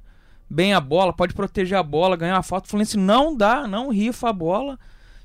bem 0.49 0.73
a 0.73 0.79
bola, 0.79 1.11
pode 1.11 1.33
proteger 1.33 1.77
a 1.77 1.83
bola, 1.83 2.15
ganhar 2.15 2.35
uma 2.35 2.43
falta. 2.43 2.67
O 2.67 2.69
Fluminense 2.69 2.97
não 2.97 3.35
dá, 3.35 3.67
não 3.67 3.89
rifa 3.89 4.29
a 4.29 4.33
bola. 4.33 4.79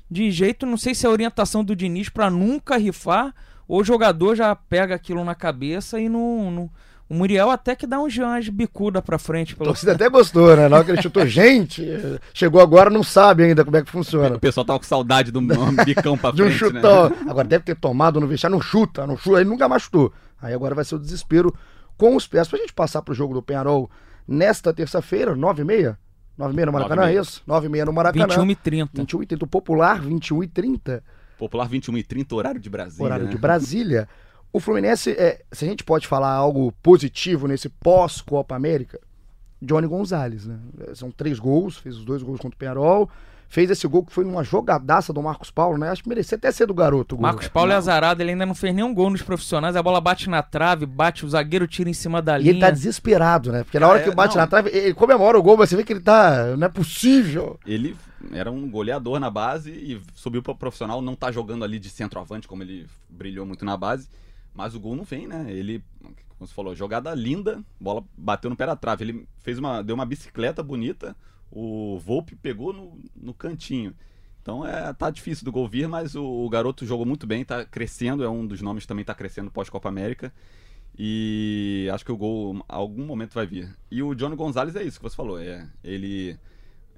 De 0.09 0.29
jeito, 0.29 0.65
não 0.65 0.75
sei 0.75 0.93
se 0.93 1.05
é 1.05 1.09
a 1.09 1.11
orientação 1.11 1.63
do 1.63 1.75
Diniz 1.75 2.09
para 2.09 2.29
nunca 2.29 2.77
rifar 2.77 3.33
o 3.73 3.83
jogador 3.85 4.35
já 4.35 4.53
pega 4.53 4.93
aquilo 4.93 5.23
na 5.23 5.33
cabeça 5.33 5.97
e 5.99 6.09
não. 6.09 6.51
não- 6.51 6.69
o 7.09 7.13
Muriel 7.13 7.49
até 7.49 7.75
que 7.75 7.85
dá 7.85 7.99
um 7.99 8.07
umas 8.07 8.47
bicuda 8.47 9.01
pra 9.01 9.17
frente. 9.19 9.53
A 9.53 9.57
Pelo... 9.57 9.69
torcida 9.69 9.91
até 9.91 10.07
gostou, 10.09 10.55
né? 10.55 10.69
Na 10.69 10.77
hora 10.77 10.85
que 10.85 10.91
ele 10.91 11.01
chutou, 11.01 11.25
gente, 11.27 11.85
chegou 12.33 12.61
agora, 12.61 12.89
não 12.89 13.03
sabe 13.03 13.43
ainda 13.43 13.65
como 13.65 13.75
é 13.75 13.81
que 13.83 13.91
funciona. 13.91 14.37
O 14.37 14.39
pessoal 14.39 14.65
tava 14.65 14.79
com 14.79 14.85
saudade 14.85 15.29
de 15.29 15.37
um 15.37 15.45
bicão 15.85 16.17
pra 16.17 16.31
De 16.35 16.41
um 16.41 16.49
frente, 16.49 16.73
né? 16.73 16.79
chutão. 16.81 17.11
Agora 17.29 17.45
deve 17.45 17.65
ter 17.65 17.75
tomado 17.75 18.19
no 18.21 18.27
vestiário, 18.27 18.55
não 18.55 18.61
chuta, 18.63 19.05
não 19.05 19.17
chuta, 19.17 19.41
ele 19.41 19.49
nunca 19.49 19.67
mais 19.67 19.83
chutou. 19.83 20.13
Aí 20.41 20.53
agora 20.53 20.73
vai 20.73 20.85
ser 20.85 20.95
o 20.95 20.99
desespero 20.99 21.53
com 21.97 22.15
os 22.15 22.25
pés. 22.27 22.47
Pra 22.47 22.57
gente 22.59 22.71
passar 22.73 23.01
pro 23.01 23.13
jogo 23.13 23.33
do 23.33 23.41
Penharol 23.41 23.89
nesta 24.25 24.73
terça-feira, 24.73 25.35
9h30? 25.35 25.97
9h30 26.39 26.65
no 26.65 26.71
Maracanã, 26.71 27.03
é 27.09 27.13
9h30. 27.15 27.21
isso? 27.21 27.43
9h30 27.45 27.85
no 27.85 27.93
Maracanã. 27.93 28.27
21 28.35 28.51
e 28.51 28.55
30. 28.55 28.91
21 29.01 29.23
e 29.23 29.25
30. 29.25 29.45
O 29.45 29.47
popular, 29.49 29.99
21 30.01 30.43
e 30.43 30.47
30. 30.47 31.03
Popular 31.41 31.67
21 31.67 31.97
e 31.97 32.03
30, 32.03 32.35
horário 32.35 32.61
de 32.61 32.69
Brasília. 32.69 33.03
horário 33.03 33.25
né? 33.25 33.31
de 33.31 33.37
Brasília. 33.39 34.07
O 34.53 34.59
Fluminense, 34.59 35.09
é, 35.11 35.41
se 35.51 35.65
a 35.65 35.67
gente 35.67 35.83
pode 35.83 36.05
falar 36.05 36.29
algo 36.31 36.71
positivo 36.83 37.47
nesse 37.47 37.67
pós-Copa 37.67 38.55
América, 38.55 38.99
Johnny 39.59 39.87
Gonzalez, 39.87 40.45
né? 40.45 40.59
São 40.93 41.09
três 41.09 41.39
gols, 41.39 41.77
fez 41.77 41.97
os 41.97 42.05
dois 42.05 42.21
gols 42.21 42.39
contra 42.39 42.55
o 42.55 42.59
Penharol, 42.59 43.09
fez 43.49 43.71
esse 43.71 43.87
gol 43.87 44.05
que 44.05 44.13
foi 44.13 44.23
numa 44.23 44.43
jogadaça 44.43 45.11
do 45.11 45.19
Marcos 45.23 45.49
Paulo, 45.49 45.79
né? 45.79 45.89
Acho 45.89 46.03
que 46.03 46.09
merecia 46.09 46.35
até 46.37 46.51
ser 46.51 46.67
do 46.67 46.75
garoto 46.75 47.15
o 47.15 47.17
gol. 47.17 47.23
Marcos 47.23 47.47
Paulo 47.47 47.71
é 47.71 47.75
azarado, 47.75 48.21
ele 48.21 48.31
ainda 48.31 48.45
não 48.45 48.53
fez 48.53 48.75
nenhum 48.75 48.93
gol 48.93 49.09
nos 49.09 49.23
profissionais. 49.23 49.75
A 49.75 49.81
bola 49.81 49.99
bate 49.99 50.29
na 50.29 50.43
trave, 50.43 50.85
bate, 50.85 51.25
o 51.25 51.29
zagueiro 51.29 51.65
tira 51.67 51.89
em 51.89 51.93
cima 51.93 52.21
da 52.21 52.37
E 52.37 52.43
linha. 52.43 52.51
ele 52.51 52.59
tá 52.59 52.69
desesperado, 52.69 53.51
né? 53.51 53.63
Porque 53.63 53.79
na 53.79 53.87
hora 53.87 53.99
É, 53.99 54.03
que 54.03 54.11
bate 54.13 54.35
não. 54.35 54.41
na 54.43 54.47
trave, 54.47 54.69
ele 54.69 54.93
comemora 54.93 55.39
o 55.39 55.43
gol, 55.43 55.57
mas 55.57 55.69
você 55.69 55.75
vê 55.75 55.83
que 55.83 55.91
ele 55.93 56.01
tá. 56.01 56.55
Não 56.55 56.67
é 56.67 56.69
possível. 56.69 57.59
Ele 57.65 57.95
era 58.31 58.51
um 58.51 58.69
goleador 58.69 59.19
na 59.19 59.29
base 59.29 59.71
e 59.71 60.01
subiu 60.13 60.41
para 60.41 60.55
profissional, 60.55 61.01
não 61.01 61.15
tá 61.15 61.31
jogando 61.31 61.63
ali 61.63 61.79
de 61.79 61.89
centroavante 61.89 62.47
como 62.47 62.63
ele 62.63 62.87
brilhou 63.09 63.45
muito 63.45 63.65
na 63.65 63.75
base, 63.75 64.09
mas 64.53 64.75
o 64.75 64.79
gol 64.79 64.95
não 64.95 65.03
vem, 65.03 65.27
né? 65.27 65.51
Ele, 65.51 65.83
como 66.01 66.47
você 66.47 66.53
falou, 66.53 66.75
jogada 66.75 67.13
linda, 67.13 67.63
bola 67.79 68.03
bateu 68.17 68.49
no 68.49 68.55
pé 68.55 68.65
da 68.65 68.75
trave, 68.75 69.03
ele 69.03 69.27
fez 69.39 69.57
uma 69.57 69.81
deu 69.81 69.95
uma 69.95 70.05
bicicleta 70.05 70.61
bonita, 70.61 71.15
o 71.51 71.99
Volpe 71.99 72.35
pegou 72.35 72.73
no, 72.73 72.99
no 73.15 73.33
cantinho. 73.33 73.93
Então 74.41 74.65
é, 74.65 74.91
tá 74.93 75.09
difícil 75.09 75.45
do 75.45 75.51
gol 75.51 75.67
vir, 75.67 75.87
mas 75.87 76.15
o, 76.15 76.23
o 76.23 76.49
garoto 76.49 76.85
jogou 76.85 77.05
muito 77.05 77.27
bem, 77.27 77.45
tá 77.45 77.63
crescendo, 77.63 78.23
é 78.23 78.29
um 78.29 78.45
dos 78.45 78.61
nomes 78.61 78.83
que 78.83 78.87
também 78.87 79.05
tá 79.05 79.13
crescendo 79.13 79.51
pós-Copa 79.51 79.87
América. 79.87 80.33
E 80.97 81.89
acho 81.93 82.03
que 82.03 82.11
o 82.11 82.17
gol 82.17 82.63
algum 82.67 83.05
momento 83.05 83.33
vai 83.33 83.45
vir. 83.45 83.75
E 83.89 84.03
o 84.03 84.13
Johnny 84.13 84.35
Gonzalez 84.35 84.75
é 84.75 84.83
isso 84.83 84.99
que 84.99 85.03
você 85.03 85.15
falou, 85.15 85.39
é 85.39 85.67
ele 85.83 86.37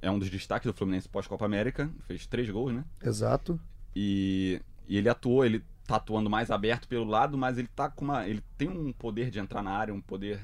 é 0.03 0.11
um 0.11 0.19
dos 0.19 0.29
destaques 0.29 0.65
do 0.71 0.73
Fluminense 0.77 1.07
pós-Copa 1.09 1.45
América, 1.45 1.89
fez 2.07 2.27
três 2.27 2.49
gols, 2.49 2.73
né? 2.73 2.83
Exato. 3.03 3.59
E, 3.95 4.61
e 4.87 4.97
ele 4.97 5.07
atuou, 5.09 5.45
ele 5.45 5.63
tá 5.87 5.95
atuando 5.95 6.29
mais 6.29 6.51
aberto 6.51 6.87
pelo 6.87 7.05
lado, 7.05 7.37
mas 7.37 7.57
ele 7.57 7.67
tá 7.75 7.89
com 7.89 8.05
uma. 8.05 8.27
Ele 8.27 8.43
tem 8.57 8.67
um 8.69 8.91
poder 8.93 9.29
de 9.31 9.39
entrar 9.39 9.61
na 9.63 9.71
área, 9.71 9.93
um 9.93 10.01
poder 10.01 10.41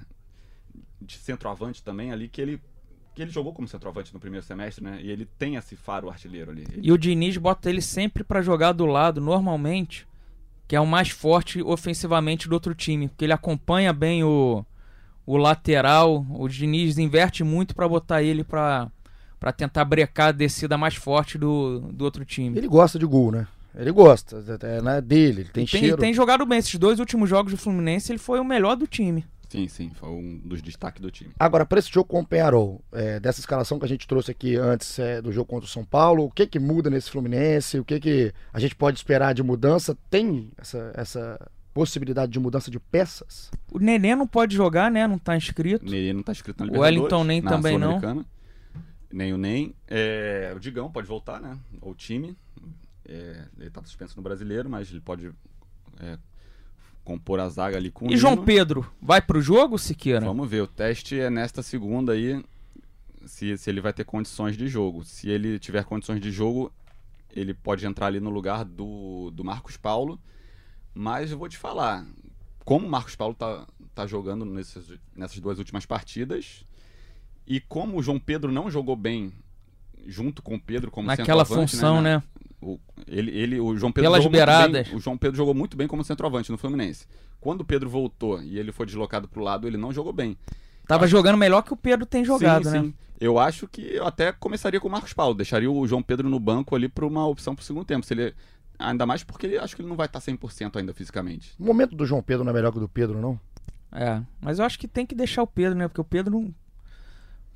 de 1.02 1.18
centroavante 1.18 1.84
também 1.84 2.12
ali, 2.12 2.28
que 2.28 2.42
ele. 2.42 2.62
Que 3.16 3.24
ele 3.24 3.32
jogou 3.32 3.54
como 3.54 3.68
centroavante 3.68 4.14
no 4.14 4.20
primeiro 4.20 4.46
semestre, 4.46 4.84
né? 4.84 5.00
E 5.02 5.10
ele 5.10 5.26
tem 5.26 5.56
esse 5.56 5.76
faro 5.76 6.10
artilheiro 6.10 6.52
ali. 6.52 6.62
Ele- 6.62 6.88
E 6.88 6.92
o 6.92 6.98
Diniz 6.98 7.36
bota 7.38 7.70
ele 7.70 7.82
sempre 7.82 8.24
pra 8.24 8.42
jogar 8.42 8.72
do 8.72 8.86
lado, 8.86 9.20
normalmente, 9.20 10.08
que 10.68 10.76
é 10.76 10.80
o 10.80 10.86
mais 10.88 11.10
forte 11.10 11.62
ofensivamente 11.62 12.48
do 12.48 12.54
outro 12.54 12.74
time, 12.76 13.10
porque 13.10 13.26
ele 13.26 13.34
acompanha 13.34 13.92
bem 13.92 14.24
o, 14.24 14.64
o 15.26 15.36
lateral. 15.38 16.26
O 16.30 16.48
Diniz 16.48 16.98
inverte 16.98 17.44
muito 17.44 17.76
pra 17.76 17.90
botar 17.90 18.22
ele 18.24 18.44
pra, 18.44 18.90
pra 19.40 19.52
tentar 19.52 19.86
brecar 19.86 20.28
a 20.28 20.32
descida 20.32 20.78
mais 20.78 20.96
forte 20.96 21.38
do, 21.38 21.80
do 21.92 22.04
outro 22.04 22.26
time. 22.26 22.58
Ele 22.58 22.68
gosta 22.68 23.00
de 23.00 23.06
gol, 23.06 23.32
né? 23.32 23.48
Ele 23.76 23.92
gosta. 23.92 24.44
É 24.62 24.82
né, 24.82 25.00
dele, 25.00 25.42
ele 25.42 25.50
tem, 25.50 25.66
tem, 25.66 25.80
cheiro. 25.82 25.98
tem 25.98 26.14
jogado 26.14 26.46
bem. 26.46 26.60
Esses 26.60 26.76
dois 26.76 27.00
últimos 27.00 27.30
jogos 27.30 27.54
do 27.54 27.58
Fluminense, 27.58 28.12
ele 28.12 28.20
foi 28.20 28.40
o 28.40 28.44
melhor 28.44 28.76
do 28.76 28.86
time. 28.88 29.26
Sim, 29.48 29.68
sim, 29.68 29.92
foi 29.96 30.10
um 30.10 30.40
dos 30.46 30.62
destaques 30.62 31.02
do 31.02 31.10
time. 31.10 31.32
Agora, 31.40 31.66
para 31.66 31.80
esse 31.80 31.92
jogo 31.92 32.08
com 32.08 32.20
o 32.20 32.26
Penharol, 32.26 32.84
é, 32.92 33.20
dessa 33.20 33.40
escalação 33.40 33.80
que 33.80 33.86
a 33.86 33.88
gente 33.88 34.08
trouxe 34.08 34.30
aqui 34.30 34.56
antes 34.56 35.00
é, 35.00 35.22
do 35.22 35.32
jogo 35.32 35.48
contra 35.50 35.66
o 35.66 35.70
São 35.70 35.84
Paulo, 35.84 36.26
o 36.26 36.30
que 36.30 36.46
que 36.46 36.60
muda 36.60 36.90
nesse 36.90 37.10
Fluminense? 37.10 37.80
O 37.80 37.86
que 37.86 38.00
que 38.00 38.34
a 38.54 38.60
gente 38.60 38.76
pode 38.76 38.98
esperar 38.98 39.34
de 39.34 39.42
mudança? 39.42 39.98
Tem 40.08 40.52
essa, 40.56 40.92
essa 40.94 41.50
possibilidade 41.74 42.32
de 42.32 42.40
mudança 42.40 42.70
de 42.70 42.80
peças? 42.80 43.50
O 43.72 43.80
Nenê 43.80 44.16
não 44.16 44.28
pode 44.28 44.56
jogar, 44.56 44.92
né? 44.92 45.08
Não 45.08 45.18
tá 45.18 45.36
inscrito. 45.36 45.84
Nenê 45.84 46.14
não 46.14 46.22
tá 46.22 46.32
escrito 46.32 46.60
na 46.60 46.66
O 46.66 46.68
Libertadores. 46.68 46.98
Wellington 46.98 47.24
nem 47.24 47.42
na 47.42 47.50
também 47.50 47.78
não. 47.80 48.00
Nem 49.12 49.34
o 49.34 49.38
Nem. 49.38 49.74
É, 49.88 50.54
o 50.56 50.60
Digão 50.60 50.92
pode 50.92 51.08
voltar, 51.08 51.42
né? 51.42 51.58
Ou 51.82 51.92
o 51.92 51.96
time. 51.96 52.38
É, 53.06 53.46
ele 53.58 53.70
tá 53.70 53.84
suspenso 53.84 54.16
no 54.16 54.22
brasileiro, 54.22 54.70
mas 54.70 54.92
ele 54.92 55.02
pode 55.02 55.32
é, 56.00 56.18
compor 57.04 57.40
a 57.40 57.50
zaga 57.50 57.76
ali 57.76 57.90
com 57.90 58.08
o 58.08 58.12
E 58.12 58.18
João 58.18 58.36
Nino. 58.36 58.46
Pedro, 58.46 58.92
vai 59.02 59.20
pro 59.20 59.42
jogo, 59.42 59.80
Siqueira? 59.80 60.26
Vamos 60.26 60.48
ver, 60.48 60.62
o 60.62 60.68
teste 60.68 61.20
é 61.20 61.30
nesta 61.30 61.64
segunda 61.64 62.14
aí, 62.14 62.44
se, 63.26 63.58
se 63.58 63.70
ele 63.70 63.82
vai 63.82 63.92
ter 63.94 64.04
condições 64.04 64.56
de 64.56 64.68
jogo. 64.68 65.04
Se 65.04 65.28
ele 65.28 65.58
tiver 65.58 65.84
condições 65.86 66.22
de 66.22 66.32
jogo, 66.32 66.72
ele 67.36 67.54
pode 67.54 67.86
entrar 67.86 68.08
ali 68.08 68.20
no 68.20 68.30
lugar 68.30 68.64
do, 68.64 69.32
do 69.32 69.44
Marcos 69.44 69.76
Paulo. 69.76 70.20
Mas 70.94 71.32
eu 71.32 71.38
vou 71.38 71.50
te 71.50 71.58
falar, 71.58 72.06
como 72.64 72.86
o 72.86 72.90
Marcos 72.90 73.16
Paulo 73.16 73.34
tá, 73.34 73.66
tá 73.96 74.06
jogando 74.06 74.46
nesses, 74.46 75.00
nessas 75.16 75.40
duas 75.40 75.58
últimas 75.58 75.86
partidas, 75.86 76.64
e 77.50 77.60
como 77.60 77.98
o 77.98 78.04
João 78.04 78.20
Pedro 78.20 78.52
não 78.52 78.70
jogou 78.72 78.96
bem 78.96 79.34
junto 80.06 80.42
com 80.42 80.56
o 80.56 80.60
Pedro 80.60 80.90
como 80.92 81.08
Naquela 81.08 81.44
centroavante, 81.44 81.72
função, 81.72 81.96
na- 81.96 82.18
né? 82.18 82.24
o, 82.62 82.80
ele, 83.08 83.32
ele, 83.32 83.60
o 83.60 83.76
João 83.78 83.92
Pedro 83.92 84.10
Pelas 84.12 84.24
jogou 84.24 84.32
muito 84.32 84.46
beiradas. 84.46 84.88
bem- 84.88 84.96
o 84.98 85.00
João 85.02 85.18
Pedro 85.18 85.36
jogou 85.38 85.54
muito 85.54 85.76
bem 85.76 85.88
como 85.88 86.04
centroavante 86.04 86.52
no 86.52 86.58
Fluminense. 86.58 87.06
Quando 87.42 87.62
o 87.62 87.66
Pedro 87.66 87.90
voltou 87.90 88.42
e 88.42 88.58
ele 88.60 88.72
foi 88.72 88.86
deslocado 88.86 89.28
pro 89.28 89.42
lado, 89.44 89.68
ele 89.68 89.78
não 89.78 89.92
jogou 89.92 90.14
bem. 90.14 90.38
Tava 90.88 91.08
jogando 91.08 91.38
melhor 91.38 91.62
que 91.62 91.74
o 91.74 91.78
Pedro 91.78 92.06
tem 92.06 92.24
jogado, 92.26 92.66
sim, 92.66 92.72
né? 92.72 92.82
sim. 92.82 92.94
Eu 93.20 93.38
acho 93.38 93.68
que 93.68 93.82
eu 93.82 94.06
até 94.08 94.32
começaria 94.32 94.80
com 94.80 94.88
o 94.88 94.92
Marcos 94.92 95.14
Paulo, 95.14 95.36
deixaria 95.36 95.70
o 95.70 95.86
João 95.88 96.02
Pedro 96.02 96.30
no 96.30 96.40
banco 96.40 96.76
ali 96.76 96.88
para 96.88 97.06
uma 97.06 97.28
opção 97.28 97.54
pro 97.56 97.64
segundo 97.66 97.86
tempo. 97.86 98.06
Se 98.06 98.14
ele 98.14 98.34
ainda 98.78 99.06
mais 99.06 99.24
porque 99.24 99.46
ele 99.46 99.58
acho 99.58 99.76
que 99.76 99.82
ele 99.82 99.90
não 99.90 99.96
vai 99.98 100.08
tá 100.08 100.20
estar 100.20 100.32
100% 100.32 100.78
ainda 100.78 100.94
fisicamente. 100.94 101.54
O 101.60 101.64
momento 101.66 101.96
do 101.96 102.06
João 102.06 102.24
Pedro 102.24 102.44
não 102.46 102.52
é 102.52 102.54
melhor 102.56 102.72
que 102.72 102.78
o 102.78 102.82
do 102.82 102.88
Pedro, 102.90 103.20
não? 103.20 103.40
É, 103.92 104.22
mas 104.42 104.60
eu 104.60 104.66
acho 104.66 104.80
que 104.80 104.88
tem 104.88 105.06
que 105.06 105.14
deixar 105.16 105.44
o 105.44 105.48
Pedro, 105.48 105.78
né? 105.78 105.88
Porque 105.88 106.02
o 106.02 106.06
Pedro 106.06 106.32
não 106.40 106.54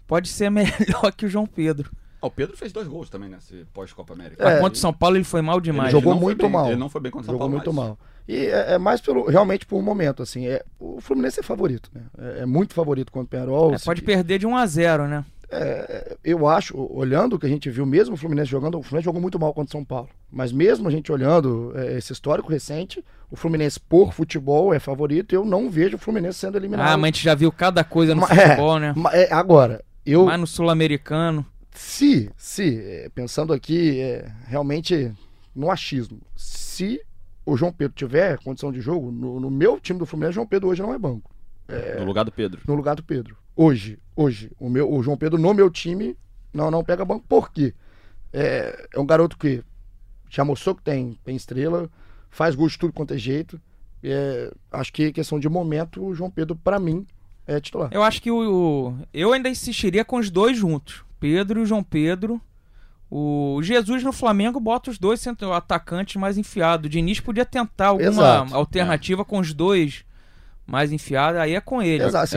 pode 0.08 0.30
ser 0.30 0.50
melhor 0.52 1.12
que 1.16 1.26
o 1.26 1.30
João 1.30 1.46
Pedro. 1.46 1.92
Ah, 2.22 2.28
o 2.28 2.32
Pedro 2.32 2.56
fez 2.56 2.72
dois 2.72 2.88
gols 2.88 3.10
também 3.10 3.30
nesse 3.30 3.66
pós-Copa 3.74 4.14
América. 4.14 4.42
É, 4.44 4.46
Mas 4.54 4.60
contra 4.62 4.74
o 4.78 4.80
São 4.80 4.94
Paulo 4.94 5.18
ele 5.18 5.24
foi 5.26 5.42
mal 5.42 5.58
Ele 5.58 5.64
demais. 5.64 5.92
jogou 5.92 6.14
não 6.14 6.20
foi 6.22 6.26
muito 6.30 6.42
bem, 6.44 6.52
mal. 6.52 6.68
Ele 6.68 6.76
não 6.78 6.90
foi 6.90 7.02
bem 7.02 7.12
contra 7.12 7.24
o 7.24 7.26
São 7.26 7.34
Jogou 7.34 7.48
Paulo. 7.50 7.56
muito 7.56 7.74
mas- 7.74 7.86
mal. 7.88 7.98
E 8.26 8.46
é, 8.46 8.76
é 8.76 8.78
mais 8.78 9.02
pelo, 9.02 9.26
realmente 9.30 9.66
por 9.66 9.78
um 9.78 9.82
momento, 9.82 10.24
assim. 10.24 10.48
É, 10.48 10.64
o 10.80 11.02
Fluminense 11.02 11.42
é 11.42 11.44
favorito, 11.44 11.90
né? 11.94 12.04
É, 12.18 12.40
é 12.44 12.46
muito 12.46 12.74
favorito 12.74 13.12
contra 13.12 13.26
o 13.26 13.30
Penharol. 13.30 13.74
É, 13.74 13.78
pode 13.80 14.02
perder 14.02 14.40
de 14.40 14.48
1 14.48 14.56
a 14.56 14.66
0 14.66 15.08
né? 15.10 15.26
É, 15.52 16.16
eu 16.24 16.48
acho, 16.48 16.74
olhando 16.92 17.34
o 17.36 17.40
que 17.40 17.46
a 17.46 17.50
gente 17.50 17.70
viu, 17.70 17.86
mesmo 17.86 18.16
o 18.16 18.18
Fluminense 18.18 18.50
jogando, 18.50 18.80
o 18.80 18.82
Fluminense 18.82 19.04
jogou 19.06 19.22
muito 19.22 19.38
mal 19.38 19.54
contra 19.54 19.68
o 19.70 19.72
São 19.74 19.84
Paulo. 19.84 20.08
Mas 20.32 20.54
mesmo 20.54 20.88
a 20.88 20.92
gente 20.92 21.12
olhando 21.12 21.74
é, 21.76 21.98
esse 21.98 22.14
histórico 22.14 22.50
recente, 22.50 23.04
o 23.30 23.36
Fluminense 23.36 23.78
por 23.80 24.14
futebol 24.14 24.74
é 24.74 24.80
favorito. 24.80 25.36
Eu 25.36 25.44
não 25.44 25.70
vejo 25.70 25.98
o 25.98 26.00
Fluminense 26.00 26.40
sendo 26.40 26.58
eliminado. 26.58 26.88
Ah, 26.88 26.96
mas 26.98 27.04
a 27.04 27.08
gente 27.08 27.24
já 27.24 27.36
viu 27.36 27.52
cada 27.52 27.84
coisa 27.84 28.16
no 28.16 28.22
Ma- 28.22 28.28
futebol, 28.28 28.80
né? 28.80 28.96
É, 29.12 29.34
agora, 29.34 29.84
eu 30.06 30.26
Mas 30.26 30.40
no 30.40 30.48
Sul-Americano. 30.48 31.46
se, 31.72 32.32
se 32.38 32.80
é, 32.80 33.10
pensando 33.10 33.54
aqui 33.54 34.00
é, 34.00 34.32
realmente 34.46 35.12
no 35.56 35.70
achismo, 35.70 36.20
se 36.36 37.02
o 37.46 37.58
João 37.58 37.72
Pedro 37.72 37.96
tiver 37.96 38.38
condição 38.40 38.72
de 38.72 38.82
jogo, 38.82 39.12
no, 39.12 39.40
no 39.40 39.50
meu 39.50 39.80
time 39.80 40.00
do 40.00 40.06
Fluminense, 40.06 40.32
o 40.32 40.36
João 40.36 40.48
Pedro 40.48 40.70
hoje 40.70 40.82
não 40.82 40.94
é 40.94 40.98
banco. 40.98 41.32
No 42.00 42.06
lugar 42.06 42.24
do 42.24 42.32
Pedro. 42.32 42.62
no 42.68 42.76
lugar 42.76 42.96
do 42.96 43.04
Pedro. 43.04 43.38
Hoje, 43.56 44.00
hoje, 44.16 44.52
o, 44.60 44.70
meu, 44.70 44.92
o 44.92 45.04
João 45.04 45.18
Pedro 45.18 45.38
no 45.38 45.54
meu 45.54 45.70
time 45.70 46.18
não, 46.54 46.70
não 46.72 46.84
pega 46.84 47.06
banco. 47.06 47.26
Por 47.28 47.52
quê? 47.52 47.74
É, 48.32 48.88
é 48.94 49.00
um 49.00 49.06
garoto 49.06 49.38
que 49.38 49.64
já 50.30 50.44
mostrou 50.44 50.76
que 50.76 50.82
tem, 50.82 51.18
tem 51.24 51.36
estrela, 51.36 51.90
faz 52.30 52.56
gol 52.56 52.68
de 52.68 52.78
tudo 52.78 52.94
quanto 52.94 53.14
é 53.14 53.18
jeito. 53.18 53.62
É, 54.02 54.52
acho 54.72 54.92
que 54.92 55.12
questão 55.12 55.40
de 55.40 55.48
momento, 55.48 56.04
o 56.04 56.14
João 56.16 56.32
Pedro, 56.32 56.56
pra 56.56 56.80
mim, 56.80 57.06
é 57.46 57.60
titular. 57.60 57.90
Eu 57.92 58.04
acho 58.04 58.22
que 58.22 58.32
o, 58.32 58.94
Eu 59.14 59.34
ainda 59.34 59.50
insistiria 59.50 60.06
com 60.06 60.18
os 60.18 60.30
dois 60.30 60.58
juntos. 60.58 61.04
Pedro 61.20 61.62
e 61.62 61.66
João 61.66 61.84
Pedro. 61.84 62.42
O 63.10 63.60
Jesus 63.62 64.04
no 64.04 64.12
Flamengo 64.12 64.60
bota 64.60 64.90
os 64.90 64.98
dois 64.98 65.24
atacantes 65.56 66.16
mais 66.16 66.38
enfiados. 66.38 66.88
O 66.88 66.90
Diniz 66.90 67.20
podia 67.20 67.46
tentar 67.46 67.88
alguma 67.90 68.10
Exato. 68.10 68.56
alternativa 68.56 69.24
com 69.24 69.38
os 69.40 69.54
dois 69.54 70.04
mais 70.66 70.92
enfiados. 70.92 71.40
Aí 71.40 71.56
é 71.56 71.62
com 71.62 71.82
ele. 71.82 72.04
Exato. 72.04 72.32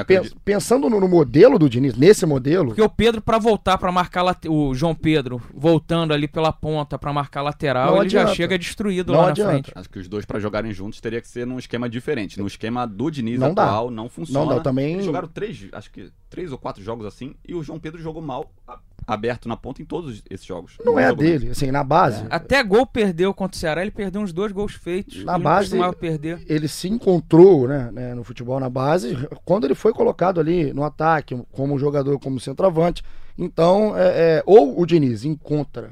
Pensando 0.44 0.88
no, 0.90 1.00
no 1.00 1.08
modelo 1.08 1.58
do 1.58 1.68
Diniz, 1.68 1.94
nesse 1.96 2.26
modelo, 2.26 2.68
Porque 2.68 2.82
o 2.82 2.88
Pedro, 2.88 3.20
pra 3.20 3.38
voltar 3.38 3.78
pra 3.78 3.90
marcar 3.92 4.22
late- 4.22 4.48
o 4.48 4.74
João 4.74 4.94
Pedro, 4.94 5.40
voltando 5.54 6.12
ali 6.12 6.26
pela 6.28 6.52
ponta 6.52 6.98
pra 6.98 7.12
marcar 7.12 7.42
lateral, 7.42 7.92
Não 7.94 8.00
ele 8.02 8.08
já 8.10 8.20
adianta. 8.22 8.36
chega 8.36 8.58
destruído 8.58 9.12
Não 9.12 9.20
lá 9.20 9.28
adianta. 9.28 9.52
na 9.52 9.58
frente. 9.62 9.72
Acho 9.74 9.88
que 9.90 9.98
os 9.98 10.08
dois 10.08 10.24
pra 10.24 10.38
jogarem 10.40 10.72
juntos 10.72 11.00
teria 11.00 11.20
que 11.20 11.28
ser 11.28 11.46
num 11.46 11.58
esquema 11.58 11.88
diferente. 11.88 12.38
No 12.38 12.46
esquema 12.46 12.86
do 12.86 13.10
Diniz 13.10 13.38
Não 13.38 13.54
dá. 13.54 13.64
atual 13.64 13.90
não 13.90 14.08
funciona. 14.08 14.40
Não 14.46 14.56
dá, 14.56 14.60
também- 14.60 14.94
Eles 14.94 15.04
jogaram 15.04 15.28
três, 15.28 15.66
acho 15.72 15.90
que 15.90 16.10
três 16.28 16.50
ou 16.52 16.58
quatro 16.58 16.82
jogos 16.82 17.06
assim, 17.06 17.34
e 17.46 17.54
o 17.54 17.62
João 17.62 17.78
Pedro 17.78 18.00
jogou 18.02 18.20
mal 18.22 18.50
a- 18.66 18.78
aberto 19.06 19.48
na 19.48 19.56
ponta 19.56 19.80
em 19.80 19.84
todos 19.84 20.22
esses 20.28 20.44
jogos. 20.44 20.76
Não 20.84 20.94
No 20.94 20.98
é 20.98 21.06
a 21.06 21.12
dele, 21.12 21.50
assim, 21.50 21.70
na 21.70 21.84
base. 21.84 22.24
Até 22.28 22.62
gol 22.64 22.84
perdeu 22.84 23.32
contra 23.32 23.56
o 23.56 23.58
Ceará, 23.58 23.82
ele 23.82 23.90
perdeu 23.92 24.20
uns 24.20 24.32
dois 24.32 24.50
gols 24.50 24.74
feitos. 24.74 25.24
Na 25.24 25.34
ele 25.36 25.44
base- 25.44 25.76
não 25.78 25.92
perder. 25.92 26.44
ele 26.48 26.66
se 26.66 26.88
encontrou 26.88 27.68
né, 27.68 27.90
né, 27.92 28.14
no 28.14 28.24
futebol 28.24 28.58
na 28.58 28.68
base 28.68 29.16
quando 29.44 29.64
ele 29.64 29.74
foi 29.74 29.92
colocado 29.92 30.40
ali 30.40 30.72
no 30.72 30.82
ataque, 30.82 31.40
como 31.52 31.78
jogador, 31.78 32.18
como 32.18 32.40
centroavante. 32.40 33.02
Então, 33.38 33.96
é, 33.96 34.38
é, 34.38 34.42
ou 34.44 34.80
o 34.80 34.86
Diniz 34.86 35.24
encontra 35.24 35.90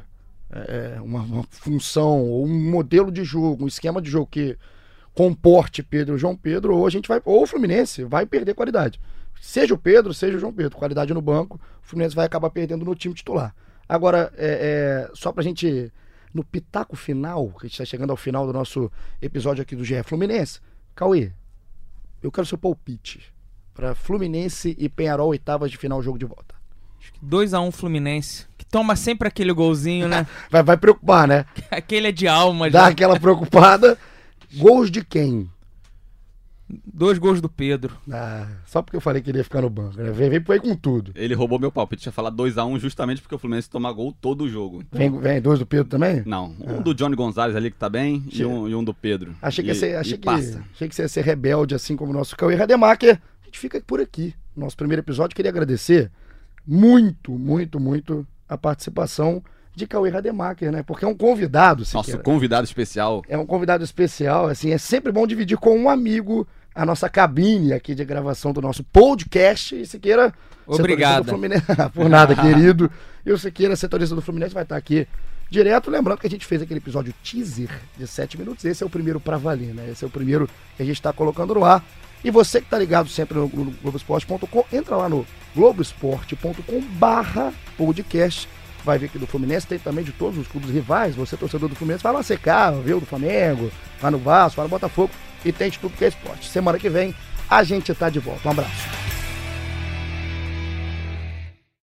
é, 0.50 0.94
é, 0.96 1.00
uma, 1.00 1.20
uma 1.20 1.44
função, 1.50 2.20
ou 2.22 2.44
um 2.44 2.70
modelo 2.70 3.12
de 3.12 3.22
jogo, 3.22 3.64
um 3.64 3.68
esquema 3.68 4.00
de 4.00 4.10
jogo 4.10 4.26
que 4.30 4.56
comporte 5.14 5.82
Pedro 5.82 6.16
e 6.16 6.18
João 6.18 6.36
Pedro, 6.36 6.76
ou 6.76 6.86
a 6.86 6.90
gente 6.90 7.06
vai, 7.08 7.20
ou 7.24 7.42
o 7.42 7.46
Fluminense 7.46 8.02
vai 8.04 8.26
perder 8.26 8.54
qualidade. 8.54 9.00
Seja 9.44 9.74
o 9.74 9.78
Pedro, 9.78 10.14
seja 10.14 10.38
o 10.38 10.40
João 10.40 10.54
Pedro, 10.54 10.78
qualidade 10.78 11.12
no 11.12 11.20
banco, 11.20 11.60
o 11.82 11.86
Fluminense 11.86 12.16
vai 12.16 12.24
acabar 12.24 12.48
perdendo 12.48 12.82
no 12.82 12.94
time 12.94 13.14
titular. 13.14 13.54
Agora, 13.86 14.32
é, 14.38 15.06
é, 15.06 15.10
só 15.14 15.30
pra 15.32 15.42
gente, 15.42 15.92
no 16.32 16.42
pitaco 16.42 16.96
final, 16.96 17.50
que 17.50 17.66
a 17.66 17.68
gente 17.68 17.76
tá 17.76 17.84
chegando 17.84 18.08
ao 18.08 18.16
final 18.16 18.46
do 18.46 18.54
nosso 18.54 18.90
episódio 19.20 19.60
aqui 19.60 19.76
do 19.76 19.84
GE 19.84 20.02
Fluminense, 20.02 20.60
Cauê, 20.94 21.30
eu 22.22 22.32
quero 22.32 22.46
seu 22.46 22.56
palpite 22.56 23.20
para 23.74 23.94
Fluminense 23.94 24.74
e 24.78 24.88
Penharol 24.88 25.28
oitavas 25.28 25.70
de 25.70 25.76
final 25.76 26.02
jogo 26.02 26.18
de 26.18 26.24
volta. 26.24 26.54
2x1 27.22 27.70
Fluminense. 27.70 28.46
Que 28.56 28.64
toma 28.64 28.96
sempre 28.96 29.28
aquele 29.28 29.52
golzinho, 29.52 30.08
né? 30.08 30.26
Vai, 30.50 30.62
vai 30.62 30.76
preocupar, 30.78 31.28
né? 31.28 31.44
aquele 31.70 32.08
é 32.08 32.12
de 32.12 32.26
alma 32.26 32.70
Dá 32.70 32.84
já. 32.84 32.88
aquela 32.88 33.20
preocupada. 33.20 33.98
Gols 34.56 34.90
de 34.90 35.04
quem? 35.04 35.50
Dois 36.66 37.18
gols 37.18 37.42
do 37.42 37.48
Pedro. 37.48 37.94
Ah, 38.10 38.46
só 38.64 38.80
porque 38.80 38.96
eu 38.96 39.00
falei 39.00 39.20
que 39.20 39.30
ele 39.30 39.36
ia 39.38 39.44
ficar 39.44 39.60
no 39.60 39.68
banco, 39.68 39.98
né? 39.98 40.10
Vem, 40.12 40.30
vem 40.30 40.40
por 40.40 40.54
aí 40.54 40.60
com 40.60 40.74
tudo. 40.74 41.12
Ele 41.14 41.34
roubou 41.34 41.58
meu 41.58 41.70
palpite, 41.70 42.02
tinha 42.02 42.12
falar 42.12 42.30
2x1 42.32 42.78
justamente 42.78 43.20
porque 43.20 43.34
o 43.34 43.38
Fluminense 43.38 43.68
toma 43.68 43.92
gol 43.92 44.14
todo 44.18 44.44
o 44.44 44.48
jogo. 44.48 44.82
Vem, 44.90 45.10
vem 45.20 45.42
dois 45.42 45.58
do 45.58 45.66
Pedro 45.66 45.88
também? 45.88 46.22
Não, 46.24 46.54
um 46.60 46.80
do 46.80 46.94
Johnny 46.94 47.14
Gonzalez 47.14 47.54
ali 47.54 47.70
que 47.70 47.76
tá 47.76 47.88
bem 47.90 48.24
e 48.32 48.44
um, 48.46 48.66
e 48.66 48.74
um 48.74 48.82
do 48.82 48.94
Pedro. 48.94 49.36
Achei 49.42 49.62
que, 49.62 49.72
E- 49.72 49.74
ser, 49.74 49.96
achei, 49.96 50.16
que, 50.16 50.28
achei 50.28 50.88
que 50.88 50.94
você 50.94 51.02
ia 51.02 51.08
ser 51.08 51.22
rebelde, 51.22 51.74
assim 51.74 51.96
como 51.96 52.12
o 52.12 52.14
nosso 52.14 52.34
Cauê 52.34 52.54
Rademacher. 52.54 53.20
A 53.42 53.44
gente 53.44 53.58
fica 53.58 53.78
por 53.86 54.00
aqui. 54.00 54.34
Nosso 54.56 54.76
primeiro 54.76 55.02
episódio. 55.02 55.36
Queria 55.36 55.50
agradecer 55.50 56.10
muito, 56.66 57.32
muito, 57.32 57.78
muito 57.78 58.26
a 58.48 58.56
participação 58.56 59.42
de 59.74 59.86
Cauê 59.86 60.10
Rademacher, 60.10 60.70
né? 60.70 60.82
Porque 60.82 61.04
é 61.04 61.08
um 61.08 61.14
convidado, 61.14 61.80
Nosso 61.80 61.98
Siqueira. 61.98 62.22
convidado 62.22 62.64
especial. 62.64 63.22
É 63.28 63.36
um 63.36 63.46
convidado 63.46 63.82
especial, 63.82 64.46
assim, 64.46 64.72
é 64.72 64.78
sempre 64.78 65.10
bom 65.10 65.26
dividir 65.26 65.58
com 65.58 65.76
um 65.76 65.88
amigo 65.88 66.46
a 66.74 66.84
nossa 66.84 67.08
cabine 67.08 67.72
aqui 67.72 67.94
de 67.94 68.04
gravação 68.04 68.52
do 68.52 68.60
nosso 68.60 68.82
podcast. 68.84 69.74
E 69.74 69.86
Siqueira, 69.86 70.32
setorista 70.60 70.82
Obrigada. 70.82 71.24
do 71.24 71.30
Fluminense, 71.30 71.64
por 71.94 72.08
nada, 72.08 72.34
querido. 72.34 72.90
E 73.24 73.32
o 73.32 73.38
Siqueira, 73.38 73.76
setorista 73.76 74.14
do 74.14 74.22
Fluminense, 74.22 74.54
vai 74.54 74.64
estar 74.64 74.76
aqui 74.76 75.06
direto. 75.50 75.90
Lembrando 75.90 76.18
que 76.18 76.26
a 76.26 76.30
gente 76.30 76.46
fez 76.46 76.62
aquele 76.62 76.78
episódio 76.78 77.14
teaser 77.22 77.70
de 77.96 78.06
7 78.06 78.38
minutos. 78.38 78.64
Esse 78.64 78.82
é 78.82 78.86
o 78.86 78.90
primeiro 78.90 79.20
pra 79.20 79.36
valer, 79.36 79.74
né? 79.74 79.88
Esse 79.90 80.04
é 80.04 80.06
o 80.06 80.10
primeiro 80.10 80.48
que 80.76 80.82
a 80.82 80.86
gente 80.86 80.96
está 80.96 81.12
colocando 81.12 81.54
no 81.54 81.64
ar. 81.64 81.84
E 82.24 82.30
você 82.30 82.60
que 82.60 82.68
tá 82.68 82.78
ligado 82.78 83.08
sempre 83.08 83.36
no, 83.36 83.46
no 83.48 83.70
Globoesporte.com, 83.82 84.64
entra 84.72 84.96
lá 84.96 85.08
no 85.08 85.26
globoesporte.com 85.54 86.80
barra 86.98 87.52
podcast. 87.76 88.48
Vai 88.84 88.98
ver 88.98 89.08
que 89.08 89.18
do 89.18 89.26
Fluminense 89.26 89.66
tem 89.66 89.78
também 89.78 90.04
de 90.04 90.12
todos 90.12 90.38
os 90.38 90.46
clubes 90.46 90.70
rivais. 90.70 91.16
Você, 91.16 91.36
torcedor 91.36 91.68
do 91.68 91.74
Fluminense, 91.74 92.02
vai 92.02 92.12
lá 92.12 92.22
secar, 92.22 92.72
o 92.72 92.82
do 93.00 93.06
Flamengo, 93.06 93.70
vai 94.00 94.10
no 94.10 94.18
Vasco, 94.18 94.56
vai 94.56 94.66
no 94.66 94.70
Botafogo 94.70 95.10
e 95.44 95.52
tem 95.52 95.70
de 95.70 95.78
tudo 95.78 95.96
que 95.96 96.04
é 96.04 96.08
esporte. 96.08 96.48
Semana 96.48 96.78
que 96.78 96.90
vem 96.90 97.14
a 97.48 97.62
gente 97.62 97.94
tá 97.94 98.10
de 98.10 98.18
volta. 98.18 98.46
Um 98.46 98.50
abraço. 98.50 99.23